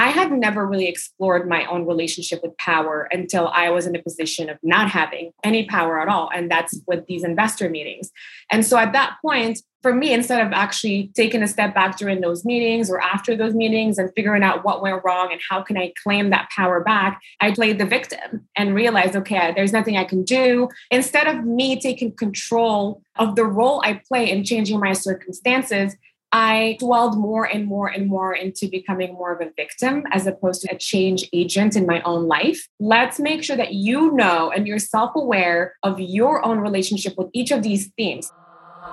I 0.00 0.08
had 0.08 0.32
never 0.32 0.66
really 0.66 0.88
explored 0.88 1.46
my 1.46 1.66
own 1.66 1.86
relationship 1.86 2.42
with 2.42 2.56
power 2.56 3.06
until 3.12 3.48
I 3.48 3.68
was 3.68 3.86
in 3.86 3.94
a 3.94 4.02
position 4.02 4.48
of 4.48 4.56
not 4.62 4.88
having 4.88 5.32
any 5.44 5.66
power 5.66 6.00
at 6.00 6.08
all. 6.08 6.30
And 6.34 6.50
that's 6.50 6.80
with 6.86 7.04
these 7.04 7.22
investor 7.22 7.68
meetings. 7.68 8.10
And 8.50 8.64
so 8.64 8.78
at 8.78 8.94
that 8.94 9.18
point, 9.20 9.60
for 9.82 9.94
me, 9.94 10.14
instead 10.14 10.46
of 10.46 10.54
actually 10.54 11.10
taking 11.14 11.42
a 11.42 11.46
step 11.46 11.74
back 11.74 11.98
during 11.98 12.22
those 12.22 12.46
meetings 12.46 12.90
or 12.90 12.98
after 12.98 13.36
those 13.36 13.52
meetings 13.52 13.98
and 13.98 14.10
figuring 14.16 14.42
out 14.42 14.64
what 14.64 14.80
went 14.80 15.02
wrong 15.04 15.32
and 15.32 15.40
how 15.50 15.60
can 15.60 15.76
I 15.76 15.92
claim 16.02 16.30
that 16.30 16.48
power 16.56 16.80
back, 16.80 17.20
I 17.42 17.52
played 17.52 17.78
the 17.78 17.84
victim 17.84 18.48
and 18.56 18.74
realized, 18.74 19.16
okay, 19.16 19.52
there's 19.54 19.72
nothing 19.72 19.98
I 19.98 20.04
can 20.04 20.22
do. 20.22 20.70
Instead 20.90 21.26
of 21.26 21.44
me 21.44 21.78
taking 21.78 22.16
control 22.16 23.02
of 23.16 23.36
the 23.36 23.44
role 23.44 23.82
I 23.84 24.00
play 24.08 24.30
in 24.30 24.44
changing 24.44 24.80
my 24.80 24.94
circumstances, 24.94 25.94
I 26.32 26.76
dwelled 26.78 27.18
more 27.18 27.44
and 27.44 27.66
more 27.66 27.88
and 27.88 28.06
more 28.06 28.34
into 28.34 28.68
becoming 28.68 29.14
more 29.14 29.32
of 29.32 29.40
a 29.40 29.50
victim 29.56 30.04
as 30.12 30.26
opposed 30.28 30.62
to 30.62 30.72
a 30.72 30.78
change 30.78 31.28
agent 31.32 31.74
in 31.74 31.86
my 31.86 32.00
own 32.02 32.28
life. 32.28 32.68
Let's 32.78 33.18
make 33.18 33.42
sure 33.42 33.56
that 33.56 33.74
you 33.74 34.12
know 34.12 34.52
and 34.54 34.66
you're 34.66 34.78
self 34.78 35.10
aware 35.16 35.74
of 35.82 35.98
your 35.98 36.44
own 36.44 36.60
relationship 36.60 37.14
with 37.18 37.28
each 37.32 37.50
of 37.50 37.64
these 37.64 37.90
themes. 37.96 38.30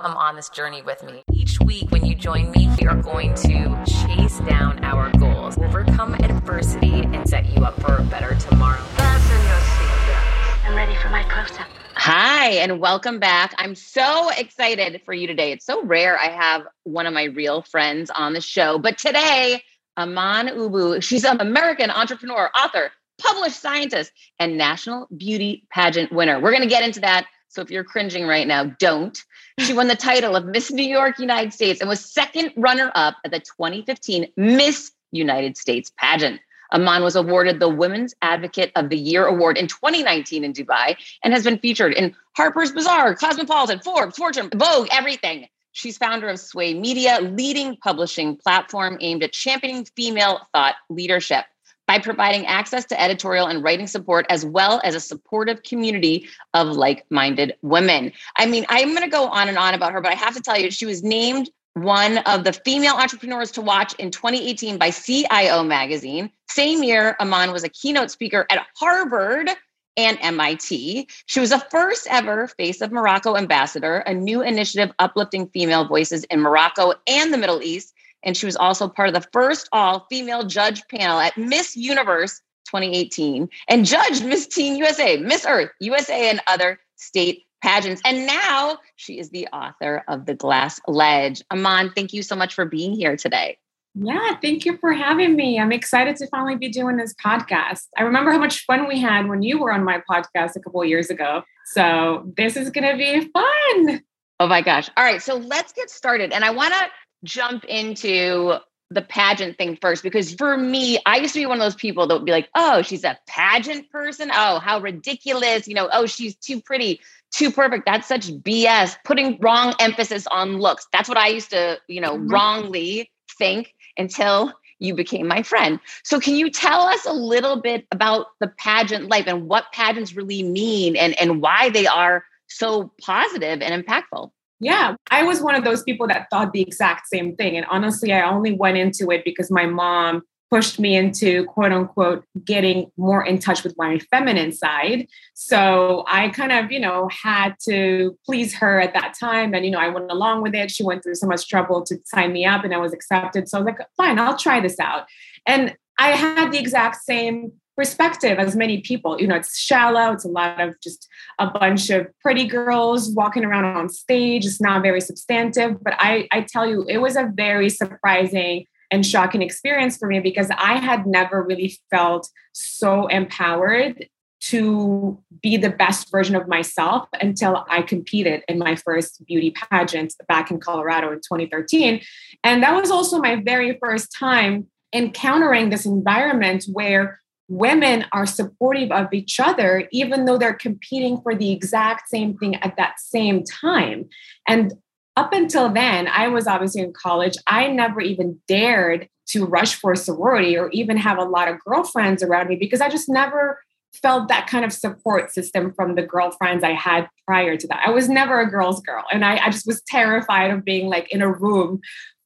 Come 0.02 0.16
on 0.16 0.36
this 0.36 0.48
journey 0.48 0.82
with 0.82 1.02
me. 1.04 1.22
Each 1.32 1.60
week, 1.60 1.90
when 1.90 2.04
you 2.04 2.14
join 2.14 2.50
me, 2.50 2.68
we 2.80 2.86
are 2.86 3.00
going 3.00 3.34
to 3.34 3.84
chase 3.86 4.38
down 4.40 4.84
our 4.84 5.10
goals, 5.18 5.56
overcome 5.58 6.14
adversity, 6.14 7.02
and 7.02 7.28
set 7.28 7.46
you 7.46 7.64
up 7.64 7.80
for 7.80 7.96
a 7.96 8.02
better 8.02 8.34
tomorrow. 8.34 8.82
Fasten 8.96 9.36
your 9.46 9.56
seatbelts. 9.56 10.66
I'm 10.66 10.74
ready 10.74 10.94
for 10.96 11.08
my 11.08 11.22
close 11.22 11.58
up. 11.58 11.77
Hi, 12.00 12.50
and 12.50 12.78
welcome 12.78 13.18
back. 13.18 13.52
I'm 13.58 13.74
so 13.74 14.30
excited 14.30 15.02
for 15.04 15.12
you 15.12 15.26
today. 15.26 15.50
It's 15.50 15.66
so 15.66 15.84
rare 15.84 16.16
I 16.16 16.28
have 16.28 16.62
one 16.84 17.06
of 17.06 17.12
my 17.12 17.24
real 17.24 17.62
friends 17.62 18.08
on 18.08 18.34
the 18.34 18.40
show, 18.40 18.78
but 18.78 18.98
today, 18.98 19.60
Iman 19.96 20.46
Oubou, 20.46 21.02
she's 21.02 21.24
an 21.24 21.40
American 21.40 21.90
entrepreneur, 21.90 22.50
author, 22.56 22.92
published 23.20 23.60
scientist, 23.60 24.12
and 24.38 24.56
national 24.56 25.08
beauty 25.16 25.66
pageant 25.70 26.12
winner. 26.12 26.40
We're 26.40 26.52
going 26.52 26.62
to 26.62 26.68
get 26.68 26.84
into 26.84 27.00
that. 27.00 27.26
So 27.48 27.62
if 27.62 27.70
you're 27.70 27.82
cringing 27.82 28.28
right 28.28 28.46
now, 28.46 28.62
don't. 28.78 29.18
She 29.58 29.72
won 29.72 29.88
the 29.88 29.96
title 29.96 30.36
of 30.36 30.44
Miss 30.44 30.70
New 30.70 30.86
York 30.86 31.18
United 31.18 31.52
States 31.52 31.80
and 31.80 31.88
was 31.88 31.98
second 31.98 32.52
runner 32.56 32.92
up 32.94 33.16
at 33.24 33.32
the 33.32 33.40
2015 33.40 34.28
Miss 34.36 34.92
United 35.10 35.56
States 35.56 35.90
pageant. 35.98 36.40
Iman 36.72 37.02
was 37.02 37.16
awarded 37.16 37.60
the 37.60 37.68
Women's 37.68 38.14
Advocate 38.22 38.72
of 38.76 38.88
the 38.88 38.96
Year 38.96 39.26
award 39.26 39.56
in 39.56 39.66
2019 39.66 40.44
in 40.44 40.52
Dubai 40.52 40.96
and 41.22 41.32
has 41.32 41.44
been 41.44 41.58
featured 41.58 41.94
in 41.94 42.14
Harper's 42.36 42.72
Bazaar, 42.72 43.14
Cosmopolitan, 43.14 43.80
Forbes, 43.80 44.16
Fortune, 44.16 44.50
Vogue, 44.54 44.88
everything. 44.90 45.46
She's 45.72 45.96
founder 45.96 46.28
of 46.28 46.38
SWAAY 46.38 46.74
Media, 46.74 47.20
leading 47.20 47.76
publishing 47.76 48.36
platform 48.36 48.98
aimed 49.00 49.22
at 49.22 49.32
championing 49.32 49.86
female 49.96 50.40
thought 50.52 50.74
leadership 50.88 51.44
by 51.86 51.98
providing 51.98 52.46
access 52.46 52.84
to 52.84 53.00
editorial 53.00 53.46
and 53.46 53.64
writing 53.64 53.86
support, 53.86 54.26
as 54.28 54.44
well 54.44 54.80
as 54.84 54.94
a 54.94 55.00
supportive 55.00 55.62
community 55.62 56.28
of 56.52 56.68
like 56.68 57.06
minded 57.10 57.54
women. 57.62 58.12
I 58.36 58.44
mean, 58.46 58.66
I'm 58.68 58.90
going 58.90 59.02
to 59.02 59.08
go 59.08 59.26
on 59.28 59.48
and 59.48 59.56
on 59.56 59.72
about 59.72 59.92
her, 59.92 60.00
but 60.02 60.12
I 60.12 60.16
have 60.16 60.34
to 60.34 60.42
tell 60.42 60.58
you, 60.58 60.70
she 60.70 60.84
was 60.84 61.02
named 61.02 61.48
one 61.82 62.18
of 62.18 62.44
the 62.44 62.52
female 62.52 62.94
entrepreneurs 62.94 63.50
to 63.52 63.60
watch 63.60 63.94
in 63.94 64.10
2018 64.10 64.78
by 64.78 64.90
CIO 64.90 65.62
magazine. 65.62 66.30
Same 66.48 66.82
year, 66.82 67.16
Iman 67.20 67.52
was 67.52 67.64
a 67.64 67.68
keynote 67.68 68.10
speaker 68.10 68.46
at 68.50 68.66
Harvard 68.76 69.50
and 69.96 70.16
MIT. 70.20 71.08
She 71.26 71.40
was 71.40 71.50
the 71.50 71.58
first 71.70 72.06
ever 72.08 72.46
Face 72.46 72.80
of 72.80 72.92
Morocco 72.92 73.36
ambassador, 73.36 73.98
a 73.98 74.14
new 74.14 74.42
initiative 74.42 74.94
uplifting 74.98 75.48
female 75.48 75.86
voices 75.86 76.24
in 76.24 76.40
Morocco 76.40 76.94
and 77.06 77.32
the 77.32 77.38
Middle 77.38 77.62
East. 77.62 77.92
And 78.22 78.36
she 78.36 78.46
was 78.46 78.56
also 78.56 78.88
part 78.88 79.08
of 79.08 79.14
the 79.14 79.28
first 79.32 79.68
all 79.72 80.06
female 80.08 80.44
judge 80.44 80.86
panel 80.88 81.18
at 81.18 81.36
Miss 81.36 81.76
Universe 81.76 82.40
2018 82.66 83.48
and 83.68 83.84
judged 83.84 84.24
Miss 84.24 84.46
Teen 84.46 84.76
USA, 84.76 85.16
Miss 85.16 85.44
Earth, 85.46 85.70
USA, 85.80 86.30
and 86.30 86.40
other 86.46 86.78
state 86.96 87.44
pageants. 87.62 88.02
And 88.04 88.26
now 88.26 88.78
she 88.96 89.18
is 89.18 89.30
the 89.30 89.48
author 89.48 90.04
of 90.08 90.26
The 90.26 90.34
Glass 90.34 90.80
Ledge. 90.86 91.42
Iman, 91.50 91.92
thank 91.94 92.12
you 92.12 92.22
so 92.22 92.36
much 92.36 92.54
for 92.54 92.64
being 92.64 92.92
here 92.94 93.16
today. 93.16 93.58
Yeah, 93.94 94.36
thank 94.40 94.64
you 94.64 94.76
for 94.76 94.92
having 94.92 95.34
me. 95.34 95.58
I'm 95.58 95.72
excited 95.72 96.16
to 96.16 96.28
finally 96.28 96.56
be 96.56 96.68
doing 96.68 96.96
this 96.96 97.14
podcast. 97.14 97.86
I 97.96 98.02
remember 98.02 98.30
how 98.30 98.38
much 98.38 98.64
fun 98.64 98.86
we 98.86 99.00
had 99.00 99.28
when 99.28 99.42
you 99.42 99.58
were 99.58 99.72
on 99.72 99.82
my 99.82 100.00
podcast 100.08 100.54
a 100.54 100.60
couple 100.60 100.84
years 100.84 101.10
ago. 101.10 101.42
So 101.72 102.32
this 102.36 102.56
is 102.56 102.70
going 102.70 102.88
to 102.90 102.96
be 102.96 103.28
fun. 103.32 104.02
Oh 104.38 104.46
my 104.46 104.62
gosh. 104.62 104.88
All 104.96 105.04
right. 105.04 105.20
So 105.20 105.36
let's 105.36 105.72
get 105.72 105.90
started. 105.90 106.32
And 106.32 106.44
I 106.44 106.50
want 106.50 106.74
to 106.74 106.88
jump 107.24 107.64
into 107.64 108.58
the 108.90 109.02
pageant 109.02 109.58
thing 109.58 109.76
first 109.80 110.02
because 110.02 110.34
for 110.34 110.56
me, 110.56 110.98
I 111.04 111.18
used 111.18 111.34
to 111.34 111.40
be 111.40 111.46
one 111.46 111.58
of 111.58 111.64
those 111.64 111.74
people 111.74 112.06
that 112.06 112.14
would 112.14 112.24
be 112.24 112.32
like, 112.32 112.48
oh, 112.54 112.82
she's 112.82 113.04
a 113.04 113.18
pageant 113.26 113.90
person. 113.90 114.30
Oh, 114.32 114.58
how 114.60 114.80
ridiculous. 114.80 115.68
You 115.68 115.74
know, 115.74 115.90
oh, 115.92 116.06
she's 116.06 116.34
too 116.36 116.60
pretty 116.60 117.00
too 117.30 117.50
perfect. 117.50 117.84
That's 117.84 118.08
such 118.08 118.28
BS. 118.28 118.96
Putting 119.04 119.38
wrong 119.40 119.74
emphasis 119.78 120.26
on 120.28 120.58
looks. 120.58 120.86
That's 120.92 121.08
what 121.08 121.18
I 121.18 121.28
used 121.28 121.50
to, 121.50 121.78
you 121.86 122.00
know, 122.00 122.14
mm-hmm. 122.14 122.28
wrongly 122.28 123.10
think 123.38 123.74
until 123.98 124.54
you 124.78 124.94
became 124.94 125.26
my 125.26 125.42
friend. 125.42 125.80
So 126.04 126.20
can 126.20 126.36
you 126.36 126.50
tell 126.50 126.82
us 126.82 127.04
a 127.04 127.12
little 127.12 127.60
bit 127.60 127.86
about 127.92 128.26
the 128.40 128.48
pageant 128.48 129.08
life 129.08 129.24
and 129.26 129.48
what 129.48 129.72
pageants 129.72 130.14
really 130.14 130.42
mean 130.42 130.96
and, 130.96 131.18
and 131.20 131.42
why 131.42 131.68
they 131.68 131.86
are 131.86 132.24
so 132.46 132.92
positive 133.00 133.60
and 133.60 133.84
impactful? 133.84 134.30
Yeah, 134.60 134.96
I 135.10 135.22
was 135.22 135.40
one 135.40 135.54
of 135.54 135.64
those 135.64 135.82
people 135.82 136.08
that 136.08 136.26
thought 136.30 136.52
the 136.52 136.62
exact 136.62 137.08
same 137.08 137.36
thing. 137.36 137.56
And 137.56 137.66
honestly, 137.66 138.12
I 138.12 138.28
only 138.28 138.52
went 138.52 138.76
into 138.76 139.10
it 139.10 139.24
because 139.24 139.50
my 139.50 139.66
mom 139.66 140.22
pushed 140.50 140.78
me 140.78 140.96
into 140.96 141.44
quote 141.44 141.72
unquote 141.72 142.24
getting 142.44 142.90
more 142.96 143.24
in 143.24 143.38
touch 143.38 143.62
with 143.62 143.74
my 143.76 143.98
feminine 144.10 144.52
side. 144.52 145.06
So 145.34 146.04
I 146.08 146.30
kind 146.30 146.52
of, 146.52 146.72
you 146.72 146.80
know, 146.80 147.08
had 147.08 147.54
to 147.68 148.16
please 148.24 148.54
her 148.54 148.80
at 148.80 148.94
that 148.94 149.14
time. 149.18 149.54
And, 149.54 149.64
you 149.64 149.70
know, 149.70 149.78
I 149.78 149.88
went 149.88 150.10
along 150.10 150.42
with 150.42 150.54
it. 150.54 150.70
She 150.70 150.82
went 150.82 151.02
through 151.02 151.16
so 151.16 151.26
much 151.26 151.48
trouble 151.48 151.82
to 151.84 151.96
sign 152.04 152.32
me 152.32 152.46
up 152.46 152.64
and 152.64 152.74
I 152.74 152.78
was 152.78 152.92
accepted. 152.92 153.48
So 153.48 153.58
I 153.58 153.60
was 153.60 153.66
like, 153.66 153.86
fine, 153.96 154.18
I'll 154.18 154.38
try 154.38 154.60
this 154.60 154.80
out. 154.80 155.06
And 155.46 155.76
I 155.98 156.10
had 156.10 156.50
the 156.52 156.58
exact 156.58 156.96
same 157.04 157.52
perspective 157.78 158.38
as 158.38 158.56
many 158.56 158.80
people. 158.80 159.20
You 159.20 159.28
know, 159.28 159.36
it's 159.36 159.56
shallow, 159.56 160.12
it's 160.12 160.24
a 160.24 160.28
lot 160.28 160.60
of 160.60 160.74
just 160.82 161.08
a 161.38 161.48
bunch 161.48 161.90
of 161.90 162.08
pretty 162.20 162.44
girls 162.44 163.10
walking 163.12 163.44
around 163.44 163.64
on 163.64 163.88
stage. 163.88 164.44
It's 164.44 164.60
not 164.60 164.82
very 164.82 165.00
substantive. 165.00 165.82
But 165.82 165.94
I, 165.98 166.26
I 166.32 166.40
tell 166.40 166.68
you, 166.68 166.84
it 166.88 166.98
was 166.98 167.14
a 167.14 167.30
very 167.32 167.70
surprising 167.70 168.66
and 168.90 169.06
shocking 169.06 169.42
experience 169.42 169.96
for 169.96 170.08
me 170.08 170.18
because 170.18 170.50
I 170.50 170.78
had 170.78 171.06
never 171.06 171.40
really 171.42 171.78
felt 171.88 172.28
so 172.52 173.06
empowered 173.06 174.08
to 174.40 175.22
be 175.40 175.56
the 175.56 175.70
best 175.70 176.10
version 176.10 176.34
of 176.34 176.48
myself 176.48 177.08
until 177.20 177.64
I 177.68 177.82
competed 177.82 178.42
in 178.48 178.58
my 178.58 178.74
first 178.74 179.24
beauty 179.26 179.52
pageant 179.52 180.14
back 180.26 180.50
in 180.50 180.58
Colorado 180.58 181.12
in 181.12 181.18
2013. 181.18 182.00
And 182.42 182.62
that 182.62 182.74
was 182.74 182.90
also 182.90 183.18
my 183.18 183.36
very 183.36 183.78
first 183.80 184.12
time 184.16 184.66
encountering 184.92 185.70
this 185.70 185.86
environment 185.86 186.64
where 186.72 187.20
women 187.48 188.04
are 188.12 188.26
supportive 188.26 188.92
of 188.92 189.12
each 189.12 189.40
other, 189.40 189.88
even 189.90 190.26
though 190.26 190.38
they're 190.38 190.52
competing 190.54 191.20
for 191.20 191.34
the 191.34 191.50
exact 191.50 192.08
same 192.08 192.36
thing 192.36 192.56
at 192.56 192.76
that 192.76 193.00
same 193.00 193.42
time. 193.42 194.08
And 194.46 194.74
up 195.16 195.32
until 195.32 195.68
then, 195.68 196.06
I 196.08 196.28
was 196.28 196.46
obviously 196.46 196.82
in 196.82 196.92
college. 196.92 197.34
I 197.46 197.66
never 197.68 198.00
even 198.00 198.38
dared 198.46 199.08
to 199.28 199.44
rush 199.44 199.74
for 199.74 199.94
sorority 199.94 200.56
or 200.56 200.70
even 200.70 200.96
have 200.96 201.18
a 201.18 201.24
lot 201.24 201.48
of 201.48 201.58
girlfriends 201.64 202.22
around 202.22 202.48
me 202.48 202.56
because 202.56 202.80
I 202.80 202.88
just 202.88 203.08
never 203.08 203.58
felt 203.94 204.28
that 204.28 204.46
kind 204.46 204.64
of 204.64 204.72
support 204.72 205.32
system 205.32 205.72
from 205.72 205.94
the 205.94 206.02
girlfriends 206.02 206.62
I 206.62 206.72
had 206.72 207.08
prior 207.26 207.56
to 207.56 207.66
that. 207.68 207.82
I 207.86 207.90
was 207.90 208.08
never 208.08 208.40
a 208.40 208.50
girl's 208.50 208.80
girl. 208.80 209.04
And 209.10 209.24
I, 209.24 209.38
I 209.38 209.50
just 209.50 209.66
was 209.66 209.82
terrified 209.88 210.50
of 210.50 210.64
being 210.64 210.88
like 210.88 211.10
in 211.10 211.22
a 211.22 211.32
room 211.32 211.80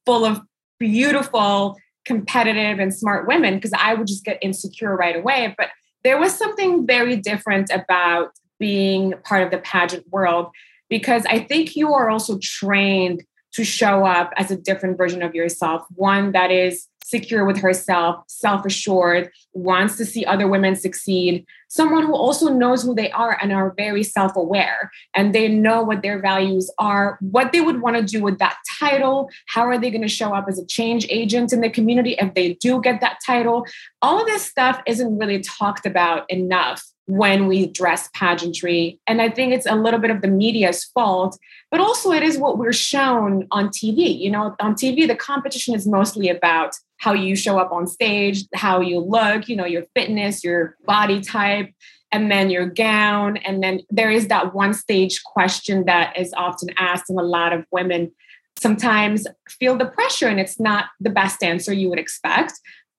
full 0.05 0.25
of 0.25 0.41
beautiful, 0.78 1.77
competitive, 2.05 2.79
and 2.79 2.95
smart 2.95 3.27
women 3.27 3.55
because 3.55 3.73
I 3.73 3.95
would 3.95 4.07
just 4.07 4.25
get 4.25 4.39
insecure 4.43 4.97
right 4.97 5.17
away. 5.17 5.55
But 5.56 5.69
there 6.05 6.19
was 6.19 6.37
something 6.37 6.87
very 6.87 7.17
different 7.17 7.71
about 7.71 8.32
being 8.59 9.15
part 9.25 9.43
of 9.43 9.50
the 9.50 9.59
pageant 9.59 10.06
world 10.11 10.49
because 10.88 11.25
I 11.26 11.41
think 11.41 11.75
you 11.76 11.93
are 11.94 12.11
also 12.11 12.38
trained 12.43 13.25
to 13.55 13.65
show 13.65 14.06
up 14.06 14.32
as 14.37 14.50
a 14.50 14.56
different 14.56 14.97
version 14.97 15.23
of 15.23 15.35
yourself, 15.35 15.82
one 15.94 16.32
that 16.32 16.50
is 16.50 16.87
secure 17.04 17.44
with 17.44 17.58
herself, 17.58 18.25
self 18.26 18.64
assured, 18.64 19.31
wants 19.52 19.96
to 19.96 20.04
see 20.04 20.25
other 20.25 20.49
women 20.49 20.75
succeed, 20.75 21.44
someone 21.69 22.04
who 22.04 22.14
also 22.14 22.49
knows 22.49 22.82
who 22.82 22.94
they 22.94 23.10
are 23.12 23.38
and 23.40 23.52
are 23.52 23.75
very 23.76 24.02
self 24.02 24.37
aware 24.37 24.90
and 25.14 25.34
they 25.34 25.49
know 25.49 25.82
what 25.82 26.02
their 26.02 26.20
values 26.20 26.70
are, 26.78 27.19
what 27.20 27.52
they 27.52 27.60
would 27.60 27.81
want 27.81 27.96
to 27.96 28.02
do 28.02 28.22
with 28.22 28.38
that 28.38 28.56
title, 28.78 29.31
how 29.49 29.62
are 29.62 29.78
they 29.78 29.90
going 29.90 30.02
to 30.02 30.08
show 30.08 30.34
up 30.34 30.46
as 30.49 30.58
a 30.58 30.66
change 30.66 31.06
agent 31.08 31.52
in 31.52 31.60
the 31.60 31.70
community 31.70 32.14
if 32.19 32.34
they 32.34 32.54
do 32.54 32.81
get 32.81 33.00
that 33.00 33.19
title. 33.25 33.66
All 34.02 34.20
of 34.20 34.26
this 34.26 34.44
stuff 34.44 34.81
isn't 34.87 35.19
really 35.19 35.40
talked 35.40 35.87
about 35.87 36.31
enough 36.31 36.82
when 37.06 37.46
we 37.46 37.66
dress 37.66 38.08
pageantry. 38.14 39.00
And 39.06 39.20
I 39.20 39.28
think 39.28 39.52
it's 39.52 39.66
a 39.66 39.75
little 39.75 39.99
bit 39.99 40.10
of 40.10 40.22
the 40.22 40.28
media's 40.28 40.84
fault, 40.84 41.38
but 41.70 41.81
also 41.81 42.12
it 42.12 42.22
is 42.22 42.38
what 42.38 42.58
we're 42.58 42.72
shown 42.72 43.46
on 43.50 43.69
TV. 43.69 44.19
You 44.19 44.31
know, 44.31 44.54
on 44.60 44.75
TV, 44.75 45.06
the 45.06 45.16
competition 45.16 45.75
is 45.75 45.87
mostly 45.87 46.28
about 46.28 46.75
how 46.99 47.12
you 47.12 47.34
show 47.34 47.58
up 47.58 47.72
on 47.72 47.87
stage, 47.87 48.44
how 48.54 48.81
you 48.81 49.00
look, 49.00 49.49
you 49.49 49.56
know, 49.56 49.66
your 49.66 49.84
fitness, 49.94 50.44
your 50.44 50.76
body 50.87 51.20
type, 51.20 51.70
and 52.12 52.31
then 52.31 52.50
your 52.50 52.66
gown. 52.66 53.38
And 53.38 53.62
then 53.62 53.81
there 53.90 54.10
is 54.10 54.28
that 54.28 54.54
one 54.54 54.72
stage 54.72 55.22
question 55.25 55.84
that 55.87 56.16
is 56.16 56.32
often 56.37 56.69
asked, 56.78 57.10
and 57.10 57.19
a 57.19 57.25
lot 57.25 57.52
of 57.52 57.64
women 57.72 58.12
sometimes 58.58 59.26
feel 59.49 59.76
the 59.76 59.87
pressure, 59.87 60.28
and 60.28 60.38
it's 60.38 60.60
not 60.60 60.87
the 61.00 61.10
best 61.10 61.43
answer 61.43 61.72
you 61.72 61.88
would 61.88 61.99
expect. 61.99 62.52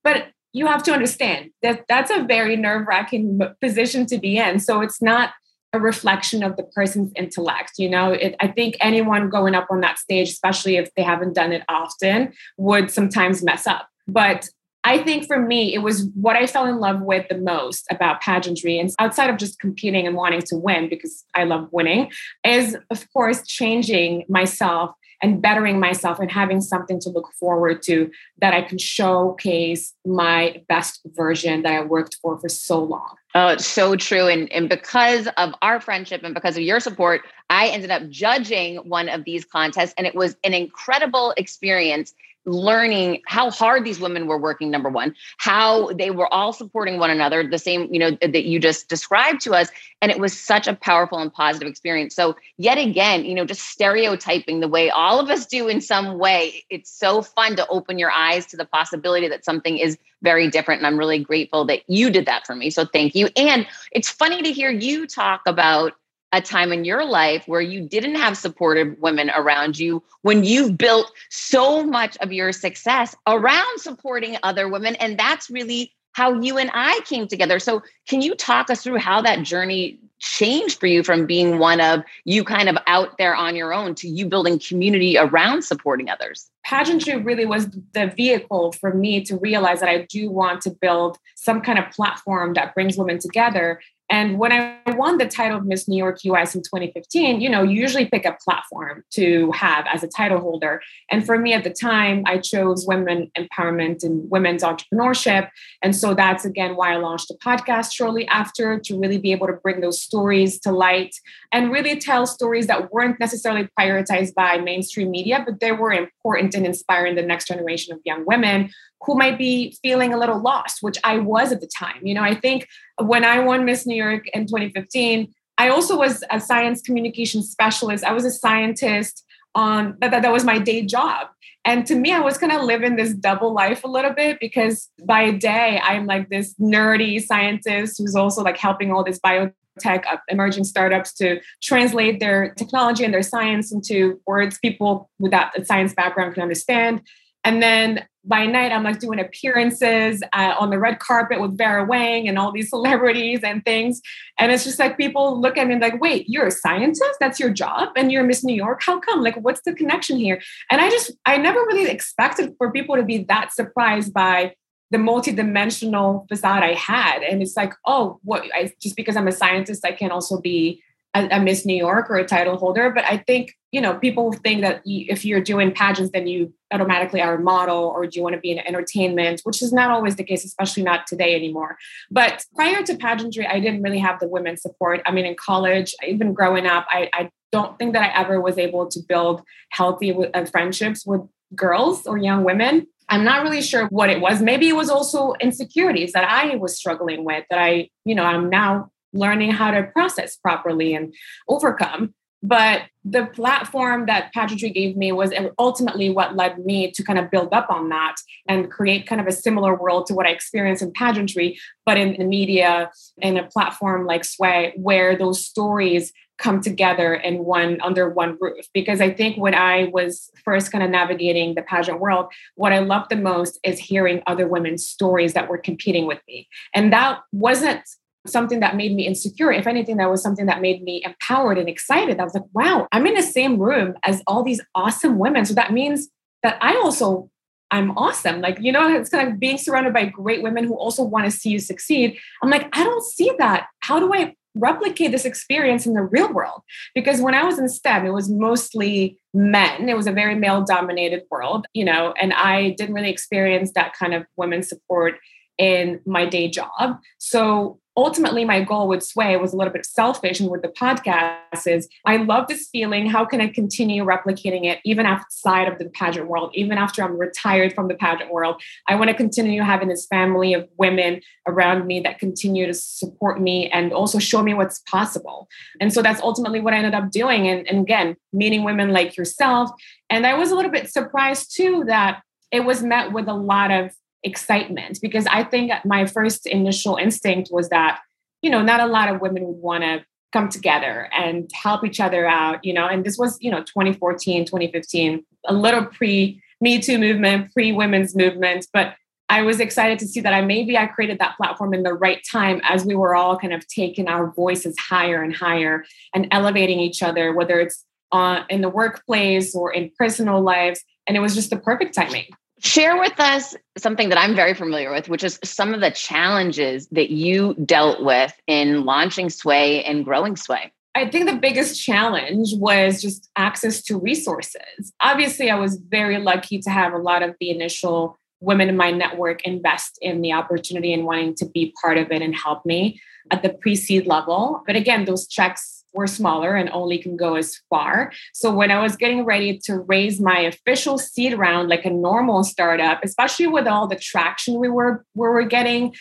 But 0.03 0.27
you 0.53 0.67
have 0.67 0.83
to 0.83 0.93
understand 0.93 1.49
that 1.63 1.83
that's 1.89 2.11
a 2.11 2.23
very 2.23 2.55
nerve 2.55 2.87
wracking 2.87 3.41
position 3.59 4.05
to 4.05 4.17
be 4.17 4.37
in. 4.37 4.59
So 4.59 4.81
it's 4.81 5.01
not 5.01 5.31
a 5.73 5.79
reflection 5.79 6.43
of 6.43 6.55
the 6.55 6.63
person's 6.63 7.11
intellect. 7.15 7.73
You 7.77 7.89
know, 7.89 8.11
it, 8.11 8.35
I 8.39 8.47
think 8.47 8.77
anyone 8.79 9.29
going 9.29 9.55
up 9.55 9.67
on 9.71 9.81
that 9.81 9.97
stage, 9.97 10.29
especially 10.29 10.77
if 10.77 10.93
they 10.95 11.01
haven't 11.01 11.33
done 11.33 11.51
it 11.51 11.63
often, 11.67 12.33
would 12.57 12.91
sometimes 12.91 13.43
mess 13.43 13.65
up. 13.65 13.89
But 14.07 14.47
I 14.83 14.99
think 14.99 15.25
for 15.25 15.39
me, 15.39 15.73
it 15.73 15.79
was 15.79 16.07
what 16.13 16.35
I 16.35 16.45
fell 16.45 16.67
in 16.67 16.77
love 16.79 17.01
with 17.01 17.27
the 17.29 17.37
most 17.37 17.87
about 17.89 18.21
pageantry. 18.21 18.77
And 18.77 18.91
outside 18.99 19.29
of 19.29 19.37
just 19.37 19.59
competing 19.59 20.05
and 20.05 20.15
wanting 20.15 20.41
to 20.47 20.57
win, 20.57 20.89
because 20.89 21.23
I 21.33 21.45
love 21.45 21.69
winning, 21.71 22.11
is 22.45 22.77
of 22.91 23.11
course 23.11 23.47
changing 23.47 24.25
myself 24.27 24.91
and 25.23 25.41
bettering 25.41 25.79
myself 25.79 26.19
and 26.19 26.29
having 26.29 26.59
something 26.59 26.99
to 26.99 27.09
look 27.09 27.31
forward 27.39 27.81
to 27.81 28.11
that 28.39 28.53
I 28.53 28.61
can 28.61 28.77
showcase 28.77 29.93
my 30.05 30.61
best 30.67 30.99
version 31.15 31.63
that 31.63 31.73
I 31.73 31.81
worked 31.81 32.17
for 32.21 32.37
for 32.37 32.49
so 32.49 32.83
long. 32.83 33.15
Oh, 33.33 33.47
it's 33.47 33.65
so 33.65 33.95
true. 33.95 34.27
And, 34.27 34.51
and 34.51 34.67
because 34.67 35.27
of 35.37 35.55
our 35.61 35.79
friendship 35.79 36.23
and 36.23 36.33
because 36.35 36.57
of 36.57 36.63
your 36.63 36.81
support, 36.81 37.21
I 37.49 37.69
ended 37.69 37.89
up 37.89 38.07
judging 38.09 38.75
one 38.77 39.07
of 39.07 39.23
these 39.23 39.45
contests, 39.45 39.93
and 39.97 40.05
it 40.05 40.13
was 40.13 40.35
an 40.43 40.53
incredible 40.53 41.33
experience 41.37 42.13
learning 42.45 43.21
how 43.25 43.49
hard 43.49 43.85
these 43.85 43.99
women 43.99 44.27
were 44.27 44.37
working 44.37 44.69
number 44.69 44.89
one 44.89 45.15
how 45.37 45.87
they 45.93 46.11
were 46.11 46.31
all 46.33 46.51
supporting 46.51 46.99
one 46.99 47.09
another 47.09 47.47
the 47.47 47.57
same 47.57 47.91
you 47.93 47.99
know 47.99 48.11
that 48.21 48.45
you 48.45 48.59
just 48.59 48.89
described 48.89 49.41
to 49.41 49.53
us 49.53 49.69
and 50.01 50.11
it 50.11 50.19
was 50.19 50.37
such 50.37 50.67
a 50.67 50.73
powerful 50.73 51.17
and 51.19 51.33
positive 51.33 51.67
experience. 51.67 52.13
So 52.15 52.35
yet 52.57 52.77
again 52.77 53.25
you 53.25 53.33
know 53.33 53.45
just 53.45 53.61
stereotyping 53.61 54.59
the 54.59 54.67
way 54.67 54.89
all 54.89 55.19
of 55.19 55.29
us 55.29 55.45
do 55.45 55.67
in 55.67 55.81
some 55.81 56.17
way 56.17 56.63
it's 56.69 56.91
so 56.91 57.21
fun 57.21 57.55
to 57.55 57.67
open 57.67 57.97
your 57.97 58.11
eyes 58.11 58.45
to 58.47 58.57
the 58.57 58.65
possibility 58.65 59.27
that 59.27 59.45
something 59.45 59.77
is 59.77 59.97
very 60.21 60.49
different 60.49 60.79
and 60.79 60.87
i'm 60.87 60.97
really 60.97 61.19
grateful 61.19 61.65
that 61.65 61.81
you 61.87 62.09
did 62.09 62.25
that 62.25 62.45
for 62.45 62.55
me. 62.55 62.69
So 62.69 62.85
thank 62.85 63.15
you. 63.15 63.29
And 63.35 63.67
it's 63.91 64.09
funny 64.09 64.41
to 64.41 64.51
hear 64.51 64.71
you 64.71 65.07
talk 65.07 65.41
about 65.45 65.93
a 66.33 66.41
time 66.41 66.73
in 66.73 66.83
your 66.83 67.05
life 67.05 67.47
where 67.47 67.61
you 67.61 67.87
didn't 67.87 68.15
have 68.15 68.35
supportive 68.35 68.97
women 68.99 69.31
around 69.35 69.79
you 69.79 70.03
when 70.23 70.43
you've 70.43 70.77
built 70.77 71.11
so 71.29 71.83
much 71.83 72.17
of 72.17 72.33
your 72.33 72.51
success 72.51 73.15
around 73.27 73.79
supporting 73.79 74.35
other 74.43 74.67
women 74.67 74.95
and 74.95 75.17
that's 75.17 75.49
really 75.49 75.93
how 76.13 76.39
you 76.39 76.57
and 76.57 76.69
I 76.73 76.99
came 77.05 77.27
together. 77.27 77.59
So, 77.59 77.81
can 78.07 78.21
you 78.21 78.35
talk 78.35 78.69
us 78.69 78.83
through 78.83 78.99
how 78.99 79.21
that 79.21 79.43
journey 79.43 79.99
changed 80.19 80.79
for 80.79 80.87
you 80.87 81.03
from 81.03 81.25
being 81.25 81.59
one 81.59 81.81
of 81.81 82.01
you 82.23 82.43
kind 82.43 82.69
of 82.69 82.77
out 82.87 83.17
there 83.17 83.35
on 83.35 83.55
your 83.55 83.73
own 83.73 83.93
to 83.95 84.07
you 84.07 84.25
building 84.25 84.57
community 84.57 85.17
around 85.17 85.63
supporting 85.63 86.09
others? 86.09 86.49
Pageantry 86.63 87.17
really 87.17 87.45
was 87.45 87.67
the 87.93 88.07
vehicle 88.15 88.71
for 88.73 88.93
me 88.93 89.21
to 89.25 89.37
realize 89.37 89.81
that 89.81 89.89
I 89.89 90.05
do 90.09 90.29
want 90.31 90.61
to 90.61 90.69
build 90.69 91.17
some 91.35 91.61
kind 91.61 91.77
of 91.77 91.89
platform 91.91 92.53
that 92.53 92.73
brings 92.73 92.97
women 92.97 93.19
together 93.19 93.81
and 94.09 94.37
when 94.37 94.51
I 94.51 94.77
won 94.95 95.17
the 95.17 95.27
title 95.27 95.57
of 95.57 95.65
Miss 95.65 95.87
New 95.87 95.97
York 95.97 96.23
US 96.25 96.53
in 96.53 96.61
2015, 96.61 97.41
you 97.41 97.49
know, 97.49 97.63
you 97.63 97.81
usually 97.81 98.05
pick 98.05 98.25
a 98.25 98.37
platform 98.43 99.03
to 99.11 99.51
have 99.51 99.85
as 99.91 100.03
a 100.03 100.07
title 100.07 100.39
holder. 100.39 100.81
And 101.09 101.25
for 101.25 101.37
me 101.37 101.53
at 101.53 101.63
the 101.63 101.69
time, 101.69 102.23
I 102.25 102.37
chose 102.37 102.85
women 102.85 103.31
empowerment 103.37 104.03
and 104.03 104.29
women's 104.29 104.61
entrepreneurship. 104.61 105.49
And 105.81 105.95
so 105.95 106.13
that's 106.13 106.45
again 106.45 106.75
why 106.75 106.93
I 106.93 106.97
launched 106.97 107.31
a 107.31 107.35
podcast 107.35 107.93
shortly 107.93 108.27
after 108.27 108.79
to 108.79 108.99
really 108.99 109.17
be 109.17 109.31
able 109.31 109.47
to 109.47 109.53
bring 109.53 109.81
those 109.81 110.01
stories 110.01 110.59
to 110.61 110.71
light 110.71 111.15
and 111.51 111.71
really 111.71 111.97
tell 111.97 112.27
stories 112.27 112.67
that 112.67 112.91
weren't 112.91 113.19
necessarily 113.19 113.67
prioritized 113.79 114.33
by 114.33 114.57
mainstream 114.57 115.11
media, 115.11 115.43
but 115.45 115.59
they 115.59 115.71
were 115.71 115.91
important 115.91 116.55
in 116.55 116.65
inspiring 116.65 117.15
the 117.15 117.21
next 117.21 117.47
generation 117.47 117.93
of 117.93 117.99
young 118.03 118.25
women 118.25 118.69
who 119.05 119.15
might 119.15 119.37
be 119.37 119.77
feeling 119.81 120.13
a 120.13 120.17
little 120.17 120.41
lost, 120.41 120.77
which 120.81 120.97
I 121.03 121.17
was 121.17 121.51
at 121.51 121.61
the 121.61 121.67
time. 121.67 121.99
You 122.03 122.13
know, 122.13 122.23
I 122.23 122.35
think 122.35 122.67
when 122.99 123.23
I 123.23 123.39
won 123.39 123.65
Miss 123.65 123.85
New 123.85 123.95
York 123.95 124.27
in 124.33 124.45
2015, 124.45 125.33
I 125.57 125.69
also 125.69 125.97
was 125.97 126.23
a 126.31 126.39
science 126.39 126.81
communication 126.81 127.43
specialist. 127.43 128.03
I 128.03 128.13
was 128.13 128.25
a 128.25 128.31
scientist 128.31 129.23
on 129.55 129.97
that, 130.01 130.09
that 130.09 130.31
was 130.31 130.43
my 130.43 130.59
day 130.59 130.85
job. 130.85 131.27
And 131.65 131.85
to 131.87 131.95
me, 131.95 132.11
I 132.11 132.19
was 132.19 132.37
kind 132.37 132.51
of 132.51 132.63
living 132.63 132.95
this 132.95 133.13
double 133.13 133.53
life 133.53 133.83
a 133.83 133.87
little 133.87 134.11
bit 134.11 134.39
because 134.39 134.89
by 135.05 135.31
day, 135.31 135.79
I'm 135.83 136.05
like 136.05 136.29
this 136.29 136.53
nerdy 136.55 137.21
scientist 137.23 137.97
who's 137.97 138.15
also 138.15 138.41
like 138.41 138.57
helping 138.57 138.91
all 138.91 139.03
these 139.03 139.19
biotech 139.19 140.03
emerging 140.27 140.65
startups 140.65 141.13
to 141.13 141.39
translate 141.61 142.19
their 142.19 142.53
technology 142.55 143.05
and 143.05 143.13
their 143.13 143.23
science 143.23 143.71
into 143.71 144.19
words 144.27 144.59
people 144.59 145.09
without 145.19 145.57
a 145.57 145.63
science 145.63 145.93
background 145.93 146.33
can 146.33 146.43
understand. 146.43 147.01
And 147.43 147.61
then 147.61 148.05
by 148.25 148.45
night, 148.45 148.71
I'm 148.71 148.83
like 148.83 148.99
doing 148.99 149.19
appearances 149.19 150.23
uh, 150.31 150.55
on 150.57 150.69
the 150.69 150.79
red 150.79 150.99
carpet 150.99 151.41
with 151.41 151.57
Vera 151.57 151.83
Wang 151.83 152.27
and 152.27 152.37
all 152.37 152.51
these 152.51 152.69
celebrities 152.75 153.41
and 153.43 153.63
things. 153.65 154.01
And 154.39 154.51
it's 154.51 154.63
just 154.63 154.79
like 154.79 154.97
people 154.97 155.39
look 155.39 155.57
at 155.57 155.67
me 155.67 155.77
like, 155.77 155.99
wait, 155.99 156.25
you're 156.29 156.47
a 156.47 156.51
scientist? 156.51 157.17
That's 157.19 157.39
your 157.39 157.49
job? 157.49 157.89
And 157.97 158.11
you're 158.11 158.23
Miss 158.23 158.43
New 158.43 158.55
York? 158.55 158.81
How 158.85 158.99
come? 158.99 159.21
Like, 159.21 159.35
what's 159.37 159.61
the 159.65 159.73
connection 159.73 160.17
here? 160.17 160.41
And 160.71 160.79
I 160.79 160.89
just, 160.89 161.11
I 161.25 161.37
never 161.37 161.59
really 161.59 161.89
expected 161.89 162.53
for 162.57 162.71
people 162.71 162.95
to 162.95 163.03
be 163.03 163.19
that 163.25 163.53
surprised 163.53 164.13
by 164.13 164.55
the 164.91 164.97
multidimensional 164.97 166.27
facade 166.29 166.63
I 166.63 166.73
had. 166.75 167.23
And 167.23 167.41
it's 167.41 167.57
like, 167.57 167.73
oh, 167.85 168.19
what, 168.23 168.43
I, 168.53 168.71
just 168.81 168.95
because 168.95 169.17
I'm 169.17 169.27
a 169.27 169.31
scientist, 169.31 169.83
I 169.83 169.91
can 169.91 170.11
also 170.11 170.39
be 170.39 170.81
a, 171.13 171.39
Miss 171.39 171.65
New 171.65 171.75
York 171.75 172.09
or 172.09 172.15
a 172.15 172.25
title 172.25 172.57
holder. 172.57 172.89
But 172.89 173.05
I 173.05 173.17
think, 173.17 173.53
you 173.71 173.79
know, 173.79 173.95
people 173.95 174.33
think 174.33 174.61
that 174.61 174.81
if 174.85 175.23
you're 175.23 175.41
doing 175.41 175.71
pageants, 175.71 176.11
then 176.11 176.27
you 176.27 176.53
automatically 176.71 177.21
are 177.21 177.35
a 177.35 177.39
model 177.39 177.93
or 177.95 178.07
do 178.07 178.17
you 178.17 178.23
want 178.23 178.35
to 178.35 178.41
be 178.41 178.51
in 178.51 178.59
entertainment, 178.59 179.41
which 179.43 179.61
is 179.61 179.71
not 179.71 179.91
always 179.91 180.15
the 180.15 180.23
case, 180.23 180.43
especially 180.43 180.83
not 180.83 181.05
today 181.05 181.35
anymore. 181.35 181.77
But 182.09 182.45
prior 182.55 182.83
to 182.83 182.95
pageantry, 182.95 183.45
I 183.45 183.59
didn't 183.59 183.83
really 183.83 183.99
have 183.99 184.19
the 184.19 184.27
women's 184.27 184.61
support. 184.61 185.01
I 185.05 185.11
mean, 185.11 185.25
in 185.25 185.35
college, 185.35 185.93
even 186.07 186.33
growing 186.33 186.65
up, 186.65 186.85
I, 186.89 187.09
I 187.13 187.29
don't 187.51 187.77
think 187.77 187.93
that 187.93 188.01
I 188.03 188.19
ever 188.19 188.41
was 188.41 188.57
able 188.57 188.87
to 188.87 188.99
build 189.07 189.43
healthy 189.69 190.15
uh, 190.33 190.45
friendships 190.45 191.05
with 191.05 191.21
girls 191.55 192.07
or 192.07 192.17
young 192.17 192.43
women. 192.43 192.87
I'm 193.09 193.23
not 193.23 193.43
really 193.43 193.61
sure 193.61 193.85
what 193.87 194.09
it 194.09 194.21
was. 194.21 194.41
Maybe 194.41 194.67
it 194.69 194.75
was 194.75 194.89
also 194.89 195.33
insecurities 195.39 196.13
that 196.13 196.23
I 196.23 196.55
was 196.55 196.75
struggling 196.75 197.23
with 197.23 197.45
that 197.49 197.59
I, 197.59 197.89
you 198.05 198.15
know, 198.15 198.23
I'm 198.23 198.49
now 198.49 198.89
learning 199.13 199.51
how 199.51 199.71
to 199.71 199.83
process 199.83 200.35
properly 200.35 200.93
and 200.93 201.13
overcome. 201.47 202.13
But 202.45 202.81
the 203.05 203.25
platform 203.27 204.05
that 204.07 204.33
pageantry 204.33 204.69
gave 204.69 204.97
me 204.97 205.13
was 205.13 205.31
ultimately 205.57 206.09
what 206.09 206.35
led 206.35 206.59
me 206.59 206.91
to 206.91 207.01
kind 207.01 207.17
of 207.17 207.31
build 207.31 207.53
up 207.53 207.69
on 207.69 207.87
that 207.87 208.15
and 208.49 208.69
create 208.69 209.07
kind 209.07 209.21
of 209.21 209.27
a 209.27 209.31
similar 209.31 209.73
world 209.75 210.07
to 210.07 210.13
what 210.13 210.25
I 210.25 210.31
experienced 210.31 210.83
in 210.83 210.91
pageantry, 210.91 211.57
but 211.85 211.97
in 211.97 212.17
the 212.17 212.25
media 212.25 212.91
in 213.17 213.37
a 213.37 213.47
platform 213.47 214.05
like 214.05 214.23
SWAAY, 214.23 214.73
where 214.75 215.17
those 215.17 215.45
stories 215.45 216.11
come 216.37 216.59
together 216.59 217.13
in 217.13 217.45
one 217.45 217.79
under 217.81 218.09
one 218.09 218.37
roof 218.41 218.65
because 218.73 218.99
i 218.99 219.09
think 219.09 219.37
when 219.37 219.53
i 219.53 219.87
was 219.93 220.31
first 220.43 220.71
kind 220.71 220.83
of 220.83 220.89
navigating 220.89 221.53
the 221.53 221.61
pageant 221.61 221.99
world 221.99 222.25
what 222.55 222.73
i 222.73 222.79
loved 222.79 223.09
the 223.09 223.15
most 223.15 223.59
is 223.63 223.77
hearing 223.77 224.21
other 224.25 224.47
women's 224.47 224.83
stories 224.83 225.33
that 225.33 225.47
were 225.47 225.59
competing 225.59 226.07
with 226.07 226.19
me 226.27 226.47
and 226.73 226.91
that 226.91 227.19
wasn't 227.31 227.83
something 228.25 228.59
that 228.61 228.75
made 228.75 228.95
me 228.95 229.05
insecure. 229.05 229.51
If 229.51 229.67
anything, 229.67 229.97
that 229.97 230.09
was 230.09 230.21
something 230.21 230.45
that 230.45 230.61
made 230.61 230.83
me 230.83 231.01
empowered 231.03 231.57
and 231.57 231.67
excited. 231.67 232.19
I 232.19 232.23
was 232.23 232.33
like, 232.33 232.43
wow, 232.53 232.87
I'm 232.91 233.05
in 233.05 233.15
the 233.15 233.21
same 233.21 233.59
room 233.59 233.95
as 234.03 234.21
all 234.27 234.43
these 234.43 234.61
awesome 234.75 235.17
women. 235.17 235.45
So 235.45 235.53
that 235.55 235.73
means 235.73 236.07
that 236.41 236.57
I 236.61 236.75
also 236.75 237.29
I'm 237.73 237.97
awesome. 237.97 238.39
Like, 238.39 238.59
you 238.61 238.71
know, 238.71 238.87
it's 238.87 239.09
kind 239.09 239.27
of 239.27 239.39
being 239.39 239.57
surrounded 239.57 239.93
by 239.93 240.05
great 240.05 240.43
women 240.43 240.63
who 240.65 240.75
also 240.75 241.03
want 241.03 241.25
to 241.25 241.31
see 241.31 241.49
you 241.49 241.57
succeed. 241.57 242.19
I'm 242.43 242.51
like, 242.51 242.69
I 242.71 242.83
don't 242.83 243.03
see 243.03 243.31
that. 243.39 243.65
How 243.79 243.99
do 243.99 244.13
I 244.13 244.35
replicate 244.53 245.11
this 245.11 245.25
experience 245.25 245.87
in 245.87 245.93
the 245.93 246.03
real 246.03 246.31
world? 246.31 246.61
Because 246.93 247.19
when 247.19 247.33
I 247.33 247.43
was 247.43 247.57
in 247.57 247.67
STEM, 247.67 248.05
it 248.05 248.13
was 248.13 248.29
mostly 248.29 249.17
men. 249.33 249.89
It 249.89 249.97
was 249.97 250.05
a 250.05 250.11
very 250.11 250.35
male 250.35 250.63
dominated 250.63 251.23
world, 251.31 251.65
you 251.73 251.83
know, 251.83 252.13
and 252.21 252.31
I 252.31 252.75
didn't 252.77 252.93
really 252.93 253.09
experience 253.09 253.71
that 253.73 253.93
kind 253.97 254.13
of 254.13 254.27
women 254.37 254.61
support 254.61 255.15
in 255.57 255.99
my 256.05 256.27
day 256.27 256.49
job. 256.49 256.99
So 257.17 257.79
ultimately 257.95 258.43
my 258.43 258.61
goal 258.61 258.87
with 258.87 259.01
SWAAY 259.01 259.39
was 259.39 259.53
a 259.53 259.57
little 259.57 259.71
bit 259.71 259.85
selfish 259.85 260.39
and 260.39 260.49
with 260.49 260.61
the 260.61 260.69
podcast 260.69 261.67
is 261.67 261.87
i 262.05 262.17
love 262.17 262.47
this 262.47 262.67
feeling. 262.71 263.05
How 263.07 263.25
can 263.25 263.41
i 263.41 263.47
continue 263.47 264.03
replicating 264.03 264.65
it 264.65 264.79
even 264.83 265.05
outside 265.05 265.67
of 265.67 265.77
the 265.77 265.89
pageant 265.89 266.27
world 266.27 266.51
even 266.53 266.77
after 266.77 267.03
i'm 267.03 267.17
retired 267.17 267.73
from 267.73 267.87
the 267.87 267.95
pageant 267.95 268.31
world? 268.31 268.61
I 268.87 268.95
want 268.95 269.09
to 269.09 269.15
continue 269.15 269.61
having 269.61 269.87
this 269.87 270.07
family 270.07 270.53
of 270.53 270.67
women 270.77 271.21
around 271.47 271.85
me 271.85 271.99
that 272.01 272.19
continue 272.19 272.65
to 272.65 272.73
support 272.73 273.41
me 273.41 273.69
and 273.69 273.93
also 273.93 274.17
show 274.17 274.41
me 274.41 274.53
what's 274.53 274.79
possible. 274.89 275.47
And 275.79 275.93
so 275.93 276.01
that's 276.01 276.21
ultimately 276.21 276.59
what 276.59 276.73
i 276.73 276.77
ended 276.77 276.95
up 276.95 277.11
doing 277.11 277.47
and, 277.47 277.67
and 277.67 277.79
again 277.81 278.15
meeting 278.31 278.63
women 278.63 278.91
like 278.91 279.15
yourself. 279.17 279.69
And 280.09 280.25
i 280.25 280.33
was 280.33 280.51
a 280.51 280.55
little 280.55 280.71
bit 280.71 280.89
surprised 280.89 281.55
too 281.55 281.83
that 281.87 282.21
it 282.51 282.65
was 282.65 282.83
met 282.83 283.11
with 283.11 283.27
a 283.27 283.33
lot 283.33 283.71
of 283.71 283.91
excitement 284.23 284.99
because 285.01 285.25
I 285.27 285.43
think 285.43 285.71
my 285.85 286.05
first 286.05 286.45
initial 286.45 286.95
instinct 286.95 287.49
was 287.51 287.69
that, 287.69 288.01
you 288.41 288.49
know, 288.49 288.61
not 288.61 288.79
a 288.79 288.87
lot 288.87 289.13
of 289.13 289.21
women 289.21 289.43
would 289.45 289.61
want 289.61 289.83
to 289.83 290.05
come 290.31 290.49
together 290.49 291.09
and 291.15 291.49
help 291.53 291.85
each 291.85 291.99
other 291.99 292.25
out, 292.25 292.63
you 292.63 292.73
know, 292.73 292.87
and 292.87 293.05
this 293.05 293.17
was, 293.17 293.37
you 293.39 293.51
know, 293.51 293.61
2014, 293.61 294.45
2015, 294.45 295.23
a 295.47 295.53
little 295.53 295.85
pre 295.85 296.41
Me 296.59 296.79
Too 296.79 296.97
movement, 296.97 297.51
pre 297.53 297.71
women's 297.71 298.15
movement, 298.15 298.67
but 298.73 298.95
I 299.29 299.41
was 299.41 299.59
excited 299.59 299.99
to 299.99 300.07
see 300.07 300.19
that 300.21 300.33
I 300.33 300.41
maybe 300.41 300.77
I 300.77 300.85
created 300.85 301.19
that 301.19 301.37
platform 301.37 301.73
in 301.73 301.83
the 301.83 301.93
right 301.93 302.21
time 302.31 302.61
as 302.63 302.85
we 302.85 302.95
were 302.95 303.15
all 303.15 303.37
kind 303.37 303.53
of 303.53 303.67
taking 303.67 304.07
our 304.07 304.31
voices 304.31 304.75
higher 304.77 305.23
and 305.23 305.35
higher 305.35 305.85
and 306.13 306.27
elevating 306.31 306.79
each 306.79 307.01
other, 307.01 307.33
whether 307.33 307.59
it's 307.59 307.83
uh, 308.11 308.43
in 308.49 308.61
the 308.61 308.69
workplace 308.69 309.55
or 309.55 309.73
in 309.73 309.91
personal 309.97 310.41
lives. 310.41 310.83
And 311.07 311.17
it 311.17 311.19
was 311.19 311.33
just 311.33 311.49
the 311.49 311.57
perfect 311.57 311.95
timing. 311.95 312.25
Share 312.63 312.97
with 312.97 313.19
us 313.19 313.55
something 313.77 314.07
that 314.07 314.17
I'm 314.17 314.35
very 314.35 314.53
familiar 314.53 314.89
with, 314.89 315.09
which 315.09 315.23
is 315.23 315.37
some 315.43 315.73
of 315.73 315.81
the 315.81 315.91
challenges 315.91 316.87
that 316.91 317.09
you 317.09 317.55
dealt 317.65 318.01
with 318.01 318.33
in 318.47 318.85
launching 318.85 319.27
SWAAY 319.27 319.83
and 319.83 320.05
growing 320.05 320.35
SWAAY. 320.35 320.71
I 320.95 321.09
think 321.09 321.29
the 321.29 321.35
biggest 321.35 321.83
challenge 321.83 322.53
was 322.55 323.01
just 323.01 323.29
access 323.35 323.81
to 323.83 323.97
resources. 323.97 324.93
Obviously, 325.01 325.49
I 325.49 325.59
was 325.59 325.75
very 325.75 326.19
lucky 326.19 326.59
to 326.59 326.69
have 326.69 326.93
a 326.93 326.97
lot 326.97 327.21
of 327.21 327.35
the 327.41 327.49
initial 327.49 328.17
women 328.39 328.69
in 328.69 328.77
my 328.77 328.91
network 328.91 329.43
invest 329.43 329.97
in 330.01 330.21
the 330.21 330.31
opportunity 330.31 330.93
and 330.93 331.03
wanting 331.03 331.35
to 331.35 331.45
be 331.45 331.73
part 331.81 331.97
of 331.97 332.11
it 332.11 332.21
and 332.21 332.33
help 332.33 332.65
me 332.65 333.01
at 333.29 333.41
the 333.41 333.49
pre 333.49 333.75
seed 333.75 334.07
level. 334.07 334.63
But 334.65 334.77
again, 334.77 335.03
those 335.03 335.27
checks 335.27 335.82
were 335.93 336.07
smaller 336.07 336.55
and 336.55 336.69
only 336.71 336.97
can 336.97 337.15
go 337.15 337.35
as 337.35 337.59
far. 337.69 338.11
So 338.33 338.53
when 338.53 338.71
I 338.71 338.81
was 338.81 338.95
getting 338.95 339.25
ready 339.25 339.59
to 339.65 339.79
raise 339.79 340.19
my 340.19 340.39
official 340.39 340.97
seed 340.97 341.37
round 341.37 341.69
like 341.69 341.85
a 341.85 341.89
normal 341.89 342.43
startup, 342.43 342.99
especially 343.03 343.47
with 343.47 343.67
all 343.67 343.87
the 343.87 343.95
traction 343.95 344.59
we 344.59 344.69
were 344.69 345.05
we 345.13 345.27
were 345.27 345.43
getting 345.43 345.93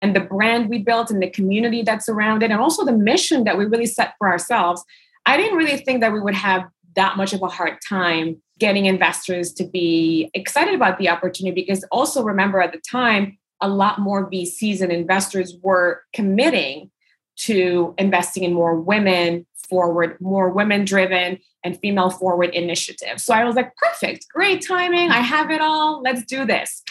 and 0.00 0.14
the 0.14 0.20
brand 0.20 0.68
we 0.68 0.78
built 0.78 1.10
and 1.10 1.22
the 1.22 1.30
community 1.30 1.82
that's 1.82 2.08
around 2.08 2.42
it 2.42 2.50
and 2.50 2.60
also 2.60 2.84
the 2.84 2.92
mission 2.92 3.44
that 3.44 3.58
we 3.58 3.64
really 3.64 3.86
set 3.86 4.14
for 4.18 4.28
ourselves, 4.28 4.84
I 5.26 5.36
didn't 5.36 5.58
really 5.58 5.78
think 5.78 6.00
that 6.00 6.12
we 6.12 6.20
would 6.20 6.34
have 6.34 6.68
that 6.94 7.16
much 7.16 7.32
of 7.32 7.42
a 7.42 7.48
hard 7.48 7.78
time 7.86 8.40
getting 8.58 8.86
investors 8.86 9.52
to 9.52 9.64
be 9.64 10.30
excited 10.34 10.74
about 10.74 10.98
the 10.98 11.08
opportunity 11.08 11.54
because 11.54 11.84
also 11.92 12.22
remember 12.22 12.60
at 12.60 12.72
the 12.72 12.80
time 12.90 13.38
a 13.60 13.68
lot 13.68 14.00
more 14.00 14.30
VCs 14.30 14.80
and 14.80 14.92
investors 14.92 15.56
were 15.62 16.02
committing 16.12 16.90
to 17.38 17.94
investing 17.98 18.42
in 18.42 18.52
more 18.52 18.78
women 18.78 19.46
forward, 19.68 20.20
more 20.20 20.50
women 20.50 20.84
driven 20.84 21.38
and 21.64 21.78
female 21.80 22.10
forward 22.10 22.54
initiatives. 22.54 23.24
So 23.24 23.34
I 23.34 23.44
was 23.44 23.54
like, 23.54 23.74
perfect, 23.76 24.26
great 24.32 24.66
timing. 24.66 25.10
I 25.10 25.20
have 25.20 25.50
it 25.50 25.60
all. 25.60 26.02
Let's 26.02 26.24
do 26.24 26.44
this. 26.44 26.82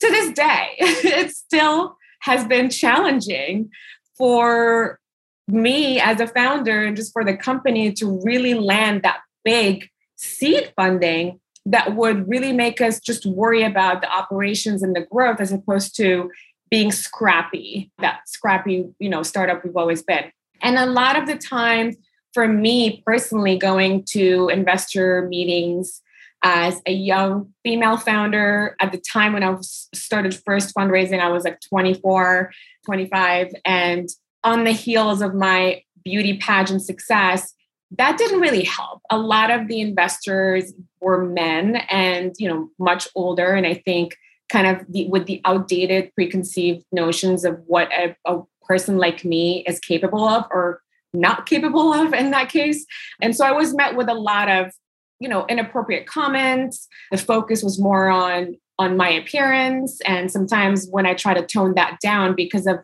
To 0.00 0.08
this 0.08 0.32
day, 0.32 0.68
it 0.78 1.30
still 1.30 1.96
has 2.20 2.44
been 2.44 2.70
challenging 2.70 3.70
for 4.16 4.98
me 5.46 6.00
as 6.00 6.20
a 6.20 6.26
founder 6.26 6.84
and 6.84 6.96
just 6.96 7.12
for 7.12 7.24
the 7.24 7.36
company 7.36 7.92
to 7.92 8.20
really 8.24 8.54
land 8.54 9.02
that 9.02 9.20
big 9.44 9.88
seed 10.16 10.72
funding 10.74 11.40
that 11.66 11.94
would 11.94 12.28
really 12.28 12.52
make 12.52 12.80
us 12.80 13.00
just 13.00 13.24
worry 13.26 13.62
about 13.62 14.00
the 14.00 14.10
operations 14.10 14.82
and 14.82 14.94
the 14.94 15.06
growth 15.10 15.40
as 15.40 15.52
opposed 15.52 15.96
to 15.96 16.30
being 16.74 16.90
scrappy, 16.90 17.88
that 18.00 18.18
scrappy, 18.26 18.84
you 18.98 19.08
know, 19.08 19.22
startup 19.22 19.62
we've 19.62 19.76
always 19.76 20.02
been. 20.02 20.24
And 20.60 20.76
a 20.76 20.86
lot 20.86 21.16
of 21.16 21.28
the 21.28 21.38
time, 21.38 21.92
for 22.32 22.48
me 22.48 23.00
personally, 23.06 23.56
going 23.56 24.02
to 24.08 24.48
investor 24.48 25.28
meetings 25.28 26.02
as 26.42 26.80
a 26.84 26.90
young 26.90 27.52
female 27.62 27.96
founder 27.96 28.74
at 28.80 28.90
the 28.90 28.98
time 28.98 29.34
when 29.34 29.44
I 29.44 29.50
was 29.50 29.88
started 29.94 30.34
first 30.44 30.74
fundraising, 30.74 31.20
I 31.20 31.28
was 31.28 31.44
like 31.44 31.60
24, 31.60 32.50
25. 32.84 33.52
And 33.64 34.08
on 34.42 34.64
the 34.64 34.72
heels 34.72 35.22
of 35.22 35.32
my 35.32 35.80
beauty 36.04 36.38
pageant 36.38 36.82
success, 36.82 37.54
that 37.92 38.18
didn't 38.18 38.40
really 38.40 38.64
help. 38.64 39.00
A 39.10 39.18
lot 39.18 39.52
of 39.52 39.68
the 39.68 39.80
investors 39.80 40.72
were 41.00 41.24
men 41.24 41.76
and, 41.88 42.34
you 42.40 42.48
know, 42.48 42.68
much 42.80 43.06
older. 43.14 43.52
And 43.52 43.64
I 43.64 43.74
think 43.74 44.16
kind 44.50 44.66
of 44.66 44.86
the, 44.88 45.08
with 45.08 45.26
the 45.26 45.40
outdated 45.44 46.12
preconceived 46.14 46.84
notions 46.92 47.44
of 47.44 47.60
what 47.66 47.90
a, 47.92 48.16
a 48.26 48.42
person 48.62 48.98
like 48.98 49.24
me 49.24 49.64
is 49.66 49.78
capable 49.80 50.26
of 50.26 50.44
or 50.50 50.80
not 51.12 51.46
capable 51.46 51.92
of 51.92 52.12
in 52.12 52.30
that 52.32 52.48
case. 52.48 52.84
And 53.20 53.34
so 53.36 53.44
I 53.44 53.52
was 53.52 53.74
met 53.74 53.96
with 53.96 54.08
a 54.08 54.14
lot 54.14 54.48
of, 54.48 54.72
you 55.20 55.28
know, 55.28 55.46
inappropriate 55.46 56.06
comments. 56.06 56.88
The 57.10 57.18
focus 57.18 57.62
was 57.62 57.78
more 57.78 58.08
on 58.08 58.56
on 58.76 58.96
my 58.96 59.08
appearance 59.08 60.00
and 60.00 60.32
sometimes 60.32 60.88
when 60.90 61.06
I 61.06 61.14
try 61.14 61.32
to 61.32 61.46
tone 61.46 61.74
that 61.76 61.98
down 62.02 62.34
because 62.34 62.66
of 62.66 62.80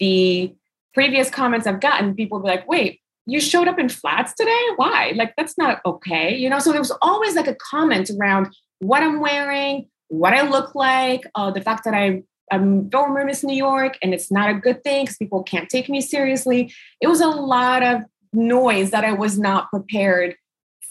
the 0.00 0.52
previous 0.92 1.30
comments 1.30 1.64
I've 1.64 1.78
gotten, 1.78 2.16
people 2.16 2.40
be 2.40 2.48
like, 2.48 2.68
"Wait, 2.68 3.00
you 3.24 3.40
showed 3.40 3.68
up 3.68 3.78
in 3.78 3.88
flats 3.88 4.34
today? 4.34 4.60
Why? 4.74 5.12
Like 5.14 5.34
that's 5.36 5.56
not 5.56 5.80
okay." 5.86 6.36
You 6.36 6.50
know, 6.50 6.58
so 6.58 6.72
there 6.72 6.80
was 6.80 6.90
always 7.00 7.36
like 7.36 7.46
a 7.46 7.54
comment 7.54 8.10
around 8.10 8.52
what 8.80 9.04
I'm 9.04 9.20
wearing, 9.20 9.88
what 10.08 10.34
I 10.34 10.42
look 10.42 10.74
like, 10.74 11.22
uh, 11.34 11.50
the 11.50 11.60
fact 11.60 11.84
that 11.84 11.94
I, 11.94 12.22
I'm 12.50 12.90
former 12.90 13.24
Miss 13.24 13.44
New 13.44 13.56
York 13.56 13.98
and 14.02 14.12
it's 14.12 14.30
not 14.30 14.50
a 14.50 14.54
good 14.54 14.82
thing 14.82 15.04
because 15.04 15.18
people 15.18 15.42
can't 15.42 15.68
take 15.68 15.88
me 15.88 16.00
seriously. 16.00 16.72
It 17.00 17.06
was 17.06 17.20
a 17.20 17.28
lot 17.28 17.82
of 17.82 18.02
noise 18.32 18.90
that 18.90 19.04
I 19.04 19.12
was 19.12 19.38
not 19.38 19.70
prepared 19.70 20.36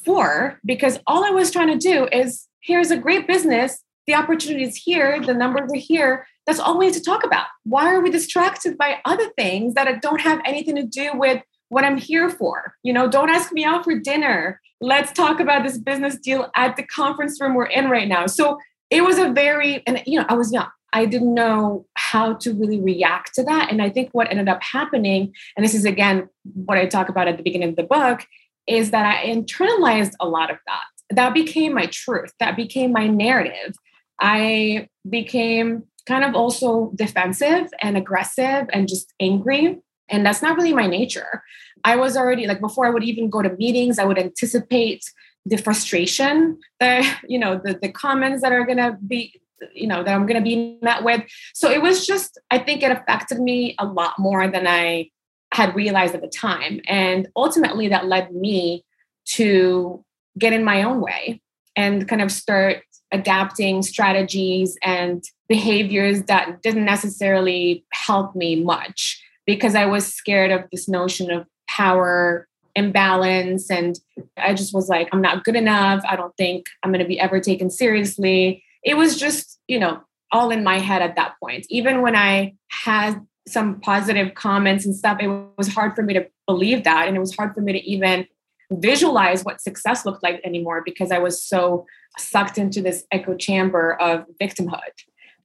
for 0.06 0.60
because 0.66 1.00
all 1.08 1.24
I 1.26 1.32
was 1.32 1.52
trying 1.52 1.68
to 1.68 1.78
do 1.78 2.08
is 2.12 2.48
here's 2.62 2.92
a 2.92 2.98
great 2.98 3.28
business. 3.28 3.84
The 4.06 4.16
opportunity 4.16 4.64
is 4.64 4.78
here, 4.78 5.20
the 5.22 5.34
numbers 5.34 5.70
are 5.74 5.80
here. 5.80 6.26
That's 6.46 6.60
all 6.60 6.78
we 6.78 6.86
need 6.86 6.94
to 6.94 7.04
talk 7.04 7.26
about. 7.26 7.48
Why 7.64 7.94
are 7.94 8.00
we 8.00 8.10
distracted 8.10 8.78
by 8.78 9.00
other 9.04 9.30
things 9.38 9.74
that 9.74 10.02
don't 10.02 10.22
have 10.22 10.40
anything 10.46 10.76
to 10.76 10.84
do 10.84 11.12
with 11.14 11.42
what 11.68 11.84
I'm 11.84 11.98
here 11.98 12.30
for? 12.30 12.76
You 12.84 12.94
know, 12.94 13.10
don't 13.10 13.30
ask 13.30 13.52
me 13.52 13.66
out 13.66 13.84
for 13.84 14.00
dinner. 14.00 14.62
Let's 14.80 15.12
talk 15.12 15.42
about 15.42 15.64
this 15.64 15.78
business 15.78 16.18
deal 16.18 16.50
at 16.56 16.78
the 16.78 16.84
conference 16.84 17.42
room 17.42 17.56
we're 17.56 17.66
in 17.66 17.90
right 17.90 18.08
now. 18.08 18.28
So 18.28 18.60
it 18.90 19.04
was 19.04 19.18
a 19.18 19.32
very 19.32 19.84
and 19.86 20.02
you 20.06 20.20
know 20.20 20.26
i 20.30 20.34
was 20.34 20.52
young. 20.52 20.70
I 20.94 21.06
didn't 21.06 21.34
know 21.34 21.86
how 21.96 22.34
to 22.36 22.54
really 22.54 22.80
react 22.80 23.36
to 23.36 23.44
that. 23.44 23.70
And 23.72 23.82
i 23.82 23.90
think 23.90 24.10
what 24.12 24.30
ended 24.32 24.50
up 24.50 24.64
happening 24.64 25.34
and 25.56 25.66
this 25.66 25.74
is 25.74 25.86
again 25.86 26.30
what 26.66 26.78
i 26.78 26.86
talk 26.86 27.10
about 27.10 27.28
at 27.28 27.38
the 27.38 27.44
beginning 27.44 27.70
of 27.70 27.76
the 27.76 27.84
book 27.84 28.26
is 28.68 28.92
that 28.92 29.06
i 29.06 29.26
internalized 29.26 30.14
a 30.20 30.28
lot 30.28 30.50
of 30.50 30.58
that. 30.68 31.16
That 31.16 31.34
became 31.34 31.74
my 31.74 31.86
truth. 31.88 32.34
That 32.40 32.58
became 32.58 32.92
my 32.92 33.08
narrative. 33.08 33.76
I 34.20 34.90
became 35.10 35.84
kind 36.06 36.24
of 36.24 36.36
also 36.36 36.92
defensive 36.96 37.68
and 37.82 37.96
aggressive 37.98 38.68
and 38.74 38.88
just 38.88 39.14
angry. 39.20 39.78
And 40.10 40.26
that's 40.26 40.42
not 40.42 40.58
really 40.58 40.74
my 40.74 40.88
nature. 40.88 41.44
I 41.84 41.96
was 41.96 42.18
already 42.18 42.48
like 42.48 42.60
before 42.60 42.86
i 42.86 42.90
would 42.90 43.04
even 43.04 43.30
go 43.30 43.42
to 43.42 43.56
meetings 43.58 44.00
i 44.00 44.04
would 44.04 44.18
anticipate 44.18 45.04
the 45.48 45.58
frustration 45.58 46.60
the 46.80 47.08
you 47.28 47.40
know 47.40 47.60
the, 47.64 47.78
the 47.82 47.92
comments 47.92 48.42
that 48.42 48.52
are 48.52 48.66
going 48.66 48.78
to 48.78 48.98
be 49.08 49.40
you 49.74 49.88
know 49.88 50.04
that 50.04 50.14
i'm 50.14 50.28
going 50.28 50.42
to 50.42 50.48
be 50.48 50.78
met 50.82 51.04
with. 51.04 51.24
So 51.54 51.70
it 51.72 51.82
was 51.82 52.06
just 52.06 52.40
i 52.52 52.58
think 52.58 52.84
it 52.84 52.92
affected 52.92 53.40
me 53.40 53.76
a 53.80 53.86
lot 53.86 54.20
more 54.20 54.48
than 54.48 54.68
i 54.68 55.10
had 55.54 55.76
realized 55.76 56.14
at 56.14 56.22
the 56.22 56.28
time. 56.28 56.82
And 56.88 57.30
ultimately 57.36 57.88
that 57.88 58.06
led 58.06 58.34
me 58.34 58.84
to 59.28 60.04
get 60.38 60.54
in 60.54 60.64
my 60.64 60.84
own 60.84 61.02
way 61.02 61.42
and 61.76 62.08
kind 62.08 62.22
of 62.22 62.32
start 62.32 62.84
adapting 63.12 63.82
strategies 63.82 64.78
and 64.84 65.24
behaviors 65.48 66.24
that 66.24 66.62
didn't 66.62 66.84
necessarily 66.84 67.86
help 67.94 68.36
me 68.36 68.62
much 68.62 69.24
because 69.46 69.76
i 69.76 69.86
was 69.86 70.06
scared 70.06 70.52
of 70.52 70.66
this 70.74 70.90
notion 70.90 71.32
of 71.32 71.46
power 71.70 72.48
imbalance. 72.78 73.70
And 73.70 74.00
i 74.38 74.54
just 74.54 74.74
was 74.74 74.88
like 74.88 75.10
i'm 75.12 75.22
not 75.22 75.44
good 75.44 75.56
enough. 75.56 76.04
I 76.08 76.16
don't 76.16 76.36
think 76.38 76.68
i'm 76.84 76.92
going 76.92 77.04
to 77.04 77.08
be 77.08 77.20
ever 77.20 77.40
taken 77.40 77.70
seriously. 77.70 78.64
It 78.84 78.96
was 78.96 79.20
just 79.20 79.60
you 79.68 79.80
know 79.80 80.02
all 80.32 80.52
in 80.52 80.64
my 80.64 80.80
head 80.80 81.02
at 81.02 81.16
that 81.16 81.36
point. 81.44 81.66
Even 81.70 82.02
when 82.02 82.16
i 82.16 82.54
had 82.70 83.20
some 83.48 83.80
positive 83.80 84.34
comments 84.36 84.86
and 84.86 84.96
stuff 84.96 85.18
it 85.22 85.30
was 85.58 85.70
hard 85.70 85.96
for 85.96 86.04
me 86.04 86.14
to 86.14 86.28
believe 86.46 86.84
that. 86.84 87.08
And 87.08 87.18
it 87.18 87.20
was 87.20 87.36
hard 87.36 87.54
for 87.54 87.62
me 87.62 87.74
to 87.74 87.84
even 87.84 88.28
visualize 88.72 89.44
what 89.44 89.62
success 89.62 90.06
looked 90.06 90.22
like 90.22 90.42
anymore 90.44 90.82
because 90.86 91.10
i 91.10 91.18
was 91.18 91.42
so 91.42 91.86
sucked 92.18 92.58
into 92.58 92.82
this 92.82 93.06
echo 93.12 93.36
chamber 93.36 93.94
of 94.02 94.26
victimhood. 94.42 94.82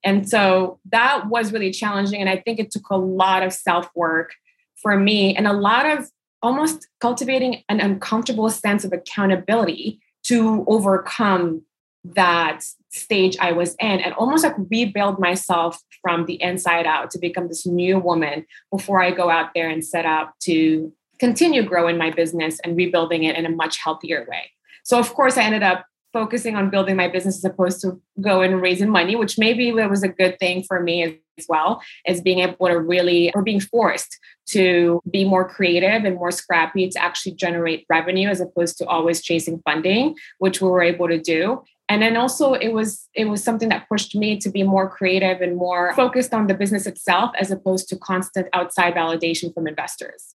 And 0.04 0.28
so 0.28 0.80
that 0.90 1.28
was 1.28 1.52
really 1.52 1.70
challenging. 1.70 2.20
And 2.20 2.28
I 2.28 2.38
think 2.38 2.58
it 2.58 2.70
took 2.70 2.90
a 2.90 2.96
lot 2.96 3.42
of 3.42 3.52
self 3.52 3.88
work 3.94 4.32
for 4.76 4.98
me. 4.98 5.36
And 5.36 5.46
a 5.46 5.52
lot 5.52 5.86
of 5.86 6.10
almost 6.42 6.88
cultivating 7.00 7.62
an 7.68 7.80
uncomfortable 7.80 8.50
sense 8.50 8.84
of 8.84 8.92
accountability 8.92 10.00
to 10.25 10.64
overcome 10.68 11.62
that 12.04 12.64
stage 12.90 13.37
I 13.40 13.52
was 13.52 13.75
in 13.80 14.00
and 14.00 14.12
almost 14.14 14.44
like 14.44 14.54
rebuild 14.70 15.18
myself 15.18 15.78
from 16.02 16.26
the 16.26 16.40
inside 16.42 16.87
out 16.87 17.11
to 17.12 17.18
become 17.18 17.49
this 17.49 17.64
new 17.64 17.99
woman 17.99 18.44
before 18.70 19.02
I 19.02 19.12
go 19.12 19.30
out 19.30 19.50
there 19.54 19.68
and 19.68 19.84
set 19.84 20.04
out 20.04 20.38
to 20.42 20.92
continue 21.18 21.62
growing 21.62 21.96
my 21.96 22.11
business 22.11 22.58
and 22.64 22.76
rebuilding 22.76 23.22
it 23.25 23.37
in 23.37 23.46
a 23.46 23.50
much 23.50 23.78
healthier 23.78 24.26
way. 24.28 24.50
So, 24.84 24.99
of 24.99 25.14
course, 25.14 25.37
I 25.37 25.44
ended 25.44 25.62
up 25.62 25.87
focusing 26.12 26.57
on 26.57 26.71
building 26.71 26.97
my 26.97 27.09
business 27.09 27.38
as 27.38 27.45
opposed 27.45 27.81
to 27.81 28.00
go 28.21 28.42
and 28.42 28.61
raising 28.61 28.90
money, 28.90 29.16
which 29.16 29.38
maybe 29.38 29.73
was 29.73 30.02
a 30.02 30.09
good 30.09 30.38
thing 30.38 30.62
for 30.62 30.81
me 30.81 31.02
as 31.38 31.47
well, 31.49 31.83
as 32.07 32.21
being 32.21 32.40
able 32.40 32.69
to 32.69 32.78
really, 32.78 33.33
or 33.35 33.42
being 33.42 33.61
forced 33.61 34.19
to 34.47 35.00
be 35.11 35.25
more 35.25 35.49
creative 35.49 36.04
and 36.04 36.16
more 36.16 36.31
scrappy 36.31 36.88
to 36.88 37.02
actually 37.02 37.33
generate 37.33 37.87
revenue 37.88 38.28
as 38.28 38.40
opposed 38.40 38.76
to 38.78 38.87
always 38.87 39.23
chasing 39.23 39.61
funding, 39.64 40.14
which 40.38 40.61
we 40.61 40.69
were 40.69 40.83
able 40.83 41.09
to 41.09 41.21
do. 41.21 41.62
And 41.88 42.00
then 42.00 42.16
also 42.16 42.54
it 42.54 42.73
was 42.73 43.09
it 43.14 43.26
was 43.26 43.42
something 43.45 43.69
that 43.69 43.88
pushed 43.88 44.14
me 44.14 44.38
to 44.38 44.50
be 44.50 44.62
more 44.62 44.88
creative 44.88 45.40
and 45.42 45.57
more 45.57 45.92
focused 45.95 46.33
on 46.33 46.47
the 46.47 46.54
business 46.54 46.87
itself 46.87 47.33
as 47.38 47.50
opposed 47.50 47.88
to 47.88 47.99
constant 47.99 48.49
outside 48.54 48.95
validation 48.95 49.52
from 49.52 49.66
investors 49.66 50.35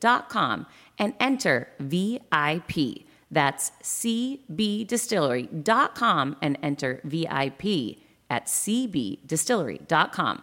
cbdistillery.com 0.00 0.66
and 0.98 1.14
enter 1.20 1.68
VIP. 1.78 3.04
That's 3.30 3.72
cbdistillery.com 3.82 6.36
and 6.40 6.58
enter 6.62 7.02
VIP 7.04 7.98
at 8.30 8.46
cbdistillery.com. 8.46 10.42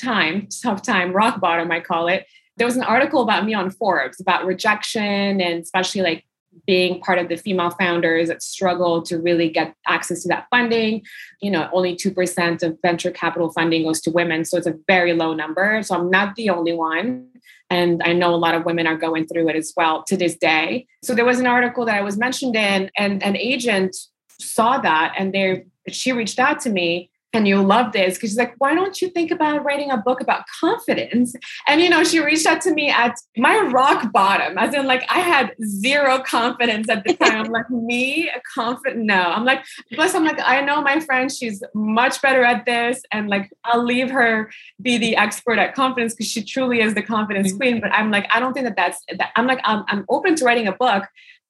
time, 0.00 0.48
tough 0.62 0.82
time, 0.82 1.12
rock 1.12 1.40
bottom, 1.40 1.70
I 1.70 1.80
call 1.80 2.08
it, 2.08 2.26
there 2.56 2.66
was 2.66 2.76
an 2.76 2.82
article 2.82 3.22
about 3.22 3.44
me 3.44 3.54
on 3.54 3.70
Forbes 3.70 4.20
about 4.20 4.46
rejection 4.46 5.40
and 5.40 5.62
especially 5.62 6.02
like 6.02 6.24
being 6.66 7.00
part 7.00 7.18
of 7.18 7.28
the 7.28 7.36
female 7.36 7.70
founders 7.70 8.28
that 8.28 8.42
struggle 8.42 9.02
to 9.02 9.18
really 9.18 9.48
get 9.48 9.74
access 9.86 10.22
to 10.22 10.28
that 10.28 10.46
funding. 10.50 11.02
You 11.40 11.50
know, 11.50 11.68
only 11.72 11.96
2% 11.96 12.62
of 12.62 12.78
venture 12.82 13.10
capital 13.10 13.52
funding 13.52 13.84
goes 13.84 14.00
to 14.02 14.10
women. 14.10 14.44
So 14.44 14.56
it's 14.56 14.66
a 14.66 14.74
very 14.86 15.12
low 15.12 15.34
number. 15.34 15.82
So 15.82 15.96
I'm 15.96 16.10
not 16.10 16.36
the 16.36 16.50
only 16.50 16.72
one. 16.72 17.28
And 17.68 18.02
I 18.04 18.12
know 18.12 18.34
a 18.34 18.36
lot 18.36 18.54
of 18.54 18.64
women 18.64 18.86
are 18.86 18.96
going 18.96 19.26
through 19.26 19.48
it 19.48 19.56
as 19.56 19.72
well 19.76 20.04
to 20.04 20.16
this 20.16 20.36
day. 20.36 20.86
So 21.02 21.14
there 21.14 21.24
was 21.24 21.40
an 21.40 21.46
article 21.46 21.84
that 21.86 21.96
I 21.96 22.02
was 22.02 22.16
mentioned 22.16 22.54
in, 22.54 22.90
and 22.96 23.22
an 23.22 23.36
agent 23.36 23.96
saw 24.40 24.78
that 24.78 25.14
and 25.18 25.32
they 25.32 25.64
she 25.88 26.12
reached 26.12 26.38
out 26.38 26.60
to 26.60 26.70
me 26.70 27.10
and 27.36 27.46
you'll 27.46 27.64
love 27.64 27.92
this 27.92 28.14
because 28.14 28.30
she's 28.30 28.38
like, 28.38 28.54
why 28.58 28.74
don't 28.74 29.00
you 29.02 29.10
think 29.10 29.30
about 29.30 29.62
writing 29.62 29.90
a 29.90 29.98
book 29.98 30.20
about 30.20 30.44
confidence? 30.60 31.34
And 31.68 31.80
you 31.80 31.90
know, 31.90 32.02
she 32.02 32.18
reached 32.18 32.46
out 32.46 32.62
to 32.62 32.72
me 32.72 32.90
at 32.90 33.14
my 33.36 33.58
rock 33.58 34.10
bottom, 34.10 34.56
as 34.56 34.74
in 34.74 34.86
like 34.86 35.04
I 35.10 35.20
had 35.20 35.54
zero 35.62 36.20
confidence 36.20 36.88
at 36.88 37.04
the 37.04 37.14
time. 37.20 37.44
I'm 37.44 37.52
like, 37.52 37.68
me, 37.70 38.30
confident? 38.54 39.04
No. 39.04 39.20
I'm 39.20 39.44
like, 39.44 39.64
plus 39.92 40.14
I'm 40.14 40.24
like, 40.24 40.40
I 40.42 40.62
know 40.62 40.80
my 40.80 40.98
friend, 41.00 41.30
she's 41.30 41.62
much 41.74 42.22
better 42.22 42.42
at 42.42 42.64
this. 42.64 43.02
And 43.12 43.28
like 43.28 43.50
I'll 43.64 43.84
leave 43.84 44.10
her 44.10 44.50
be 44.80 44.96
the 44.96 45.16
expert 45.16 45.58
at 45.58 45.74
confidence 45.74 46.14
because 46.14 46.30
she 46.30 46.42
truly 46.42 46.80
is 46.80 46.94
the 46.94 47.02
confidence 47.02 47.48
mm-hmm. 47.48 47.58
queen. 47.58 47.80
But 47.80 47.92
I'm 47.92 48.10
like, 48.10 48.26
I 48.34 48.40
don't 48.40 48.54
think 48.54 48.64
that 48.64 48.76
that's 48.76 49.02
that 49.18 49.30
I'm 49.36 49.46
like, 49.46 49.60
I'm, 49.62 49.84
I'm 49.88 50.06
open 50.08 50.36
to 50.36 50.44
writing 50.44 50.68
a 50.68 50.72
book, 50.72 51.04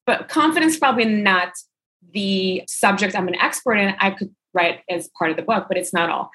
but 0.05 0.29
confidence 0.29 0.77
probably 0.77 1.05
not 1.05 1.53
the 2.12 2.64
subject 2.66 3.14
I'm 3.14 3.29
an 3.29 3.37
expert 3.37 3.75
in. 3.75 3.94
I 4.01 4.11
could 4.11 4.35
right 4.56 4.80
as 4.90 5.08
part 5.18 5.30
of 5.30 5.36
the 5.36 5.42
book 5.42 5.66
but 5.68 5.76
it's 5.76 5.92
not 5.92 6.10
all. 6.10 6.30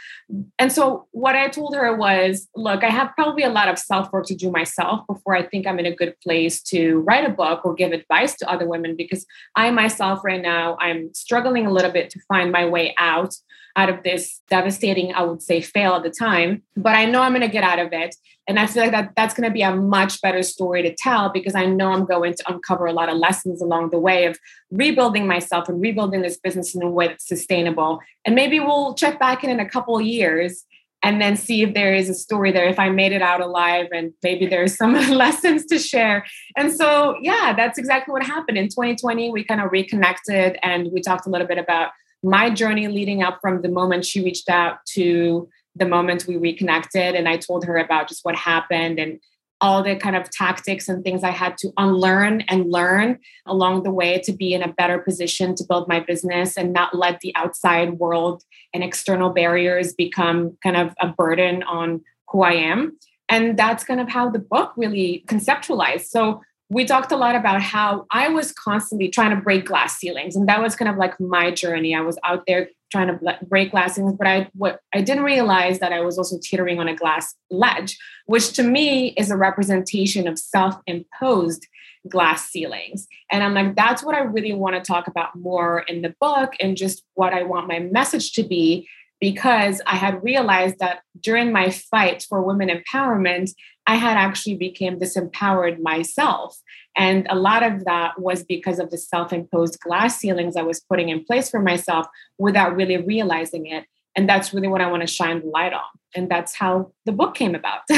And 0.59 0.71
so 0.71 1.07
what 1.11 1.35
i 1.35 1.47
told 1.49 1.75
her 1.75 1.95
was 1.95 2.47
look 2.55 2.83
i 2.83 2.89
have 2.89 3.11
probably 3.15 3.43
a 3.43 3.49
lot 3.49 3.67
of 3.67 3.77
self 3.77 4.11
work 4.11 4.25
to 4.27 4.35
do 4.35 4.51
myself 4.51 5.05
before 5.07 5.35
i 5.35 5.43
think 5.43 5.67
i'm 5.67 5.79
in 5.79 5.85
a 5.85 5.95
good 5.95 6.15
place 6.21 6.61
to 6.71 6.99
write 6.99 7.25
a 7.25 7.29
book 7.29 7.65
or 7.65 7.73
give 7.73 7.91
advice 7.91 8.35
to 8.37 8.49
other 8.49 8.67
women 8.67 8.95
because 8.95 9.25
i 9.55 9.69
myself 9.71 10.21
right 10.23 10.41
now 10.41 10.77
i'm 10.79 11.13
struggling 11.13 11.65
a 11.65 11.71
little 11.71 11.91
bit 11.91 12.09
to 12.11 12.19
find 12.27 12.51
my 12.51 12.65
way 12.65 12.95
out 12.97 13.33
out 13.75 13.89
of 13.89 14.03
this 14.03 14.41
devastating 14.49 15.13
i 15.13 15.23
would 15.23 15.41
say 15.41 15.61
fail 15.61 15.93
at 15.93 16.03
the 16.03 16.09
time. 16.09 16.63
But 16.75 16.95
i 16.95 17.05
know 17.05 17.21
i'm 17.21 17.31
going 17.31 17.41
to 17.41 17.47
get 17.47 17.63
out 17.63 17.79
of 17.79 17.93
it. 17.93 18.15
And 18.47 18.59
I 18.59 18.67
feel 18.67 18.83
like 18.83 18.91
that 18.91 19.13
that's 19.15 19.33
going 19.33 19.47
to 19.47 19.53
be 19.53 19.61
a 19.61 19.73
much 19.73 20.21
better 20.21 20.41
story 20.41 20.81
to 20.81 20.93
tell 20.93 21.29
because 21.29 21.55
I 21.55 21.65
know 21.65 21.91
I'm 21.91 22.05
going 22.05 22.33
to 22.33 22.51
uncover 22.51 22.85
a 22.85 22.93
lot 22.93 23.07
of 23.07 23.17
lessons 23.17 23.61
along 23.61 23.91
the 23.91 23.99
way 23.99 24.25
of 24.25 24.37
rebuilding 24.71 25.27
myself 25.27 25.69
and 25.69 25.79
rebuilding 25.79 26.21
this 26.21 26.37
business 26.37 26.75
in 26.75 26.81
a 26.81 26.89
way 26.89 27.07
that's 27.07 27.27
sustainable. 27.27 27.99
And 28.25 28.35
maybe 28.35 28.59
we'll 28.59 28.95
check 28.95 29.19
back 29.19 29.43
in 29.43 29.49
in 29.49 29.59
a 29.59 29.69
couple 29.69 30.01
years 30.01 30.65
and 31.03 31.21
then 31.21 31.35
see 31.35 31.63
if 31.63 31.73
there 31.73 31.95
is 31.95 32.09
a 32.09 32.13
story 32.13 32.51
there 32.51 32.67
if 32.67 32.77
i 32.77 32.87
made 32.87 33.11
it 33.11 33.23
out 33.23 33.41
alive 33.41 33.87
and 33.91 34.13
maybe 34.21 34.45
there's 34.45 34.75
some 34.75 34.93
lessons 35.09 35.65
to 35.67 35.79
share. 35.79 36.25
And 36.57 36.73
so 36.73 37.15
yeah 37.21 37.53
that's 37.55 37.77
exactly 37.77 38.11
what 38.11 38.23
happened. 38.23 38.57
In 38.57 38.67
2020 38.67 39.31
we 39.31 39.43
kind 39.43 39.61
of 39.61 39.71
reconnected 39.71 40.57
and 40.63 40.91
we 40.91 41.01
talked 41.01 41.27
a 41.27 41.29
little 41.29 41.47
bit 41.47 41.57
about 41.57 41.91
my 42.23 42.49
journey 42.49 42.87
leading 42.87 43.23
up 43.23 43.39
from 43.41 43.61
the 43.61 43.69
moment 43.69 44.05
she 44.05 44.23
reached 44.23 44.49
out 44.49 44.77
to 44.93 45.49
the 45.75 45.85
moment 45.85 46.27
we 46.27 46.37
reconnected 46.37 47.15
and 47.15 47.27
I 47.27 47.37
told 47.37 47.65
her 47.65 47.77
about 47.77 48.07
just 48.07 48.23
what 48.23 48.35
happened 48.35 48.99
and 48.99 49.19
all 49.61 49.83
the 49.83 49.95
kind 49.95 50.15
of 50.15 50.29
tactics 50.31 50.89
and 50.89 51.03
things 51.03 51.23
I 51.23 51.29
had 51.29 51.55
to 51.59 51.71
unlearn 51.77 52.41
and 52.41 52.69
learn 52.71 53.19
along 53.45 53.83
the 53.83 53.91
way 53.91 54.19
to 54.21 54.33
be 54.33 54.55
in 54.55 54.63
a 54.63 54.73
better 54.73 54.97
position 54.97 55.53
to 55.55 55.63
build 55.63 55.87
my 55.87 55.99
business 55.99 56.57
and 56.57 56.73
not 56.73 56.95
let 56.95 57.19
the 57.19 57.31
outside 57.35 57.93
world 57.99 58.43
and 58.73 58.83
external 58.83 59.29
barriers 59.29 59.93
become 59.93 60.57
kind 60.63 60.75
of 60.75 60.95
a 60.99 61.07
burden 61.07 61.61
on 61.63 62.01
who 62.29 62.41
I 62.41 62.53
am. 62.53 62.97
And 63.29 63.55
that's 63.55 63.83
kind 63.83 64.01
of 64.01 64.09
how 64.09 64.29
the 64.29 64.39
book 64.39 64.73
really 64.75 65.23
conceptualized. 65.27 66.07
So 66.07 66.41
we 66.71 66.85
talked 66.85 67.11
a 67.11 67.17
lot 67.17 67.35
about 67.35 67.61
how 67.61 68.05
I 68.11 68.29
was 68.29 68.53
constantly 68.53 69.09
trying 69.09 69.35
to 69.35 69.41
break 69.41 69.65
glass 69.65 69.97
ceilings. 69.97 70.37
And 70.37 70.47
that 70.47 70.61
was 70.61 70.73
kind 70.73 70.89
of 70.89 70.95
like 70.95 71.19
my 71.19 71.51
journey. 71.51 71.93
I 71.93 71.99
was 71.99 72.17
out 72.23 72.43
there 72.47 72.69
trying 72.89 73.07
to 73.07 73.37
break 73.45 73.71
glass 73.71 73.95
ceilings, 73.95 74.15
but 74.17 74.25
I 74.25 74.49
what 74.53 74.79
I 74.93 75.01
didn't 75.01 75.25
realize 75.25 75.79
that 75.79 75.91
I 75.91 75.99
was 75.99 76.17
also 76.17 76.39
teetering 76.41 76.79
on 76.79 76.87
a 76.87 76.95
glass 76.95 77.35
ledge, 77.49 77.97
which 78.25 78.53
to 78.53 78.63
me 78.63 79.09
is 79.17 79.31
a 79.31 79.35
representation 79.35 80.29
of 80.29 80.39
self-imposed 80.39 81.67
glass 82.07 82.49
ceilings. 82.49 83.05
And 83.29 83.43
I'm 83.43 83.53
like, 83.53 83.75
that's 83.75 84.01
what 84.01 84.15
I 84.15 84.21
really 84.21 84.53
want 84.53 84.75
to 84.75 84.81
talk 84.81 85.07
about 85.07 85.35
more 85.35 85.79
in 85.89 86.01
the 86.01 86.15
book 86.21 86.53
and 86.61 86.77
just 86.77 87.03
what 87.15 87.33
I 87.33 87.43
want 87.43 87.67
my 87.67 87.79
message 87.79 88.31
to 88.33 88.43
be 88.43 88.87
because 89.19 89.81
I 89.85 89.97
had 89.97 90.23
realized 90.23 90.79
that 90.79 91.01
during 91.19 91.51
my 91.51 91.69
fight 91.69 92.25
for 92.27 92.41
women 92.41 92.69
empowerment, 92.69 93.51
I 93.87 93.95
had 93.95 94.17
actually 94.17 94.55
become 94.55 94.99
disempowered 94.99 95.79
myself. 95.79 96.59
And 96.95 97.25
a 97.29 97.35
lot 97.35 97.63
of 97.63 97.85
that 97.85 98.19
was 98.19 98.43
because 98.43 98.79
of 98.79 98.91
the 98.91 98.97
self 98.97 99.33
imposed 99.33 99.79
glass 99.79 100.19
ceilings 100.19 100.55
I 100.55 100.61
was 100.61 100.79
putting 100.79 101.09
in 101.09 101.23
place 101.23 101.49
for 101.49 101.59
myself 101.59 102.07
without 102.37 102.75
really 102.75 102.97
realizing 102.97 103.67
it. 103.67 103.85
And 104.15 104.27
that's 104.27 104.53
really 104.53 104.67
what 104.67 104.81
I 104.81 104.89
want 104.91 105.01
to 105.01 105.07
shine 105.07 105.41
the 105.41 105.47
light 105.47 105.73
on. 105.73 105.81
And 106.13 106.29
that's 106.29 106.53
how 106.53 106.91
the 107.05 107.13
book 107.13 107.35
came 107.35 107.55
about. 107.55 107.81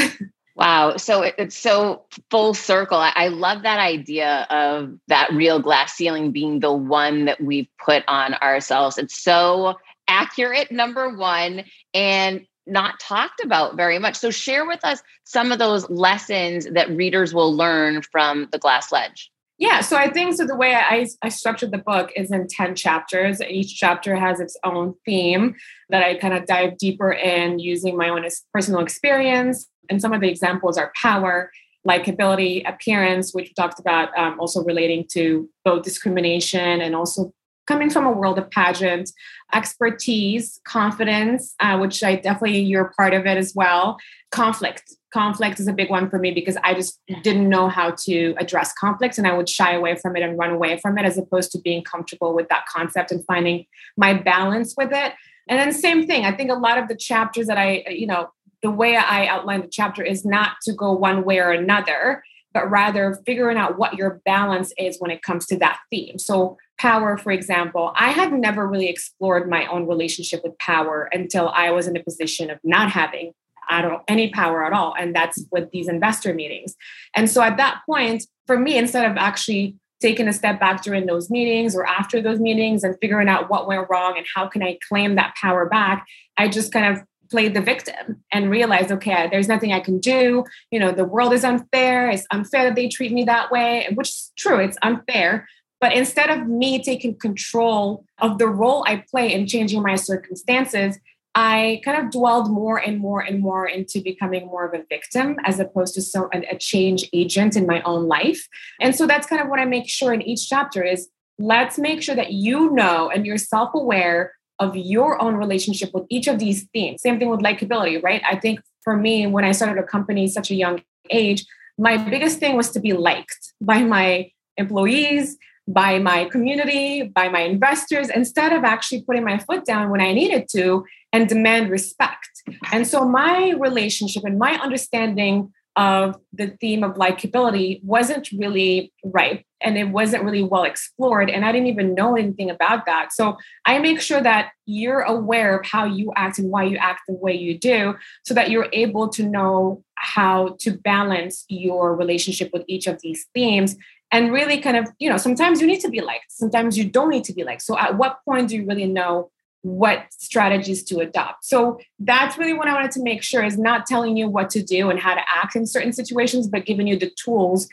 Wow. 0.56 0.98
So 0.98 1.22
it's 1.22 1.56
so 1.56 2.04
full 2.30 2.54
circle. 2.54 2.98
I 2.98 3.26
love 3.28 3.62
that 3.62 3.80
idea 3.80 4.46
of 4.50 4.96
that 5.08 5.32
real 5.32 5.58
glass 5.58 5.94
ceiling 5.94 6.30
being 6.30 6.60
the 6.60 6.72
one 6.72 7.24
that 7.24 7.40
we've 7.40 7.66
put 7.84 8.04
on 8.06 8.34
ourselves. 8.34 8.96
It's 8.96 9.20
so 9.20 9.74
accurate, 10.06 10.70
number 10.70 11.08
one, 11.08 11.64
and 11.92 12.46
not 12.66 13.00
talked 13.00 13.42
about 13.44 13.76
very 13.76 13.98
much. 13.98 14.16
So, 14.16 14.30
share 14.30 14.66
with 14.66 14.84
us 14.84 15.02
some 15.24 15.52
of 15.52 15.58
those 15.58 15.88
lessons 15.90 16.66
that 16.72 16.90
readers 16.90 17.34
will 17.34 17.54
learn 17.54 18.02
from 18.02 18.48
The 18.52 18.58
Glass 18.58 18.92
Ledge. 18.92 19.30
Yeah, 19.56 19.82
so 19.82 19.96
I 19.96 20.10
think 20.10 20.34
so. 20.34 20.46
The 20.46 20.56
way 20.56 20.74
I, 20.74 21.06
I 21.22 21.28
structured 21.28 21.70
the 21.70 21.78
book 21.78 22.10
is 22.16 22.32
in 22.32 22.48
10 22.48 22.74
chapters. 22.74 23.40
Each 23.40 23.74
chapter 23.76 24.16
has 24.16 24.40
its 24.40 24.56
own 24.64 24.94
theme 25.04 25.54
that 25.90 26.02
I 26.02 26.16
kind 26.16 26.34
of 26.34 26.46
dive 26.46 26.76
deeper 26.76 27.12
in 27.12 27.60
using 27.60 27.96
my 27.96 28.08
own 28.08 28.26
personal 28.52 28.80
experience. 28.80 29.68
And 29.88 30.00
some 30.00 30.12
of 30.12 30.20
the 30.20 30.28
examples 30.28 30.76
are 30.76 30.92
power, 31.00 31.52
likability, 31.86 32.68
appearance, 32.68 33.32
which 33.32 33.50
we 33.50 33.54
talked 33.54 33.78
about, 33.78 34.16
um, 34.18 34.40
also 34.40 34.64
relating 34.64 35.06
to 35.12 35.48
both 35.64 35.84
discrimination 35.84 36.80
and 36.80 36.96
also 36.96 37.32
coming 37.66 37.90
from 37.90 38.06
a 38.06 38.12
world 38.12 38.38
of 38.38 38.50
pageant, 38.50 39.10
expertise, 39.54 40.60
confidence, 40.64 41.54
uh, 41.60 41.78
which 41.78 42.02
I 42.02 42.16
definitely, 42.16 42.60
you're 42.60 42.92
part 42.96 43.14
of 43.14 43.26
it 43.26 43.36
as 43.36 43.52
well. 43.54 43.98
Conflict. 44.30 44.82
Conflict 45.12 45.60
is 45.60 45.68
a 45.68 45.72
big 45.72 45.90
one 45.90 46.10
for 46.10 46.18
me 46.18 46.32
because 46.32 46.56
I 46.64 46.74
just 46.74 47.00
didn't 47.22 47.48
know 47.48 47.68
how 47.68 47.94
to 48.04 48.34
address 48.38 48.72
conflict 48.72 49.16
and 49.16 49.26
I 49.26 49.36
would 49.36 49.48
shy 49.48 49.72
away 49.74 49.96
from 49.96 50.16
it 50.16 50.22
and 50.22 50.36
run 50.36 50.50
away 50.50 50.78
from 50.78 50.98
it 50.98 51.04
as 51.04 51.16
opposed 51.16 51.52
to 51.52 51.60
being 51.60 51.84
comfortable 51.84 52.34
with 52.34 52.48
that 52.48 52.66
concept 52.66 53.12
and 53.12 53.24
finding 53.24 53.66
my 53.96 54.14
balance 54.14 54.74
with 54.76 54.90
it. 54.92 55.12
And 55.48 55.60
then, 55.60 55.72
same 55.72 56.06
thing, 56.06 56.24
I 56.24 56.32
think 56.32 56.50
a 56.50 56.54
lot 56.54 56.78
of 56.78 56.88
the 56.88 56.96
chapters 56.96 57.46
that 57.46 57.58
I, 57.58 57.84
you 57.88 58.06
know, 58.06 58.30
the 58.62 58.70
way 58.70 58.96
I 58.96 59.26
outline 59.26 59.60
the 59.60 59.68
chapter 59.68 60.02
is 60.02 60.24
not 60.24 60.52
to 60.62 60.72
go 60.72 60.92
one 60.92 61.24
way 61.24 61.38
or 61.38 61.50
another 61.50 62.22
but 62.54 62.70
rather 62.70 63.20
figuring 63.26 63.58
out 63.58 63.76
what 63.76 63.94
your 63.94 64.22
balance 64.24 64.72
is 64.78 64.96
when 65.00 65.10
it 65.10 65.22
comes 65.22 65.44
to 65.44 65.58
that 65.58 65.80
theme. 65.90 66.18
So, 66.18 66.56
power, 66.78 67.16
for 67.16 67.32
example, 67.32 67.92
I 67.94 68.10
had 68.10 68.32
never 68.32 68.66
really 68.66 68.88
explored 68.88 69.48
my 69.48 69.66
own 69.66 69.86
relationship 69.86 70.42
with 70.42 70.58
power 70.58 71.08
until 71.12 71.48
I 71.48 71.70
was 71.70 71.86
in 71.86 71.96
a 71.96 72.02
position 72.02 72.50
of 72.50 72.58
not 72.64 72.90
having 72.90 73.32
I 73.68 73.82
don't 73.82 74.02
any 74.08 74.30
power 74.30 74.64
at 74.64 74.72
all. 74.72 74.94
And 74.98 75.14
that's 75.14 75.42
with 75.50 75.70
these 75.70 75.88
investor 75.88 76.34
meetings. 76.34 76.74
And 77.14 77.30
so 77.30 77.42
at 77.42 77.56
that 77.56 77.80
point, 77.86 78.24
for 78.46 78.58
me, 78.58 78.76
instead 78.76 79.10
of 79.10 79.16
actually 79.16 79.76
taking 80.00 80.28
a 80.28 80.32
step 80.32 80.60
back 80.60 80.82
during 80.82 81.06
those 81.06 81.30
meetings 81.30 81.74
or 81.74 81.86
after 81.86 82.20
those 82.20 82.38
meetings 82.38 82.84
and 82.84 82.96
figuring 83.00 83.28
out 83.28 83.48
what 83.48 83.66
went 83.66 83.88
wrong 83.88 84.18
and 84.18 84.26
how 84.34 84.46
can 84.46 84.62
I 84.62 84.78
claim 84.86 85.14
that 85.14 85.34
power 85.40 85.66
back, 85.66 86.06
I 86.36 86.48
just 86.48 86.72
kind 86.72 86.94
of 86.94 87.04
played 87.30 87.54
the 87.54 87.60
victim 87.60 88.22
and 88.30 88.50
realized, 88.50 88.92
okay, 88.92 89.28
there's 89.30 89.48
nothing 89.48 89.72
I 89.72 89.80
can 89.80 89.98
do. 89.98 90.44
You 90.70 90.78
know, 90.78 90.92
the 90.92 91.04
world 91.04 91.32
is 91.32 91.42
unfair. 91.42 92.10
It's 92.10 92.26
unfair 92.30 92.64
that 92.64 92.74
they 92.74 92.88
treat 92.88 93.12
me 93.12 93.24
that 93.24 93.50
way, 93.50 93.88
which 93.94 94.08
is 94.08 94.32
true, 94.36 94.58
it's 94.58 94.76
unfair. 94.82 95.48
But 95.84 95.92
instead 95.92 96.30
of 96.30 96.48
me 96.48 96.82
taking 96.82 97.14
control 97.14 98.06
of 98.18 98.38
the 98.38 98.48
role 98.48 98.86
I 98.86 99.04
play 99.10 99.34
in 99.34 99.46
changing 99.46 99.82
my 99.82 99.96
circumstances, 99.96 100.98
I 101.34 101.82
kind 101.84 102.02
of 102.02 102.10
dwelled 102.10 102.50
more 102.50 102.78
and 102.78 102.98
more 102.98 103.20
and 103.20 103.40
more 103.40 103.66
into 103.66 104.00
becoming 104.00 104.46
more 104.46 104.64
of 104.64 104.72
a 104.72 104.82
victim 104.88 105.36
as 105.44 105.60
opposed 105.60 105.92
to 105.96 106.00
so 106.00 106.30
a 106.32 106.56
change 106.56 107.06
agent 107.12 107.54
in 107.54 107.66
my 107.66 107.82
own 107.82 108.08
life. 108.08 108.48
And 108.80 108.94
so 108.94 109.06
that's 109.06 109.26
kind 109.26 109.42
of 109.42 109.48
what 109.48 109.58
I 109.58 109.66
make 109.66 109.86
sure 109.86 110.14
in 110.14 110.22
each 110.22 110.48
chapter 110.48 110.82
is 110.82 111.10
let's 111.38 111.78
make 111.78 112.00
sure 112.00 112.14
that 112.14 112.32
you 112.32 112.70
know 112.70 113.10
and 113.10 113.26
you're 113.26 113.36
self-aware 113.36 114.32
of 114.60 114.74
your 114.78 115.20
own 115.20 115.34
relationship 115.34 115.90
with 115.92 116.06
each 116.08 116.28
of 116.28 116.38
these 116.38 116.66
themes. 116.72 117.02
Same 117.02 117.18
thing 117.18 117.28
with 117.28 117.40
likability, 117.40 118.02
right? 118.02 118.22
I 118.26 118.36
think 118.36 118.58
for 118.82 118.96
me, 118.96 119.26
when 119.26 119.44
I 119.44 119.52
started 119.52 119.78
a 119.78 119.86
company 119.86 120.28
such 120.28 120.50
a 120.50 120.54
young 120.54 120.80
age, 121.10 121.44
my 121.76 121.98
biggest 121.98 122.38
thing 122.38 122.56
was 122.56 122.70
to 122.70 122.80
be 122.80 122.94
liked 122.94 123.52
by 123.60 123.82
my 123.82 124.30
employees, 124.56 125.36
by 125.66 125.98
my 125.98 126.26
community, 126.26 127.02
by 127.02 127.28
my 127.28 127.40
investors, 127.40 128.10
instead 128.10 128.52
of 128.52 128.64
actually 128.64 129.02
putting 129.02 129.24
my 129.24 129.38
foot 129.38 129.64
down 129.64 129.90
when 129.90 130.00
I 130.00 130.12
needed 130.12 130.48
to 130.50 130.84
and 131.12 131.28
demand 131.28 131.70
respect. 131.70 132.42
And 132.72 132.86
so 132.86 133.06
my 133.06 133.54
relationship 133.58 134.24
and 134.24 134.38
my 134.38 134.54
understanding 134.54 135.52
of 135.76 136.16
the 136.32 136.48
theme 136.60 136.84
of 136.84 136.94
likability 136.94 137.82
wasn't 137.82 138.30
really 138.32 138.92
right 139.04 139.44
and 139.60 139.76
it 139.76 139.88
wasn't 139.88 140.22
really 140.22 140.42
well 140.42 140.62
explored 140.62 141.28
and 141.28 141.44
i 141.44 141.50
didn't 141.50 141.66
even 141.66 141.94
know 141.94 142.14
anything 142.14 142.48
about 142.48 142.86
that 142.86 143.12
so 143.12 143.36
i 143.66 143.76
make 143.80 144.00
sure 144.00 144.22
that 144.22 144.50
you're 144.66 145.00
aware 145.00 145.58
of 145.58 145.66
how 145.66 145.84
you 145.84 146.12
act 146.14 146.38
and 146.38 146.48
why 146.50 146.62
you 146.62 146.76
act 146.76 147.00
the 147.08 147.14
way 147.14 147.34
you 147.34 147.58
do 147.58 147.94
so 148.24 148.34
that 148.34 148.50
you're 148.50 148.68
able 148.72 149.08
to 149.08 149.24
know 149.24 149.82
how 149.96 150.54
to 150.60 150.70
balance 150.70 151.44
your 151.48 151.96
relationship 151.96 152.50
with 152.52 152.62
each 152.68 152.86
of 152.86 153.00
these 153.02 153.26
themes 153.34 153.76
and 154.14 154.32
really 154.32 154.60
kind 154.60 154.76
of 154.76 154.88
you 154.98 155.10
know 155.10 155.16
sometimes 155.16 155.60
you 155.60 155.66
need 155.66 155.80
to 155.80 155.90
be 155.90 156.00
liked 156.00 156.30
sometimes 156.30 156.78
you 156.78 156.84
don't 156.84 157.10
need 157.10 157.24
to 157.24 157.34
be 157.34 157.44
liked 157.44 157.62
so 157.62 157.76
at 157.76 157.98
what 157.98 158.20
point 158.24 158.48
do 158.48 158.56
you 158.56 158.64
really 158.64 158.86
know 158.86 159.30
what 159.62 160.06
strategies 160.10 160.84
to 160.84 161.00
adopt 161.00 161.44
so 161.44 161.78
that's 161.98 162.38
really 162.38 162.52
what 162.52 162.68
i 162.68 162.74
wanted 162.74 162.90
to 162.90 163.02
make 163.02 163.22
sure 163.22 163.42
is 163.42 163.58
not 163.58 163.86
telling 163.86 164.16
you 164.16 164.28
what 164.28 164.48
to 164.48 164.62
do 164.62 164.88
and 164.88 165.00
how 165.00 165.14
to 165.14 165.22
act 165.34 165.56
in 165.56 165.66
certain 165.66 165.92
situations 165.92 166.46
but 166.46 166.64
giving 166.64 166.86
you 166.86 166.96
the 166.96 167.10
tools 167.22 167.68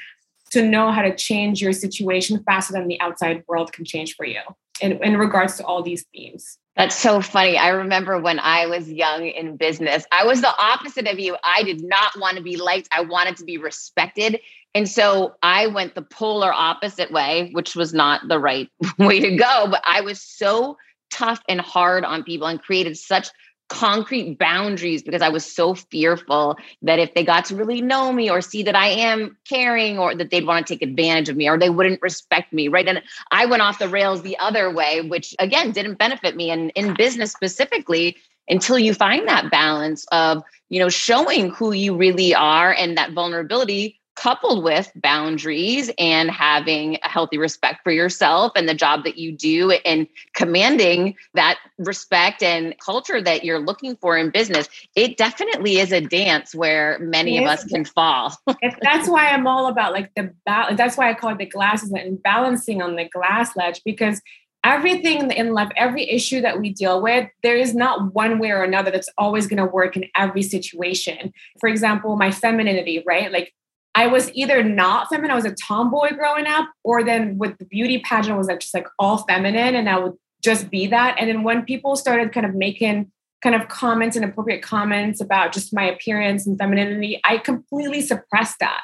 to 0.50 0.68
know 0.68 0.92
how 0.92 1.02
to 1.02 1.16
change 1.16 1.62
your 1.62 1.74
situation 1.74 2.44
faster 2.44 2.74
than 2.74 2.88
the 2.88 3.00
outside 3.00 3.44
world 3.48 3.72
can 3.72 3.86
change 3.86 4.16
for 4.16 4.26
you 4.26 4.42
in, 4.82 4.94
in 5.04 5.18
regards 5.18 5.58
to 5.58 5.66
all 5.66 5.84
these 5.84 6.06
themes 6.14 6.58
that's 6.78 6.98
so 6.98 7.20
funny. 7.20 7.58
I 7.58 7.70
remember 7.70 8.18
when 8.18 8.40
I 8.40 8.66
was 8.66 8.90
young 8.90 9.28
in 9.28 9.58
business, 9.58 10.06
I 10.10 10.26
was 10.26 10.40
the 10.40 10.54
opposite 10.58 11.06
of 11.06 11.20
you. 11.20 11.36
I 11.44 11.64
did 11.64 11.84
not 11.84 12.18
want 12.18 12.38
to 12.38 12.44
be 12.44 12.56
liked. 12.56 12.88
I 12.92 13.02
wanted 13.02 13.36
to 13.38 13.44
be 13.44 13.58
respected. 13.58 14.40
And 14.74 14.88
so 14.88 15.36
I 15.44 15.68
went 15.68 15.96
the 15.96 16.02
polar 16.02 16.52
opposite 16.54 17.12
way, 17.12 17.50
which 17.54 17.76
was 17.76 17.94
not 17.94 18.28
the 18.28 18.40
right 18.40 18.70
way 19.00 19.20
to 19.20 19.36
go. 19.36 19.68
But 19.70 19.84
I 19.86 20.02
was 20.02 20.22
so 20.22 20.78
tough 21.10 21.42
and 21.50 21.60
hard 21.60 22.06
on 22.06 22.24
people 22.24 22.48
and 22.48 22.62
created 22.62 22.98
such 22.98 23.30
concrete 23.72 24.38
boundaries 24.38 25.02
because 25.02 25.22
I 25.22 25.30
was 25.30 25.46
so 25.46 25.74
fearful 25.76 26.58
that 26.82 27.00
if 27.00 27.14
they 27.14 27.24
got 27.24 27.46
to 27.46 27.56
really 27.56 27.82
know 27.82 28.12
me 28.12 28.30
or 28.30 28.42
see 28.42 28.64
that 28.64 28.76
I 28.76 28.88
am 28.88 29.38
caring 29.48 29.98
or 29.98 30.14
that 30.14 30.30
they'd 30.30 30.46
want 30.46 30.68
to 30.68 30.74
take 30.74 30.82
advantage 30.82 31.30
of 31.30 31.38
me 31.38 31.48
or 31.48 31.58
they 31.58 31.70
wouldn't 31.70 32.02
respect 32.02 32.52
me, 32.52 32.68
right? 32.68 32.86
And 32.86 33.02
I 33.32 33.46
went 33.46 33.62
off 33.62 33.80
the 33.80 33.88
rails 33.88 34.24
the 34.24 34.38
other 34.40 34.74
way, 34.74 35.02
which 35.02 35.34
again 35.40 35.72
didn't 35.72 35.98
benefit 35.98 36.36
me. 36.36 36.52
And 36.52 36.72
in 36.76 36.96
business 36.96 37.32
specifically, 37.32 38.18
until 38.50 38.78
you 38.78 38.94
find 38.94 39.26
that 39.30 39.50
balance 39.50 40.06
of, 40.12 40.44
you 40.68 40.80
know, 40.80 40.90
showing 40.90 41.50
who 41.52 41.72
you 41.72 41.96
really 41.96 42.36
are 42.36 42.74
and 42.74 42.98
that 42.98 43.14
vulnerability 43.14 44.01
coupled 44.16 44.64
with 44.64 44.92
boundaries 44.96 45.90
and 45.98 46.30
having 46.30 46.98
a 47.04 47.10
healthy 47.10 47.38
respect 47.38 47.82
for 47.84 47.92
yourself 47.92 48.52
and 48.56 48.68
the 48.68 48.74
job 48.74 49.04
that 49.04 49.18
you 49.18 49.32
do 49.32 49.72
and 49.72 50.08
commanding 50.34 51.16
that 51.34 51.58
respect 51.78 52.44
and 52.44 52.78
culture 52.80 53.22
that 53.22 53.44
you're 53.44 53.60
looking 53.60 53.96
for 53.96 54.18
in 54.18 54.30
business 54.30 54.68
it 54.96 55.18
definitely 55.18 55.80
is 55.80 55.92
a 55.92 56.02
dance 56.02 56.54
where 56.54 57.00
many 57.00 57.38
of 57.38 57.46
us 57.46 57.64
can 57.66 57.86
fall 57.86 58.36
that's 58.82 59.08
why 59.08 59.28
i'm 59.28 59.48
all 59.48 59.68
about 59.68 59.94
like 59.94 60.12
the 60.16 60.34
balance 60.46 60.78
that's 60.78 60.98
why 60.98 61.10
i 61.10 61.14
call 61.14 61.32
it 61.32 61.38
the 61.38 61.46
glasses 61.46 61.92
and 61.92 62.22
balancing 62.22 62.82
on 62.82 62.96
the 62.98 63.08
glass 63.10 63.56
ledge 63.56 63.82
because 63.86 64.22
everything 64.64 65.32
in 65.32 65.54
life, 65.54 65.70
every 65.76 66.08
issue 66.08 66.42
that 66.42 66.60
we 66.60 66.70
deal 66.70 67.02
with, 67.02 67.28
there 67.42 67.56
is 67.56 67.74
not 67.74 68.14
one 68.14 68.38
way 68.38 68.52
or 68.52 68.64
another 68.64 68.92
that's 68.92 69.10
always 69.18 69.48
going 69.48 69.58
to 69.58 69.66
work 69.66 69.98
in 69.98 70.06
every 70.16 70.44
situation. 70.44 71.34
For 71.60 71.68
example, 71.68 72.16
my 72.16 72.30
femininity, 72.30 73.04
right? 73.06 73.32
Like 73.32 73.54
I 73.94 74.08
was 74.08 74.32
either 74.34 74.64
not 74.64 75.10
feminine, 75.10 75.32
I 75.32 75.36
was 75.36 75.46
a 75.46 75.56
tomboy 75.56 76.10
growing 76.16 76.48
up, 76.48 76.70
or 76.84 77.04
then 77.04 77.38
with 77.38 77.58
the 77.58 77.66
beauty 77.66 78.00
pageant, 78.00 78.38
was 78.38 78.48
like 78.48 78.60
just 78.60 78.74
like 78.74 78.88
all 78.98 79.20
feminine, 79.20 79.76
and 79.76 79.90
I 79.90 80.00
would 80.00 80.14
just 80.42 80.70
be 80.70 80.88
that. 80.88 81.16
And 81.20 81.30
then 81.30 81.44
when 81.44 81.64
people 81.64 81.96
started 81.96 82.32
kind 82.32 82.46
of 82.46 82.56
making 82.56 83.12
kind 83.44 83.56
of 83.56 83.68
comments 83.68 84.16
and 84.16 84.24
appropriate 84.24 84.62
comments 84.62 85.20
about 85.20 85.52
just 85.52 85.74
my 85.74 85.84
appearance 85.84 86.48
and 86.48 86.58
femininity, 86.58 87.20
I 87.24 87.38
completely 87.38 88.02
suppressed 88.02 88.58
that. 88.60 88.84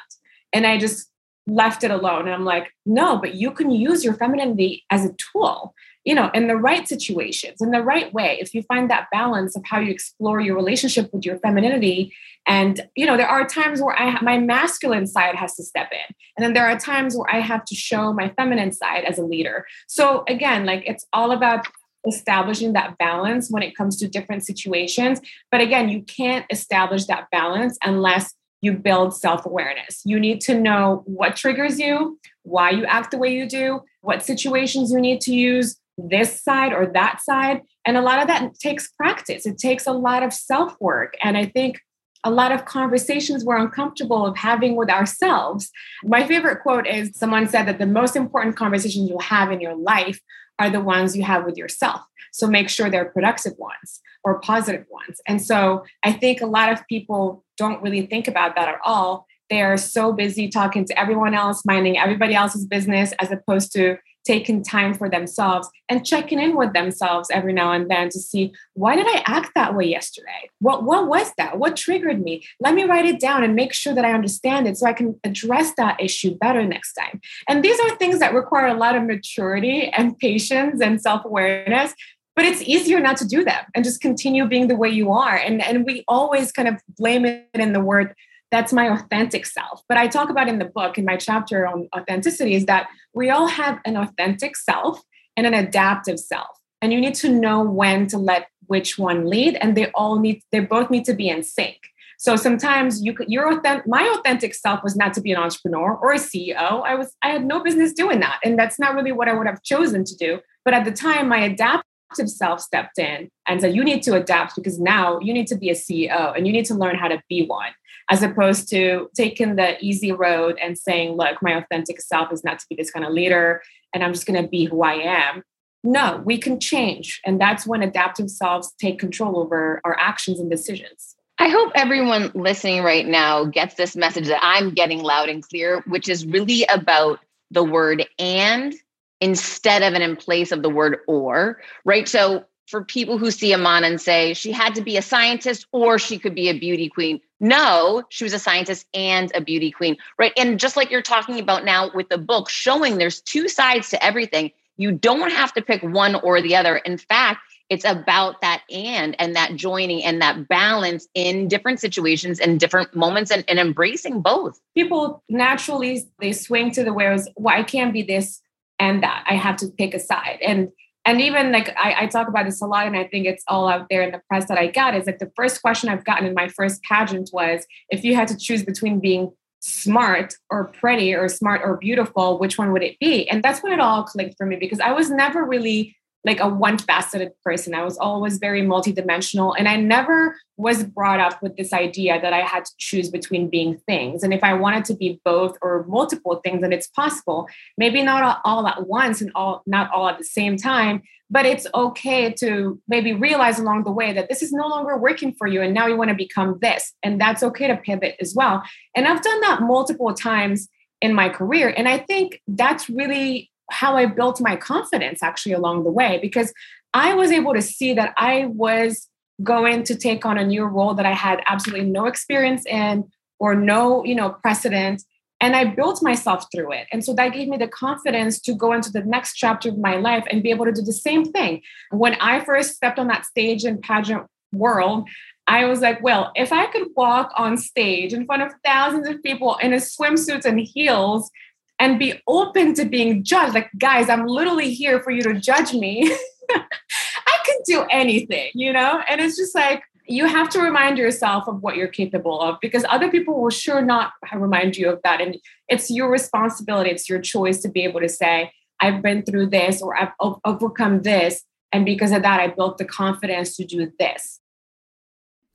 And 0.52 0.66
I 0.66 0.78
just 0.78 1.10
left 1.48 1.82
it 1.84 1.90
alone. 1.90 2.22
And 2.22 2.34
I'm 2.34 2.44
like, 2.44 2.72
no, 2.86 3.16
but 3.16 3.34
you 3.34 3.50
can 3.50 3.70
use 3.70 4.04
your 4.04 4.14
femininity 4.14 4.84
as 4.90 5.04
a 5.04 5.14
tool 5.14 5.74
you 6.08 6.14
know, 6.14 6.30
in 6.32 6.46
the 6.46 6.56
right 6.56 6.88
situations, 6.88 7.60
in 7.60 7.70
the 7.70 7.82
right 7.82 8.10
way, 8.14 8.38
if 8.40 8.54
you 8.54 8.62
find 8.62 8.88
that 8.88 9.08
balance 9.12 9.54
of 9.54 9.62
how 9.66 9.78
you 9.78 9.90
explore 9.90 10.40
your 10.40 10.56
relationship 10.56 11.12
with 11.12 11.26
your 11.26 11.38
femininity. 11.40 12.14
And, 12.46 12.80
you 12.96 13.04
know, 13.04 13.18
there 13.18 13.28
are 13.28 13.46
times 13.46 13.82
where 13.82 13.94
I 13.94 14.18
my 14.22 14.38
masculine 14.38 15.06
side 15.06 15.34
has 15.34 15.54
to 15.56 15.62
step 15.62 15.90
in. 15.92 16.14
And 16.34 16.42
then 16.42 16.54
there 16.54 16.66
are 16.66 16.78
times 16.78 17.14
where 17.14 17.28
I 17.30 17.40
have 17.40 17.62
to 17.66 17.74
show 17.74 18.14
my 18.14 18.30
feminine 18.38 18.72
side 18.72 19.04
as 19.04 19.18
a 19.18 19.22
leader. 19.22 19.66
So 19.86 20.24
again, 20.28 20.64
like 20.64 20.82
it's 20.86 21.04
all 21.12 21.30
about 21.30 21.66
establishing 22.06 22.72
that 22.72 22.96
balance 22.96 23.50
when 23.50 23.62
it 23.62 23.76
comes 23.76 23.98
to 23.98 24.08
different 24.08 24.46
situations. 24.46 25.20
But 25.50 25.60
again, 25.60 25.90
you 25.90 26.00
can't 26.02 26.46
establish 26.48 27.04
that 27.04 27.26
balance 27.30 27.76
unless 27.84 28.32
you 28.60 28.72
build 28.72 29.14
self 29.14 29.46
awareness. 29.46 30.02
You 30.04 30.18
need 30.18 30.40
to 30.42 30.58
know 30.58 31.02
what 31.06 31.36
triggers 31.36 31.78
you, 31.78 32.18
why 32.42 32.70
you 32.70 32.84
act 32.84 33.10
the 33.10 33.18
way 33.18 33.34
you 33.34 33.48
do, 33.48 33.80
what 34.00 34.22
situations 34.22 34.90
you 34.90 35.00
need 35.00 35.20
to 35.22 35.34
use, 35.34 35.76
this 35.96 36.42
side 36.42 36.72
or 36.72 36.86
that 36.86 37.20
side. 37.22 37.62
And 37.84 37.96
a 37.96 38.02
lot 38.02 38.20
of 38.20 38.28
that 38.28 38.54
takes 38.58 38.90
practice. 38.92 39.46
It 39.46 39.58
takes 39.58 39.86
a 39.86 39.92
lot 39.92 40.22
of 40.22 40.32
self 40.32 40.76
work. 40.80 41.14
And 41.22 41.36
I 41.36 41.46
think 41.46 41.80
a 42.24 42.30
lot 42.30 42.52
of 42.52 42.64
conversations 42.64 43.44
we're 43.44 43.56
uncomfortable 43.56 44.26
of 44.26 44.36
having 44.36 44.76
with 44.76 44.90
ourselves. 44.90 45.70
My 46.04 46.26
favorite 46.26 46.62
quote 46.62 46.86
is 46.86 47.16
someone 47.16 47.48
said 47.48 47.64
that 47.66 47.78
the 47.78 47.86
most 47.86 48.16
important 48.16 48.56
conversations 48.56 49.08
you'll 49.08 49.20
have 49.20 49.52
in 49.52 49.60
your 49.60 49.76
life 49.76 50.20
are 50.58 50.70
the 50.70 50.80
ones 50.80 51.16
you 51.16 51.22
have 51.22 51.44
with 51.44 51.56
yourself. 51.56 52.00
So 52.32 52.46
make 52.46 52.68
sure 52.68 52.90
they're 52.90 53.06
productive 53.06 53.54
ones 53.58 54.00
or 54.24 54.40
positive 54.40 54.84
ones. 54.90 55.20
And 55.26 55.40
so 55.40 55.84
I 56.04 56.12
think 56.12 56.40
a 56.40 56.46
lot 56.46 56.72
of 56.72 56.86
people 56.88 57.44
don't 57.56 57.82
really 57.82 58.06
think 58.06 58.28
about 58.28 58.54
that 58.56 58.68
at 58.68 58.78
all. 58.84 59.26
They 59.50 59.62
are 59.62 59.76
so 59.76 60.12
busy 60.12 60.48
talking 60.48 60.84
to 60.84 60.98
everyone 60.98 61.34
else, 61.34 61.64
minding 61.64 61.98
everybody 61.98 62.34
else's 62.34 62.66
business, 62.66 63.12
as 63.18 63.32
opposed 63.32 63.72
to 63.72 63.96
taking 64.28 64.62
time 64.62 64.92
for 64.92 65.08
themselves 65.08 65.70
and 65.88 66.04
checking 66.04 66.38
in 66.38 66.54
with 66.54 66.74
themselves 66.74 67.30
every 67.32 67.54
now 67.54 67.72
and 67.72 67.90
then 67.90 68.10
to 68.10 68.18
see 68.18 68.52
why 68.74 68.94
did 68.94 69.06
I 69.08 69.22
act 69.26 69.52
that 69.54 69.74
way 69.74 69.86
yesterday? 69.86 70.50
What 70.60 70.84
what 70.84 71.08
was 71.08 71.32
that? 71.38 71.58
What 71.58 71.76
triggered 71.76 72.22
me? 72.22 72.44
Let 72.60 72.74
me 72.74 72.84
write 72.84 73.06
it 73.06 73.20
down 73.20 73.42
and 73.42 73.56
make 73.56 73.72
sure 73.72 73.94
that 73.94 74.04
I 74.04 74.12
understand 74.12 74.68
it 74.68 74.76
so 74.76 74.86
I 74.86 74.92
can 74.92 75.18
address 75.24 75.72
that 75.78 75.98
issue 75.98 76.36
better 76.36 76.62
next 76.66 76.92
time. 76.92 77.20
And 77.48 77.64
these 77.64 77.80
are 77.80 77.96
things 77.96 78.18
that 78.18 78.34
require 78.34 78.66
a 78.66 78.74
lot 78.74 78.96
of 78.96 79.04
maturity 79.04 79.88
and 79.96 80.18
patience 80.18 80.82
and 80.82 81.00
self-awareness 81.00 81.94
but 82.36 82.44
it's 82.44 82.62
easier 82.62 83.00
not 83.00 83.16
to 83.16 83.26
do 83.26 83.42
them 83.42 83.64
and 83.74 83.84
just 83.84 84.00
continue 84.00 84.46
being 84.46 84.68
the 84.68 84.76
way 84.76 84.88
you 84.88 85.10
are 85.10 85.36
and 85.36 85.60
and 85.60 85.84
we 85.84 86.04
always 86.06 86.52
kind 86.52 86.68
of 86.68 86.76
blame 86.96 87.24
it 87.24 87.48
in 87.54 87.72
the 87.72 87.80
word 87.80 88.14
that's 88.50 88.72
my 88.72 88.88
authentic 88.88 89.46
self. 89.46 89.82
But 89.88 89.98
I 89.98 90.06
talk 90.06 90.30
about 90.30 90.48
in 90.48 90.58
the 90.58 90.64
book, 90.64 90.98
in 90.98 91.04
my 91.04 91.16
chapter 91.16 91.66
on 91.66 91.88
authenticity, 91.96 92.54
is 92.54 92.66
that 92.66 92.88
we 93.12 93.30
all 93.30 93.46
have 93.46 93.78
an 93.84 93.96
authentic 93.96 94.56
self 94.56 95.00
and 95.36 95.46
an 95.46 95.54
adaptive 95.54 96.18
self. 96.18 96.48
And 96.80 96.92
you 96.92 97.00
need 97.00 97.14
to 97.16 97.28
know 97.28 97.62
when 97.62 98.06
to 98.08 98.18
let 98.18 98.48
which 98.66 98.98
one 98.98 99.28
lead. 99.28 99.56
And 99.60 99.76
they 99.76 99.90
all 99.92 100.18
need, 100.18 100.42
they 100.52 100.60
both 100.60 100.90
need 100.90 101.04
to 101.06 101.14
be 101.14 101.28
in 101.28 101.42
sync. 101.42 101.76
So 102.18 102.34
sometimes 102.36 103.02
you 103.04 103.14
could, 103.14 103.28
your 103.28 103.52
authentic, 103.52 103.86
my 103.86 104.02
authentic 104.18 104.54
self 104.54 104.82
was 104.82 104.96
not 104.96 105.14
to 105.14 105.20
be 105.20 105.30
an 105.30 105.38
entrepreneur 105.38 105.94
or 105.94 106.12
a 106.12 106.18
CEO. 106.18 106.82
I 106.84 106.94
was, 106.94 107.14
I 107.22 107.28
had 107.28 107.44
no 107.44 107.62
business 107.62 107.92
doing 107.92 108.20
that. 108.20 108.40
And 108.44 108.58
that's 108.58 108.78
not 108.78 108.94
really 108.94 109.12
what 109.12 109.28
I 109.28 109.34
would 109.34 109.46
have 109.46 109.62
chosen 109.62 110.04
to 110.04 110.16
do. 110.16 110.40
But 110.64 110.74
at 110.74 110.84
the 110.84 110.90
time, 110.90 111.28
my 111.28 111.38
adaptive 111.38 111.84
self 112.26 112.60
stepped 112.60 112.98
in 112.98 113.30
and 113.46 113.60
said, 113.60 113.74
you 113.74 113.84
need 113.84 114.02
to 114.02 114.14
adapt 114.14 114.56
because 114.56 114.80
now 114.80 115.20
you 115.20 115.32
need 115.32 115.46
to 115.48 115.56
be 115.56 115.70
a 115.70 115.74
CEO 115.74 116.36
and 116.36 116.46
you 116.46 116.52
need 116.52 116.64
to 116.66 116.74
learn 116.74 116.96
how 116.96 117.08
to 117.08 117.22
be 117.28 117.46
one 117.46 117.70
as 118.10 118.22
opposed 118.22 118.68
to 118.70 119.10
taking 119.14 119.56
the 119.56 119.76
easy 119.80 120.12
road 120.12 120.58
and 120.62 120.78
saying, 120.78 121.16
look, 121.16 121.42
my 121.42 121.52
authentic 121.52 122.00
self 122.00 122.32
is 122.32 122.42
not 122.42 122.58
to 122.58 122.66
be 122.70 122.76
this 122.76 122.90
kind 122.90 123.04
of 123.04 123.12
leader 123.12 123.62
and 123.94 124.02
I'm 124.02 124.12
just 124.12 124.26
going 124.26 124.42
to 124.42 124.48
be 124.48 124.64
who 124.64 124.82
I 124.82 124.94
am. 124.94 125.42
No, 125.84 126.22
we 126.24 126.38
can 126.38 126.58
change. 126.58 127.20
And 127.24 127.40
that's 127.40 127.66
when 127.66 127.82
adaptive 127.82 128.30
selves 128.30 128.72
take 128.80 128.98
control 128.98 129.38
over 129.38 129.80
our 129.84 129.96
actions 129.98 130.40
and 130.40 130.50
decisions. 130.50 131.16
I 131.38 131.48
hope 131.48 131.70
everyone 131.76 132.32
listening 132.34 132.82
right 132.82 133.06
now 133.06 133.44
gets 133.44 133.76
this 133.76 133.94
message 133.94 134.26
that 134.26 134.40
I'm 134.42 134.74
getting 134.74 135.02
loud 135.02 135.28
and 135.28 135.42
clear, 135.42 135.82
which 135.86 136.08
is 136.08 136.26
really 136.26 136.64
about 136.64 137.20
the 137.50 137.62
word 137.62 138.06
and 138.18 138.74
instead 139.20 139.82
of 139.82 139.94
and 139.94 140.02
in 140.02 140.16
place 140.16 140.50
of 140.50 140.62
the 140.62 140.68
word 140.68 140.98
or, 141.06 141.60
right? 141.84 142.08
So 142.08 142.44
for 142.68 142.84
people 142.84 143.16
who 143.16 143.30
see 143.30 143.54
Iman 143.54 143.82
and 143.82 144.00
say 144.00 144.34
she 144.34 144.52
had 144.52 144.74
to 144.74 144.82
be 144.82 144.98
a 144.98 145.02
scientist 145.02 145.66
or 145.72 145.98
she 145.98 146.18
could 146.18 146.34
be 146.34 146.50
a 146.50 146.58
beauty 146.58 146.90
queen. 146.90 147.20
No, 147.40 148.02
she 148.10 148.24
was 148.24 148.34
a 148.34 148.38
scientist 148.38 148.86
and 148.92 149.32
a 149.34 149.40
beauty 149.40 149.70
queen, 149.70 149.96
right? 150.18 150.32
And 150.36 150.60
just 150.60 150.76
like 150.76 150.90
you're 150.90 151.00
talking 151.00 151.40
about 151.40 151.64
now 151.64 151.90
with 151.94 152.10
the 152.10 152.18
book, 152.18 152.50
showing 152.50 152.98
there's 152.98 153.22
two 153.22 153.48
sides 153.48 153.88
to 153.90 154.04
everything. 154.04 154.52
You 154.76 154.92
don't 154.92 155.32
have 155.32 155.52
to 155.54 155.62
pick 155.62 155.82
one 155.82 156.16
or 156.16 156.42
the 156.42 156.56
other. 156.56 156.76
In 156.76 156.98
fact, 156.98 157.40
it's 157.70 157.84
about 157.84 158.40
that 158.42 158.62
and 158.70 159.14
and 159.18 159.34
that 159.34 159.54
joining 159.56 160.04
and 160.04 160.20
that 160.20 160.48
balance 160.48 161.08
in 161.14 161.48
different 161.48 161.80
situations 161.80 162.38
and 162.38 162.60
different 162.60 162.94
moments 162.94 163.30
and, 163.30 163.44
and 163.48 163.58
embracing 163.58 164.20
both. 164.20 164.60
People 164.74 165.22
naturally 165.28 166.04
they 166.18 166.32
swing 166.32 166.70
to 166.72 166.84
the 166.84 166.92
whereas 166.92 167.28
well, 167.36 167.54
I 167.54 167.62
can't 167.62 167.92
be 167.92 168.02
this 168.02 168.40
and 168.78 169.02
that. 169.02 169.24
I 169.28 169.34
have 169.34 169.56
to 169.56 169.68
pick 169.68 169.94
a 169.94 169.98
side. 169.98 170.38
And 170.42 170.72
and 171.08 171.22
even 171.22 171.52
like 171.52 171.74
I, 171.76 172.02
I, 172.02 172.06
talk 172.06 172.28
about 172.28 172.44
this 172.44 172.60
a 172.60 172.66
lot 172.66 172.86
and 172.86 172.96
i 172.96 173.04
think 173.04 173.26
it's 173.26 173.42
all 173.48 173.68
out 173.68 173.86
there 173.88 174.02
in 174.02 174.12
the 174.12 174.20
press 174.28 174.46
that 174.48 174.58
i 174.58 174.66
got 174.66 174.94
is 174.94 175.06
like 175.06 175.18
the 175.18 175.32
first 175.36 175.62
question 175.62 175.88
i've 175.88 176.04
gotten 176.04 176.26
in 176.26 176.34
my 176.34 176.48
first 176.48 176.82
pageant 176.82 177.30
was 177.32 177.66
if 177.88 178.04
you 178.04 178.14
had 178.14 178.28
to 178.28 178.36
choose 178.36 178.62
between 178.62 179.00
being 179.00 179.32
smart 179.60 180.34
or 180.50 180.66
pretty 180.66 181.14
or 181.14 181.28
smart 181.28 181.62
or 181.64 181.76
beautiful 181.76 182.38
which 182.38 182.58
one 182.58 182.72
would 182.72 182.82
it 182.82 182.96
be? 183.00 183.28
And 183.28 183.42
that's 183.42 183.60
when 183.60 183.72
it 183.72 183.80
all 183.80 184.04
clicked 184.04 184.36
for 184.36 184.46
me 184.46 184.56
because 184.56 184.80
i 184.80 184.92
was 184.92 185.10
never 185.10 185.44
really 185.44 185.96
like 186.24 186.40
a 186.40 186.48
one 186.48 186.78
faceted 186.78 187.32
person. 187.44 187.74
I 187.74 187.84
was 187.84 187.96
always 187.96 188.38
very 188.38 188.62
multidimensional. 188.62 189.54
And 189.56 189.68
I 189.68 189.76
never 189.76 190.36
was 190.56 190.82
brought 190.82 191.20
up 191.20 191.40
with 191.42 191.56
this 191.56 191.72
idea 191.72 192.20
that 192.20 192.32
I 192.32 192.40
had 192.40 192.64
to 192.64 192.72
choose 192.78 193.08
between 193.08 193.48
being 193.48 193.78
things. 193.86 194.22
And 194.22 194.34
if 194.34 194.42
I 194.42 194.54
wanted 194.54 194.84
to 194.86 194.94
be 194.94 195.20
both 195.24 195.56
or 195.62 195.86
multiple 195.88 196.40
things, 196.42 196.62
then 196.62 196.72
it's 196.72 196.88
possible. 196.88 197.48
Maybe 197.76 198.02
not 198.02 198.40
all 198.44 198.66
at 198.66 198.86
once 198.86 199.20
and 199.20 199.30
all 199.34 199.62
not 199.66 199.90
all 199.92 200.08
at 200.08 200.18
the 200.18 200.24
same 200.24 200.56
time, 200.56 201.02
but 201.30 201.46
it's 201.46 201.66
okay 201.74 202.32
to 202.34 202.80
maybe 202.88 203.12
realize 203.12 203.58
along 203.58 203.84
the 203.84 203.92
way 203.92 204.12
that 204.12 204.28
this 204.28 204.42
is 204.42 204.52
no 204.52 204.66
longer 204.66 204.96
working 204.96 205.32
for 205.32 205.46
you 205.46 205.62
and 205.62 205.72
now 205.72 205.86
you 205.86 205.96
want 205.96 206.10
to 206.10 206.16
become 206.16 206.58
this. 206.60 206.92
And 207.02 207.20
that's 207.20 207.42
okay 207.42 207.68
to 207.68 207.76
pivot 207.76 208.16
as 208.20 208.34
well. 208.34 208.62
And 208.96 209.06
I've 209.06 209.22
done 209.22 209.40
that 209.42 209.62
multiple 209.62 210.12
times 210.14 210.68
in 211.00 211.14
my 211.14 211.28
career. 211.28 211.72
And 211.76 211.88
I 211.88 211.98
think 211.98 212.42
that's 212.48 212.90
really 212.90 213.50
how 213.70 213.96
I 213.96 214.06
built 214.06 214.40
my 214.40 214.56
confidence 214.56 215.22
actually 215.22 215.52
along 215.52 215.84
the 215.84 215.90
way 215.90 216.18
because 216.20 216.52
I 216.94 217.14
was 217.14 217.30
able 217.30 217.54
to 217.54 217.62
see 217.62 217.94
that 217.94 218.14
I 218.16 218.46
was 218.46 219.08
going 219.42 219.84
to 219.84 219.94
take 219.94 220.24
on 220.26 220.38
a 220.38 220.46
new 220.46 220.64
role 220.64 220.94
that 220.94 221.06
I 221.06 221.12
had 221.12 221.42
absolutely 221.46 221.86
no 221.86 222.06
experience 222.06 222.66
in 222.66 223.08
or 223.38 223.54
no, 223.54 224.04
you 224.04 224.14
know, 224.14 224.30
precedent 224.30 225.04
and 225.40 225.54
I 225.54 225.64
built 225.64 226.02
myself 226.02 226.46
through 226.52 226.72
it. 226.72 226.88
And 226.90 227.04
so 227.04 227.14
that 227.14 227.32
gave 227.32 227.48
me 227.48 227.56
the 227.56 227.68
confidence 227.68 228.40
to 228.40 228.54
go 228.54 228.72
into 228.72 228.90
the 228.90 229.04
next 229.04 229.34
chapter 229.34 229.68
of 229.68 229.78
my 229.78 229.96
life 229.96 230.24
and 230.30 230.42
be 230.42 230.50
able 230.50 230.64
to 230.64 230.72
do 230.72 230.82
the 230.82 230.92
same 230.92 231.30
thing. 231.30 231.62
When 231.90 232.14
I 232.14 232.44
first 232.44 232.74
stepped 232.74 232.98
on 232.98 233.06
that 233.08 233.24
stage 233.24 233.64
in 233.64 233.80
pageant 233.80 234.26
world, 234.52 235.08
I 235.46 235.64
was 235.64 235.80
like, 235.80 236.02
well, 236.02 236.32
if 236.34 236.52
I 236.52 236.66
could 236.66 236.88
walk 236.96 237.32
on 237.36 237.56
stage 237.56 238.12
in 238.12 238.26
front 238.26 238.42
of 238.42 238.52
thousands 238.64 239.06
of 239.08 239.22
people 239.22 239.56
in 239.62 239.72
a 239.72 239.76
swimsuit 239.76 240.44
and 240.44 240.58
heels 240.58 241.30
and 241.78 241.98
be 241.98 242.20
open 242.26 242.74
to 242.74 242.84
being 242.84 243.22
judged. 243.22 243.54
Like, 243.54 243.70
guys, 243.78 244.08
I'm 244.08 244.26
literally 244.26 244.72
here 244.72 245.00
for 245.00 245.10
you 245.10 245.22
to 245.22 245.34
judge 245.34 245.72
me. 245.72 246.12
I 246.50 247.36
can 247.44 247.56
do 247.66 247.84
anything, 247.90 248.50
you 248.54 248.72
know? 248.72 249.02
And 249.08 249.20
it's 249.20 249.36
just 249.36 249.54
like, 249.54 249.82
you 250.06 250.26
have 250.26 250.48
to 250.50 250.60
remind 250.60 250.96
yourself 250.96 251.46
of 251.46 251.62
what 251.62 251.76
you're 251.76 251.86
capable 251.86 252.40
of 252.40 252.56
because 252.62 252.84
other 252.88 253.10
people 253.10 253.40
will 253.40 253.50
sure 253.50 253.82
not 253.82 254.12
remind 254.34 254.76
you 254.76 254.90
of 254.90 255.00
that. 255.04 255.20
And 255.20 255.36
it's 255.68 255.90
your 255.90 256.10
responsibility, 256.10 256.90
it's 256.90 257.08
your 257.08 257.20
choice 257.20 257.60
to 257.62 257.68
be 257.68 257.84
able 257.84 258.00
to 258.00 258.08
say, 258.08 258.50
I've 258.80 259.02
been 259.02 259.22
through 259.22 259.50
this 259.50 259.82
or 259.82 259.96
I've 259.96 260.12
overcome 260.44 261.02
this. 261.02 261.44
And 261.72 261.84
because 261.84 262.12
of 262.12 262.22
that, 262.22 262.40
I 262.40 262.48
built 262.48 262.78
the 262.78 262.86
confidence 262.86 263.56
to 263.56 263.66
do 263.66 263.92
this. 263.98 264.40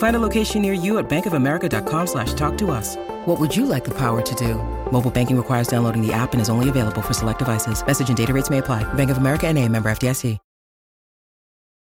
Find 0.00 0.16
a 0.16 0.18
location 0.18 0.62
near 0.62 0.72
you 0.72 0.96
at 0.96 1.10
bankofamerica.com 1.10 2.06
slash 2.06 2.32
talk 2.32 2.56
to 2.56 2.70
us. 2.70 2.96
What 3.26 3.38
would 3.38 3.54
you 3.54 3.66
like 3.66 3.84
the 3.84 3.90
power 3.90 4.22
to 4.22 4.34
do? 4.34 4.54
Mobile 4.90 5.10
banking 5.10 5.36
requires 5.36 5.68
downloading 5.68 6.00
the 6.00 6.10
app 6.12 6.32
and 6.32 6.40
is 6.40 6.48
only 6.48 6.70
available 6.70 7.02
for 7.02 7.12
select 7.12 7.38
devices. 7.38 7.86
Message 7.86 8.08
and 8.08 8.16
data 8.16 8.32
rates 8.32 8.48
may 8.48 8.58
apply. 8.58 8.82
Bank 8.94 9.10
of 9.10 9.18
America 9.18 9.46
and 9.46 9.58
a 9.58 9.68
member 9.68 9.90
FDIC. 9.90 10.38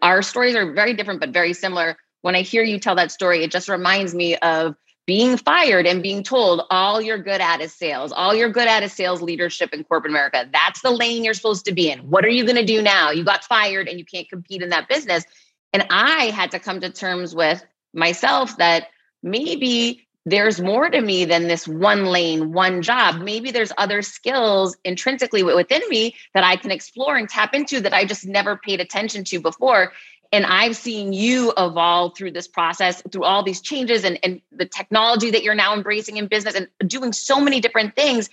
Our 0.02 0.24
stories 0.24 0.56
are 0.56 0.72
very 0.72 0.96
different, 0.96 1.20
but 1.20 1.30
very 1.30 1.54
similar. 1.54 1.98
When 2.22 2.34
I 2.34 2.42
hear 2.42 2.64
you 2.64 2.80
tell 2.80 2.96
that 2.96 3.12
story, 3.12 3.44
it 3.44 3.52
just 3.52 3.70
reminds 3.70 4.16
me 4.16 4.38
of 4.38 4.76
being 5.06 5.38
fired 5.38 5.86
and 5.86 6.02
being 6.02 6.24
told 6.24 6.62
all 6.72 7.02
you're 7.02 7.18
good 7.18 7.42
at 7.42 7.62
is 7.62 7.76
sales. 7.76 8.12
All 8.12 8.34
you're 8.34 8.50
good 8.50 8.68
at 8.68 8.82
is 8.82 8.92
sales 8.92 9.22
leadership 9.22 9.72
in 9.72 9.84
corporate 9.84 10.12
America. 10.12 10.50
That's 10.52 10.82
the 10.82 10.90
lane 10.90 11.24
you're 11.24 11.36
supposed 11.36 11.66
to 11.66 11.74
be 11.74 11.92
in. 11.92 12.00
What 12.10 12.26
are 12.26 12.30
you 12.30 12.44
going 12.44 12.56
to 12.56 12.66
do 12.66 12.82
now? 12.82 13.12
You 13.12 13.24
got 13.24 13.44
fired 13.44 13.88
and 13.88 14.00
you 14.00 14.06
can't 14.06 14.28
compete 14.28 14.64
in 14.64 14.70
that 14.70 14.90
business. 14.90 15.26
And 15.74 15.86
I 15.92 16.32
had 16.32 16.50
to 16.52 16.60
come 16.60 16.80
to 16.80 16.90
terms 16.90 17.36
with 17.36 17.64
myself 17.94 18.58
that 18.58 18.88
maybe 19.24 20.08
there's 20.26 20.60
more 20.62 20.90
to 20.90 21.02
me 21.02 21.26
than 21.26 21.48
this 21.48 21.68
one 21.68 22.06
lane, 22.06 22.52
one 22.54 22.82
job. 22.82 23.22
Maybe 23.22 23.52
there's 23.52 23.72
other 23.78 24.02
skills 24.02 24.78
intrinsically 24.84 25.44
within 25.44 25.82
me 25.90 26.16
that 26.34 26.44
I 26.44 26.56
can 26.56 26.72
explore 26.72 27.16
and 27.16 27.28
tap 27.28 27.54
into 27.54 27.80
that 27.82 27.94
I 27.94 28.06
just 28.06 28.26
never 28.26 28.58
paid 28.58 28.80
attention 28.80 29.24
to 29.26 29.40
before. 29.40 29.94
And 30.32 30.46
I've 30.46 30.76
seen 30.76 31.14
you 31.14 31.52
evolve 31.58 32.16
through 32.16 32.32
this 32.32 32.48
process, 32.48 33.02
through 33.12 33.24
all 33.24 33.44
these 33.44 33.62
changes 33.62 34.04
and, 34.04 34.20
and 34.22 34.42
the 34.52 34.66
technology 34.66 35.32
that 35.32 35.44
you're 35.44 35.56
now 35.56 35.74
embracing 35.74 36.18
in 36.18 36.28
business 36.28 36.54
and 36.54 36.68
doing 36.88 37.14
so 37.14 37.40
many 37.40 37.60
different 37.60 37.96
things. 37.96 38.30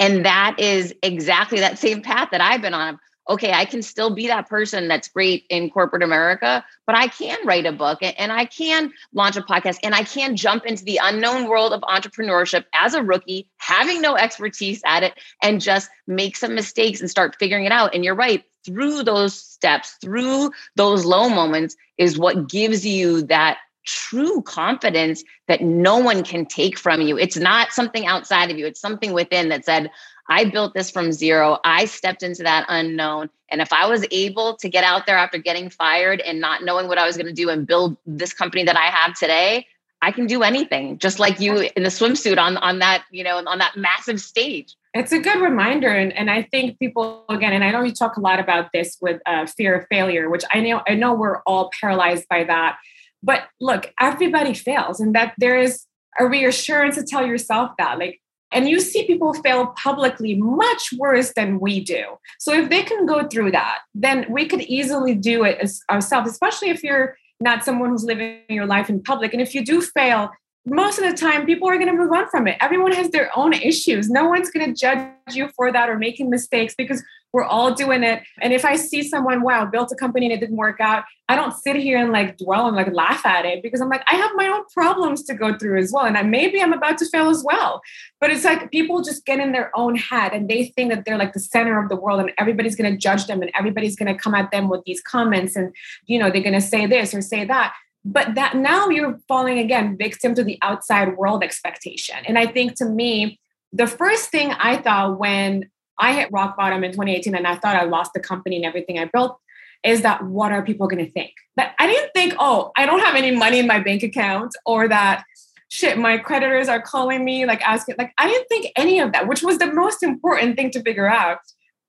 And 0.00 0.24
that 0.24 0.56
is 0.58 0.94
exactly 1.02 1.60
that 1.60 1.78
same 1.78 2.00
path 2.00 2.30
that 2.30 2.40
I've 2.40 2.62
been 2.62 2.74
on. 2.74 2.98
Okay, 3.28 3.52
I 3.52 3.64
can 3.64 3.82
still 3.82 4.14
be 4.14 4.26
that 4.28 4.48
person 4.48 4.88
that's 4.88 5.08
great 5.08 5.44
in 5.48 5.70
corporate 5.70 6.02
America, 6.02 6.64
but 6.86 6.96
I 6.96 7.08
can 7.08 7.38
write 7.46 7.66
a 7.66 7.72
book 7.72 7.98
and 8.02 8.30
I 8.30 8.44
can 8.44 8.92
launch 9.12 9.36
a 9.36 9.42
podcast 9.42 9.78
and 9.82 9.94
I 9.94 10.02
can 10.02 10.36
jump 10.36 10.66
into 10.66 10.84
the 10.84 11.00
unknown 11.02 11.48
world 11.48 11.72
of 11.72 11.80
entrepreneurship 11.82 12.64
as 12.74 12.94
a 12.94 13.02
rookie, 13.02 13.48
having 13.56 14.02
no 14.02 14.16
expertise 14.16 14.82
at 14.84 15.02
it, 15.02 15.14
and 15.42 15.60
just 15.60 15.88
make 16.06 16.36
some 16.36 16.54
mistakes 16.54 17.00
and 17.00 17.10
start 17.10 17.36
figuring 17.38 17.64
it 17.64 17.72
out. 17.72 17.94
And 17.94 18.04
you're 18.04 18.14
right, 18.14 18.44
through 18.64 19.02
those 19.02 19.34
steps, 19.34 19.96
through 20.00 20.50
those 20.76 21.04
low 21.04 21.28
moments, 21.28 21.76
is 21.98 22.18
what 22.18 22.48
gives 22.48 22.84
you 22.84 23.22
that 23.22 23.58
true 23.84 24.42
confidence 24.42 25.24
that 25.48 25.60
no 25.60 25.98
one 25.98 26.22
can 26.22 26.46
take 26.46 26.78
from 26.78 27.00
you. 27.00 27.18
It's 27.18 27.36
not 27.36 27.72
something 27.72 28.06
outside 28.06 28.50
of 28.50 28.58
you, 28.58 28.66
it's 28.66 28.80
something 28.80 29.12
within 29.12 29.48
that 29.50 29.64
said, 29.64 29.90
I 30.28 30.46
built 30.46 30.74
this 30.74 30.90
from 30.90 31.12
zero. 31.12 31.58
I 31.64 31.84
stepped 31.84 32.22
into 32.22 32.42
that 32.44 32.64
unknown. 32.68 33.28
And 33.50 33.60
if 33.60 33.72
I 33.72 33.86
was 33.86 34.06
able 34.10 34.56
to 34.56 34.68
get 34.68 34.82
out 34.82 35.06
there 35.06 35.18
after 35.18 35.38
getting 35.38 35.68
fired 35.68 36.20
and 36.20 36.40
not 36.40 36.64
knowing 36.64 36.88
what 36.88 36.96
I 36.96 37.06
was 37.06 37.16
going 37.16 37.26
to 37.26 37.32
do 37.32 37.50
and 37.50 37.66
build 37.66 37.96
this 38.06 38.32
company 38.32 38.64
that 38.64 38.76
I 38.76 38.86
have 38.86 39.18
today, 39.18 39.66
I 40.00 40.12
can 40.12 40.26
do 40.26 40.42
anything, 40.42 40.98
just 40.98 41.18
like 41.18 41.40
you 41.40 41.70
in 41.76 41.82
the 41.82 41.88
swimsuit 41.88 42.38
on, 42.38 42.56
on 42.58 42.78
that, 42.78 43.04
you 43.10 43.24
know, 43.24 43.36
on 43.36 43.58
that 43.58 43.76
massive 43.76 44.20
stage. 44.20 44.74
It's 44.92 45.12
a 45.12 45.18
good 45.18 45.40
reminder. 45.40 45.88
And, 45.88 46.12
and 46.12 46.30
I 46.30 46.42
think 46.42 46.78
people, 46.78 47.24
again, 47.28 47.52
and 47.52 47.64
I 47.64 47.70
know 47.70 47.82
you 47.82 47.92
talk 47.92 48.16
a 48.16 48.20
lot 48.20 48.38
about 48.38 48.70
this 48.72 48.96
with 49.00 49.20
uh, 49.26 49.46
fear 49.46 49.74
of 49.74 49.86
failure, 49.88 50.30
which 50.30 50.44
I 50.52 50.60
know, 50.60 50.82
I 50.86 50.94
know 50.94 51.14
we're 51.14 51.40
all 51.46 51.70
paralyzed 51.80 52.28
by 52.28 52.44
that. 52.44 52.76
But 53.24 53.44
look, 53.60 53.92
everybody 53.98 54.54
fails, 54.54 55.00
and 55.00 55.14
that 55.14 55.34
there 55.38 55.58
is 55.58 55.84
a 56.20 56.26
reassurance 56.26 56.96
to 56.96 57.04
tell 57.04 57.26
yourself 57.26 57.70
that. 57.78 57.98
Like, 57.98 58.20
and 58.52 58.68
you 58.68 58.78
see 58.78 59.06
people 59.06 59.34
fail 59.34 59.74
publicly 59.76 60.36
much 60.36 60.90
worse 60.96 61.32
than 61.34 61.58
we 61.58 61.82
do. 61.82 62.04
So 62.38 62.52
if 62.52 62.70
they 62.70 62.82
can 62.82 63.06
go 63.06 63.26
through 63.26 63.50
that, 63.52 63.78
then 63.94 64.26
we 64.30 64.46
could 64.46 64.60
easily 64.62 65.14
do 65.14 65.42
it 65.42 65.58
as 65.58 65.80
ourselves, 65.90 66.30
especially 66.30 66.68
if 66.68 66.84
you're 66.84 67.16
not 67.40 67.64
someone 67.64 67.90
who's 67.90 68.04
living 68.04 68.42
your 68.48 68.66
life 68.66 68.88
in 68.88 69.02
public. 69.02 69.32
And 69.32 69.42
if 69.42 69.54
you 69.54 69.64
do 69.64 69.80
fail, 69.80 70.30
most 70.66 70.98
of 70.98 71.04
the 71.08 71.16
time 71.16 71.44
people 71.44 71.68
are 71.68 71.76
going 71.76 71.88
to 71.88 71.92
move 71.92 72.12
on 72.12 72.28
from 72.28 72.46
it. 72.46 72.56
Everyone 72.60 72.92
has 72.92 73.10
their 73.10 73.30
own 73.36 73.52
issues. 73.52 74.08
No 74.08 74.28
one's 74.28 74.50
going 74.50 74.66
to 74.66 74.78
judge 74.78 75.08
you 75.32 75.48
for 75.54 75.70
that 75.70 75.90
or 75.90 75.98
making 75.98 76.30
mistakes 76.30 76.74
because 76.76 77.02
we're 77.34 77.44
all 77.44 77.74
doing 77.74 78.04
it. 78.04 78.22
And 78.40 78.52
if 78.52 78.64
I 78.64 78.76
see 78.76 79.02
someone, 79.02 79.42
wow, 79.42 79.66
built 79.66 79.90
a 79.90 79.96
company 79.96 80.26
and 80.26 80.32
it 80.32 80.38
didn't 80.38 80.56
work 80.56 80.80
out, 80.80 81.02
I 81.28 81.34
don't 81.34 81.52
sit 81.52 81.74
here 81.74 81.98
and 81.98 82.12
like 82.12 82.38
dwell 82.38 82.68
and 82.68 82.76
like 82.76 82.92
laugh 82.92 83.26
at 83.26 83.44
it 83.44 83.60
because 83.60 83.80
I'm 83.80 83.88
like, 83.88 84.04
I 84.06 84.14
have 84.14 84.30
my 84.36 84.46
own 84.46 84.62
problems 84.72 85.24
to 85.24 85.34
go 85.34 85.58
through 85.58 85.80
as 85.80 85.90
well. 85.92 86.04
And 86.04 86.16
I, 86.16 86.22
maybe 86.22 86.62
I'm 86.62 86.72
about 86.72 86.96
to 86.98 87.06
fail 87.06 87.28
as 87.28 87.42
well. 87.44 87.82
But 88.20 88.30
it's 88.30 88.44
like 88.44 88.70
people 88.70 89.02
just 89.02 89.26
get 89.26 89.40
in 89.40 89.50
their 89.50 89.76
own 89.76 89.96
head 89.96 90.32
and 90.32 90.48
they 90.48 90.66
think 90.66 90.92
that 90.92 91.04
they're 91.04 91.18
like 91.18 91.32
the 91.32 91.40
center 91.40 91.82
of 91.82 91.88
the 91.88 91.96
world 91.96 92.20
and 92.20 92.30
everybody's 92.38 92.76
going 92.76 92.90
to 92.90 92.96
judge 92.96 93.26
them 93.26 93.42
and 93.42 93.50
everybody's 93.58 93.96
going 93.96 94.14
to 94.14 94.18
come 94.18 94.34
at 94.34 94.52
them 94.52 94.68
with 94.68 94.84
these 94.84 95.02
comments 95.02 95.56
and, 95.56 95.74
you 96.06 96.20
know, 96.20 96.30
they're 96.30 96.40
going 96.40 96.54
to 96.54 96.60
say 96.60 96.86
this 96.86 97.12
or 97.12 97.20
say 97.20 97.44
that 97.44 97.74
but 98.04 98.34
that 98.34 98.54
now 98.54 98.88
you're 98.88 99.18
falling 99.26 99.58
again 99.58 99.96
victim 99.96 100.34
to 100.34 100.44
the 100.44 100.58
outside 100.62 101.16
world 101.16 101.42
expectation. 101.42 102.16
And 102.26 102.38
i 102.38 102.46
think 102.46 102.74
to 102.76 102.84
me 102.84 103.40
the 103.72 103.86
first 103.86 104.30
thing 104.30 104.52
i 104.52 104.76
thought 104.76 105.18
when 105.18 105.70
i 105.98 106.12
hit 106.12 106.28
rock 106.32 106.56
bottom 106.56 106.84
in 106.84 106.92
2018 106.92 107.34
and 107.34 107.46
i 107.46 107.56
thought 107.56 107.76
i 107.76 107.84
lost 107.84 108.12
the 108.14 108.20
company 108.20 108.56
and 108.56 108.64
everything 108.64 108.98
i 108.98 109.08
built 109.12 109.38
is 109.84 110.00
that 110.00 110.24
what 110.24 110.50
are 110.50 110.64
people 110.64 110.88
going 110.88 111.04
to 111.04 111.10
think? 111.10 111.32
That 111.56 111.74
i 111.78 111.86
didn't 111.86 112.10
think 112.14 112.34
oh 112.38 112.72
i 112.76 112.86
don't 112.86 113.00
have 113.00 113.14
any 113.14 113.30
money 113.30 113.58
in 113.58 113.66
my 113.66 113.80
bank 113.80 114.02
account 114.02 114.52
or 114.66 114.88
that 114.88 115.24
shit 115.70 115.98
my 115.98 116.18
creditors 116.18 116.68
are 116.68 116.80
calling 116.80 117.24
me 117.24 117.46
like 117.46 117.62
asking 117.66 117.96
like 117.98 118.12
i 118.18 118.28
didn't 118.28 118.46
think 118.48 118.66
any 118.76 119.00
of 119.00 119.12
that 119.12 119.26
which 119.26 119.42
was 119.42 119.58
the 119.58 119.72
most 119.72 120.02
important 120.02 120.56
thing 120.56 120.70
to 120.70 120.82
figure 120.82 121.08
out. 121.08 121.38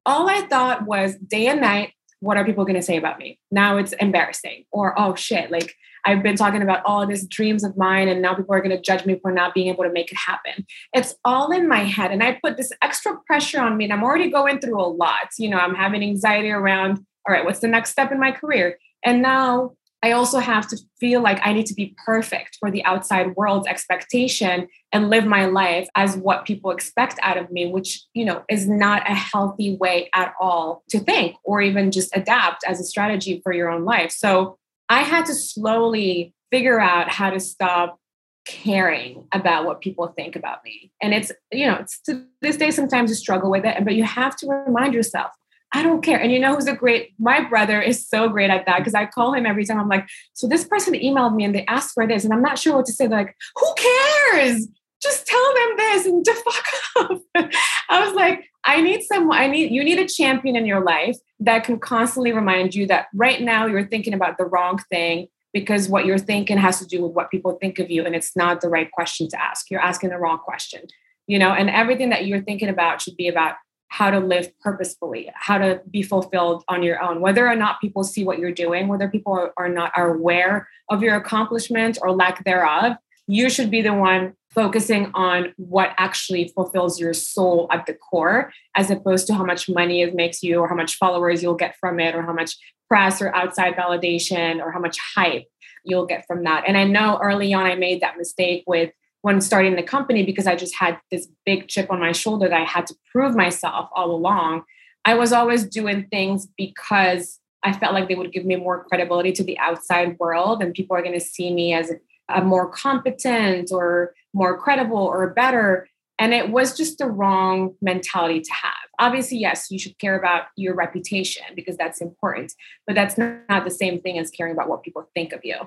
All 0.05 0.29
i 0.29 0.41
thought 0.41 0.85
was 0.85 1.15
day 1.15 1.47
and 1.47 1.61
night 1.61 1.91
what 2.21 2.37
are 2.37 2.45
people 2.45 2.65
going 2.65 2.75
to 2.75 2.81
say 2.81 2.97
about 2.97 3.19
me? 3.19 3.39
Now 3.51 3.77
it's 3.77 3.93
embarrassing 3.93 4.65
or 4.71 4.99
oh 4.99 5.15
shit 5.15 5.51
like 5.51 5.75
I've 6.05 6.23
been 6.23 6.35
talking 6.35 6.61
about 6.61 6.81
oh, 6.85 6.91
all 6.91 7.07
these 7.07 7.27
dreams 7.27 7.63
of 7.63 7.75
mine, 7.77 8.07
and 8.07 8.21
now 8.21 8.35
people 8.35 8.53
are 8.53 8.61
going 8.61 8.75
to 8.75 8.81
judge 8.81 9.05
me 9.05 9.19
for 9.21 9.31
not 9.31 9.53
being 9.53 9.67
able 9.67 9.83
to 9.83 9.91
make 9.91 10.11
it 10.11 10.17
happen. 10.17 10.65
It's 10.93 11.15
all 11.25 11.51
in 11.51 11.67
my 11.67 11.79
head. 11.79 12.11
And 12.11 12.23
I 12.23 12.39
put 12.43 12.57
this 12.57 12.71
extra 12.81 13.17
pressure 13.25 13.61
on 13.61 13.77
me, 13.77 13.85
and 13.85 13.93
I'm 13.93 14.03
already 14.03 14.29
going 14.29 14.59
through 14.59 14.79
a 14.79 14.87
lot. 14.87 15.29
You 15.37 15.49
know, 15.49 15.57
I'm 15.57 15.75
having 15.75 16.03
anxiety 16.03 16.51
around, 16.51 16.99
all 17.27 17.33
right, 17.33 17.43
what's 17.43 17.59
the 17.59 17.67
next 17.67 17.91
step 17.91 18.11
in 18.11 18.19
my 18.19 18.31
career? 18.31 18.77
And 19.03 19.21
now 19.21 19.73
I 20.05 20.11
also 20.11 20.37
have 20.37 20.67
to 20.67 20.77
feel 20.99 21.21
like 21.21 21.39
I 21.43 21.51
need 21.51 21.65
to 21.65 21.73
be 21.73 21.95
perfect 22.05 22.57
for 22.59 22.69
the 22.69 22.85
outside 22.85 23.35
world's 23.35 23.67
expectation 23.67 24.67
and 24.91 25.09
live 25.09 25.25
my 25.25 25.47
life 25.47 25.87
as 25.95 26.15
what 26.15 26.45
people 26.45 26.69
expect 26.69 27.17
out 27.23 27.37
of 27.37 27.51
me, 27.51 27.65
which, 27.65 28.03
you 28.13 28.23
know, 28.23 28.43
is 28.47 28.69
not 28.69 29.09
a 29.09 29.15
healthy 29.15 29.77
way 29.77 30.11
at 30.13 30.35
all 30.39 30.83
to 30.89 30.99
think 30.99 31.37
or 31.43 31.59
even 31.59 31.91
just 31.91 32.15
adapt 32.15 32.63
as 32.67 32.79
a 32.79 32.83
strategy 32.83 33.41
for 33.43 33.51
your 33.51 33.69
own 33.69 33.83
life. 33.83 34.11
So 34.11 34.59
I 34.89 35.01
had 35.01 35.25
to 35.27 35.33
slowly 35.33 36.33
figure 36.51 36.79
out 36.79 37.09
how 37.09 37.29
to 37.29 37.39
stop 37.39 37.99
caring 38.45 39.27
about 39.31 39.65
what 39.65 39.81
people 39.81 40.07
think 40.07 40.35
about 40.35 40.63
me. 40.63 40.91
And 41.01 41.13
it's, 41.13 41.31
you 41.51 41.65
know, 41.65 41.75
it's 41.75 41.99
to 42.01 42.25
this 42.41 42.57
day 42.57 42.71
sometimes 42.71 43.09
you 43.09 43.15
struggle 43.15 43.49
with 43.49 43.65
it, 43.65 43.83
but 43.83 43.95
you 43.95 44.03
have 44.03 44.35
to 44.37 44.47
remind 44.47 44.93
yourself, 44.93 45.31
I 45.73 45.83
don't 45.83 46.01
care. 46.01 46.19
And 46.19 46.31
you 46.31 46.39
know 46.39 46.55
who's 46.55 46.67
a 46.67 46.75
great, 46.75 47.13
my 47.19 47.41
brother 47.41 47.81
is 47.81 48.07
so 48.07 48.29
great 48.29 48.49
at 48.49 48.65
that 48.65 48.77
because 48.77 48.93
I 48.93 49.07
call 49.07 49.33
him 49.33 49.45
every 49.45 49.65
time. 49.65 49.79
I'm 49.79 49.89
like, 49.89 50.07
so 50.33 50.47
this 50.47 50.63
person 50.63 50.93
emailed 50.93 51.35
me 51.35 51.43
and 51.43 51.53
they 51.53 51.65
asked 51.65 51.93
for 51.93 52.07
this, 52.07 52.23
and 52.23 52.33
I'm 52.33 52.41
not 52.41 52.57
sure 52.57 52.77
what 52.77 52.85
to 52.85 52.93
say. 52.93 53.07
They're 53.07 53.17
like, 53.19 53.35
who 53.55 53.73
cares? 53.75 54.67
Just 55.01 55.27
tell 55.27 55.53
them 55.53 55.77
this 55.77 56.05
and 56.05 56.23
to 56.23 56.33
fuck 56.33 56.65
off. 57.11 57.51
I 57.89 58.05
was 58.05 58.15
like, 58.15 58.45
I 58.65 58.81
need 58.81 59.03
someone, 59.03 59.37
I 59.37 59.47
need, 59.47 59.71
you 59.71 59.83
need 59.83 59.99
a 59.99 60.07
champion 60.07 60.55
in 60.55 60.65
your 60.65 60.83
life 60.83 61.17
that 61.39 61.63
can 61.63 61.79
constantly 61.79 62.33
remind 62.33 62.73
you 62.73 62.87
that 62.87 63.07
right 63.13 63.41
now 63.41 63.67
you're 63.67 63.87
thinking 63.87 64.13
about 64.13 64.37
the 64.37 64.45
wrong 64.45 64.79
thing 64.89 65.27
because 65.53 65.87
what 65.87 66.05
you're 66.05 66.17
thinking 66.17 66.57
has 66.57 66.79
to 66.79 66.85
do 66.85 67.03
with 67.03 67.13
what 67.13 67.31
people 67.31 67.57
think 67.61 67.79
of 67.79 67.89
you 67.89 68.05
and 68.05 68.15
it's 68.15 68.35
not 68.35 68.61
the 68.61 68.67
right 68.67 68.91
question 68.91 69.29
to 69.29 69.41
ask. 69.41 69.69
You're 69.69 69.81
asking 69.81 70.09
the 70.09 70.17
wrong 70.17 70.39
question, 70.39 70.81
you 71.27 71.37
know, 71.37 71.51
and 71.51 71.69
everything 71.69 72.09
that 72.09 72.25
you're 72.25 72.41
thinking 72.41 72.69
about 72.69 73.01
should 73.01 73.15
be 73.15 73.27
about 73.27 73.55
how 73.89 74.09
to 74.09 74.19
live 74.19 74.51
purposefully, 74.59 75.31
how 75.35 75.57
to 75.57 75.81
be 75.89 76.01
fulfilled 76.01 76.63
on 76.67 76.83
your 76.83 77.01
own, 77.01 77.21
whether 77.21 77.47
or 77.47 77.55
not 77.55 77.79
people 77.79 78.03
see 78.03 78.25
what 78.25 78.39
you're 78.39 78.51
doing, 78.51 78.87
whether 78.87 79.07
people 79.07 79.51
are 79.55 79.69
not 79.69 79.91
are 79.95 80.15
aware 80.15 80.67
of 80.89 81.01
your 81.01 81.15
accomplishment 81.15 81.97
or 82.01 82.11
lack 82.11 82.43
thereof, 82.43 82.97
you 83.27 83.49
should 83.49 83.71
be 83.71 83.81
the 83.81 83.93
one 83.93 84.33
focusing 84.55 85.11
on 85.13 85.53
what 85.57 85.91
actually 85.97 86.47
fulfills 86.55 86.99
your 86.99 87.13
soul 87.13 87.67
at 87.71 87.85
the 87.85 87.93
core, 87.93 88.51
as 88.75 88.89
opposed 88.89 89.27
to 89.27 89.35
how 89.35 89.43
much 89.43 89.69
money 89.69 90.01
it 90.01 90.15
makes 90.15 90.41
you, 90.41 90.59
or 90.59 90.67
how 90.67 90.75
much 90.75 90.95
followers 90.95 91.43
you'll 91.43 91.53
get 91.53 91.75
from 91.79 91.99
it, 91.99 92.15
or 92.15 92.23
how 92.23 92.33
much 92.33 92.55
press 92.87 93.21
or 93.21 93.35
outside 93.35 93.75
validation, 93.75 94.59
or 94.59 94.71
how 94.71 94.79
much 94.79 94.97
hype 95.15 95.45
you'll 95.83 96.05
get 96.05 96.25
from 96.25 96.43
that. 96.45 96.63
And 96.65 96.77
I 96.77 96.85
know 96.85 97.19
early 97.21 97.53
on 97.53 97.65
I 97.65 97.75
made 97.75 98.01
that 98.01 98.17
mistake 98.17 98.63
with 98.65 98.91
when 99.21 99.41
starting 99.41 99.75
the 99.75 99.83
company 99.83 100.23
because 100.23 100.47
I 100.47 100.55
just 100.55 100.75
had 100.75 100.99
this 101.11 101.27
big 101.45 101.67
chip 101.67 101.91
on 101.91 101.99
my 101.99 102.11
shoulder 102.11 102.47
that 102.47 102.61
I 102.61 102.63
had 102.63 102.87
to 102.87 102.95
prove 103.11 103.35
myself 103.35 103.89
all 103.95 104.11
along. 104.11 104.63
I 105.03 105.15
was 105.15 105.33
always 105.33 105.65
doing 105.65 106.07
things 106.11 106.47
because 106.57 107.39
I 107.63 107.73
felt 107.73 107.93
like 107.93 108.07
they 108.07 108.15
would 108.15 108.31
give 108.31 108.45
me 108.45 108.55
more 108.55 108.83
credibility 108.83 109.31
to 109.33 109.43
the 109.43 109.57
outside 109.57 110.17
world 110.19 110.61
and 110.61 110.73
people 110.73 110.95
are 110.95 111.01
going 111.01 111.19
to 111.19 111.25
see 111.25 111.51
me 111.51 111.73
as 111.73 111.91
a 112.29 112.41
more 112.41 112.69
competent 112.69 113.71
or 113.71 114.13
more 114.35 114.57
credible 114.57 114.97
or 114.97 115.29
better. 115.29 115.87
And 116.19 116.33
it 116.33 116.49
was 116.49 116.77
just 116.77 116.97
the 116.97 117.07
wrong 117.07 117.75
mentality 117.81 118.41
to 118.41 118.53
have. 118.53 118.73
Obviously, 118.99 119.37
yes, 119.37 119.67
you 119.69 119.79
should 119.79 119.97
care 119.97 120.17
about 120.17 120.43
your 120.55 120.75
reputation 120.75 121.43
because 121.55 121.75
that's 121.75 121.99
important, 121.99 122.53
but 122.85 122.95
that's 122.95 123.17
not 123.17 123.65
the 123.65 123.71
same 123.71 123.99
thing 123.99 124.19
as 124.19 124.29
caring 124.29 124.53
about 124.53 124.69
what 124.69 124.83
people 124.83 125.09
think 125.13 125.33
of 125.33 125.41
you. 125.43 125.57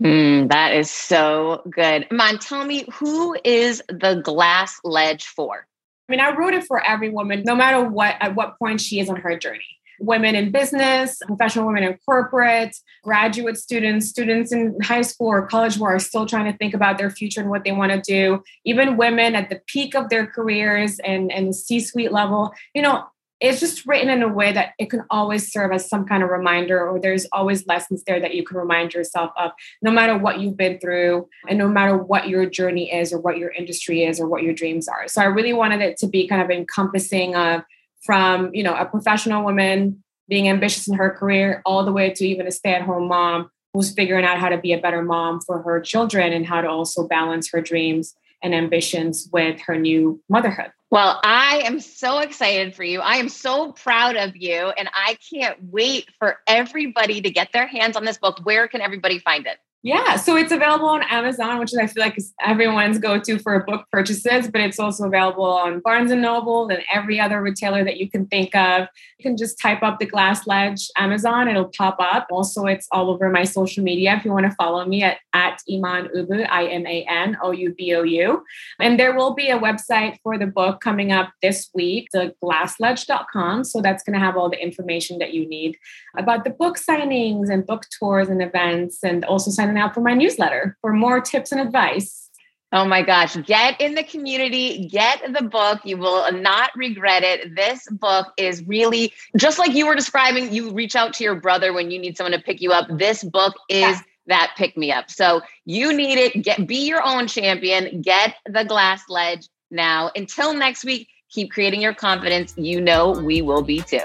Mm, 0.00 0.48
that 0.50 0.74
is 0.74 0.90
so 0.90 1.62
good. 1.68 2.06
Man, 2.10 2.38
tell 2.38 2.64
me 2.64 2.86
who 2.92 3.36
is 3.44 3.82
the 3.88 4.20
glass 4.22 4.78
ledge 4.84 5.26
for? 5.26 5.66
I 6.08 6.12
mean, 6.12 6.20
I 6.20 6.34
wrote 6.34 6.54
it 6.54 6.64
for 6.64 6.82
every 6.82 7.10
woman, 7.10 7.42
no 7.44 7.54
matter 7.54 7.84
what 7.84 8.14
at 8.20 8.34
what 8.34 8.58
point 8.58 8.80
she 8.80 9.00
is 9.00 9.10
on 9.10 9.16
her 9.16 9.36
journey 9.36 9.77
women 10.00 10.34
in 10.34 10.50
business, 10.50 11.18
professional 11.26 11.66
women 11.66 11.82
in 11.82 11.98
corporate, 12.04 12.76
graduate 13.02 13.56
students, 13.56 14.08
students 14.08 14.52
in 14.52 14.76
high 14.82 15.02
school 15.02 15.28
or 15.28 15.46
college 15.46 15.76
who 15.76 15.84
are 15.84 15.98
still 15.98 16.26
trying 16.26 16.50
to 16.50 16.56
think 16.58 16.74
about 16.74 16.98
their 16.98 17.10
future 17.10 17.40
and 17.40 17.50
what 17.50 17.64
they 17.64 17.72
want 17.72 17.92
to 17.92 18.00
do, 18.00 18.42
even 18.64 18.96
women 18.96 19.34
at 19.34 19.50
the 19.50 19.60
peak 19.66 19.94
of 19.94 20.08
their 20.08 20.26
careers 20.26 20.98
and, 21.00 21.32
and 21.32 21.48
the 21.48 21.52
C 21.54 21.80
suite 21.80 22.12
level. 22.12 22.52
You 22.74 22.82
know, 22.82 23.06
it's 23.40 23.60
just 23.60 23.86
written 23.86 24.10
in 24.10 24.22
a 24.22 24.28
way 24.28 24.52
that 24.52 24.72
it 24.80 24.90
can 24.90 25.04
always 25.10 25.52
serve 25.52 25.70
as 25.70 25.88
some 25.88 26.04
kind 26.06 26.24
of 26.24 26.28
reminder, 26.28 26.88
or 26.88 26.98
there's 26.98 27.24
always 27.30 27.64
lessons 27.68 28.02
there 28.04 28.18
that 28.18 28.34
you 28.34 28.42
can 28.42 28.56
remind 28.56 28.94
yourself 28.94 29.30
of, 29.36 29.52
no 29.80 29.92
matter 29.92 30.18
what 30.18 30.40
you've 30.40 30.56
been 30.56 30.80
through, 30.80 31.28
and 31.48 31.56
no 31.56 31.68
matter 31.68 31.96
what 31.96 32.28
your 32.28 32.46
journey 32.46 32.92
is, 32.92 33.12
or 33.12 33.20
what 33.20 33.38
your 33.38 33.50
industry 33.50 34.02
is, 34.02 34.18
or 34.18 34.26
what 34.26 34.42
your 34.42 34.54
dreams 34.54 34.88
are. 34.88 35.06
So 35.06 35.22
I 35.22 35.26
really 35.26 35.52
wanted 35.52 35.80
it 35.82 35.96
to 35.98 36.08
be 36.08 36.26
kind 36.26 36.42
of 36.42 36.50
encompassing 36.50 37.36
of 37.36 37.62
from 38.02 38.50
you 38.54 38.62
know 38.62 38.74
a 38.74 38.84
professional 38.84 39.44
woman 39.44 40.02
being 40.28 40.48
ambitious 40.48 40.86
in 40.88 40.94
her 40.94 41.10
career 41.10 41.62
all 41.64 41.84
the 41.84 41.92
way 41.92 42.10
to 42.10 42.26
even 42.26 42.46
a 42.46 42.50
stay-at-home 42.50 43.08
mom 43.08 43.50
who's 43.72 43.92
figuring 43.94 44.24
out 44.24 44.38
how 44.38 44.48
to 44.48 44.58
be 44.58 44.72
a 44.72 44.78
better 44.78 45.02
mom 45.02 45.40
for 45.40 45.62
her 45.62 45.80
children 45.80 46.32
and 46.32 46.46
how 46.46 46.60
to 46.60 46.68
also 46.68 47.06
balance 47.06 47.50
her 47.50 47.60
dreams 47.60 48.14
and 48.42 48.54
ambitions 48.54 49.28
with 49.32 49.60
her 49.60 49.76
new 49.76 50.22
motherhood 50.28 50.70
Well, 50.90 51.20
I 51.22 51.62
am 51.64 51.80
so 51.80 52.20
excited 52.20 52.74
for 52.74 52.84
you. 52.84 53.00
I 53.00 53.16
am 53.16 53.28
so 53.28 53.72
proud 53.72 54.16
of 54.16 54.36
you. 54.36 54.72
And 54.78 54.88
I 54.94 55.18
can't 55.30 55.58
wait 55.70 56.08
for 56.18 56.38
everybody 56.46 57.20
to 57.20 57.30
get 57.30 57.52
their 57.52 57.66
hands 57.66 57.94
on 57.96 58.04
this 58.04 58.16
book. 58.16 58.40
Where 58.42 58.68
can 58.68 58.80
everybody 58.80 59.18
find 59.18 59.46
it? 59.46 59.58
Yeah, 59.88 60.16
so 60.16 60.36
it's 60.36 60.52
available 60.52 60.90
on 60.90 61.02
Amazon, 61.04 61.58
which 61.58 61.72
I 61.72 61.86
feel 61.86 62.02
like 62.02 62.18
is 62.18 62.34
everyone's 62.44 62.98
go-to 62.98 63.38
for 63.38 63.64
book 63.64 63.86
purchases, 63.90 64.46
but 64.46 64.60
it's 64.60 64.78
also 64.78 65.06
available 65.06 65.46
on 65.46 65.80
Barnes 65.80 66.10
and 66.10 66.20
Noble 66.20 66.68
and 66.68 66.82
every 66.92 67.18
other 67.18 67.40
retailer 67.40 67.82
that 67.84 67.96
you 67.96 68.10
can 68.10 68.26
think 68.26 68.54
of. 68.54 68.86
You 69.18 69.22
can 69.22 69.38
just 69.38 69.58
type 69.58 69.82
up 69.82 69.98
the 69.98 70.04
Glass 70.04 70.46
Ledge 70.46 70.90
Amazon, 70.98 71.48
it'll 71.48 71.70
pop 71.74 71.96
up. 72.00 72.26
Also, 72.30 72.66
it's 72.66 72.86
all 72.92 73.08
over 73.08 73.30
my 73.30 73.44
social 73.44 73.82
media 73.82 74.14
if 74.14 74.26
you 74.26 74.30
want 74.30 74.44
to 74.44 74.52
follow 74.56 74.84
me 74.84 75.04
at, 75.04 75.20
at 75.32 75.62
Iman 75.72 76.10
Oubou, 76.14 76.46
I-M-A-N 76.50 77.38
O-U-B-O-U. 77.42 78.44
And 78.78 79.00
there 79.00 79.16
will 79.16 79.32
be 79.32 79.48
a 79.48 79.58
website 79.58 80.18
for 80.22 80.36
the 80.36 80.46
book 80.46 80.82
coming 80.82 81.12
up 81.12 81.32
this 81.40 81.70
week, 81.72 82.08
the 82.12 82.34
glassledge.com. 82.44 83.64
So 83.64 83.80
that's 83.80 84.02
going 84.02 84.18
to 84.18 84.20
have 84.22 84.36
all 84.36 84.50
the 84.50 84.62
information 84.62 85.18
that 85.20 85.32
you 85.32 85.48
need 85.48 85.78
about 86.18 86.44
the 86.44 86.50
book 86.50 86.76
signings 86.76 87.48
and 87.48 87.66
book 87.66 87.86
tours 87.98 88.28
and 88.28 88.42
events 88.42 89.02
and 89.02 89.24
also 89.24 89.50
sign 89.50 89.77
up 89.78 89.94
for 89.94 90.00
my 90.00 90.14
newsletter 90.14 90.76
for 90.80 90.92
more 90.92 91.20
tips 91.20 91.52
and 91.52 91.60
advice. 91.60 92.28
Oh 92.70 92.84
my 92.84 93.00
gosh, 93.00 93.34
get 93.46 93.80
in 93.80 93.94
the 93.94 94.02
community, 94.02 94.86
get 94.88 95.22
the 95.32 95.42
book. 95.42 95.80
You 95.84 95.96
will 95.96 96.30
not 96.32 96.70
regret 96.76 97.22
it. 97.22 97.56
This 97.56 97.88
book 97.90 98.26
is 98.36 98.62
really 98.66 99.14
just 99.38 99.58
like 99.58 99.72
you 99.72 99.86
were 99.86 99.94
describing, 99.94 100.52
you 100.52 100.72
reach 100.72 100.94
out 100.94 101.14
to 101.14 101.24
your 101.24 101.34
brother 101.34 101.72
when 101.72 101.90
you 101.90 101.98
need 101.98 102.18
someone 102.18 102.32
to 102.32 102.40
pick 102.40 102.60
you 102.60 102.72
up. 102.72 102.86
This 102.90 103.24
book 103.24 103.54
is 103.70 103.80
yeah. 103.80 104.00
that 104.26 104.52
pick 104.58 104.76
me 104.76 104.92
up. 104.92 105.10
So 105.10 105.40
you 105.64 105.94
need 105.94 106.18
it. 106.18 106.42
Get 106.44 106.66
be 106.66 106.86
your 106.86 107.02
own 107.02 107.26
champion. 107.26 108.02
Get 108.02 108.34
the 108.44 108.64
glass 108.64 109.02
ledge 109.08 109.48
now. 109.70 110.10
Until 110.14 110.52
next 110.52 110.84
week, 110.84 111.08
keep 111.30 111.50
creating 111.50 111.80
your 111.80 111.94
confidence. 111.94 112.52
You 112.58 112.82
know 112.82 113.12
we 113.12 113.40
will 113.40 113.62
be 113.62 113.80
too. 113.80 114.04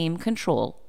claim 0.01 0.17
control 0.17 0.80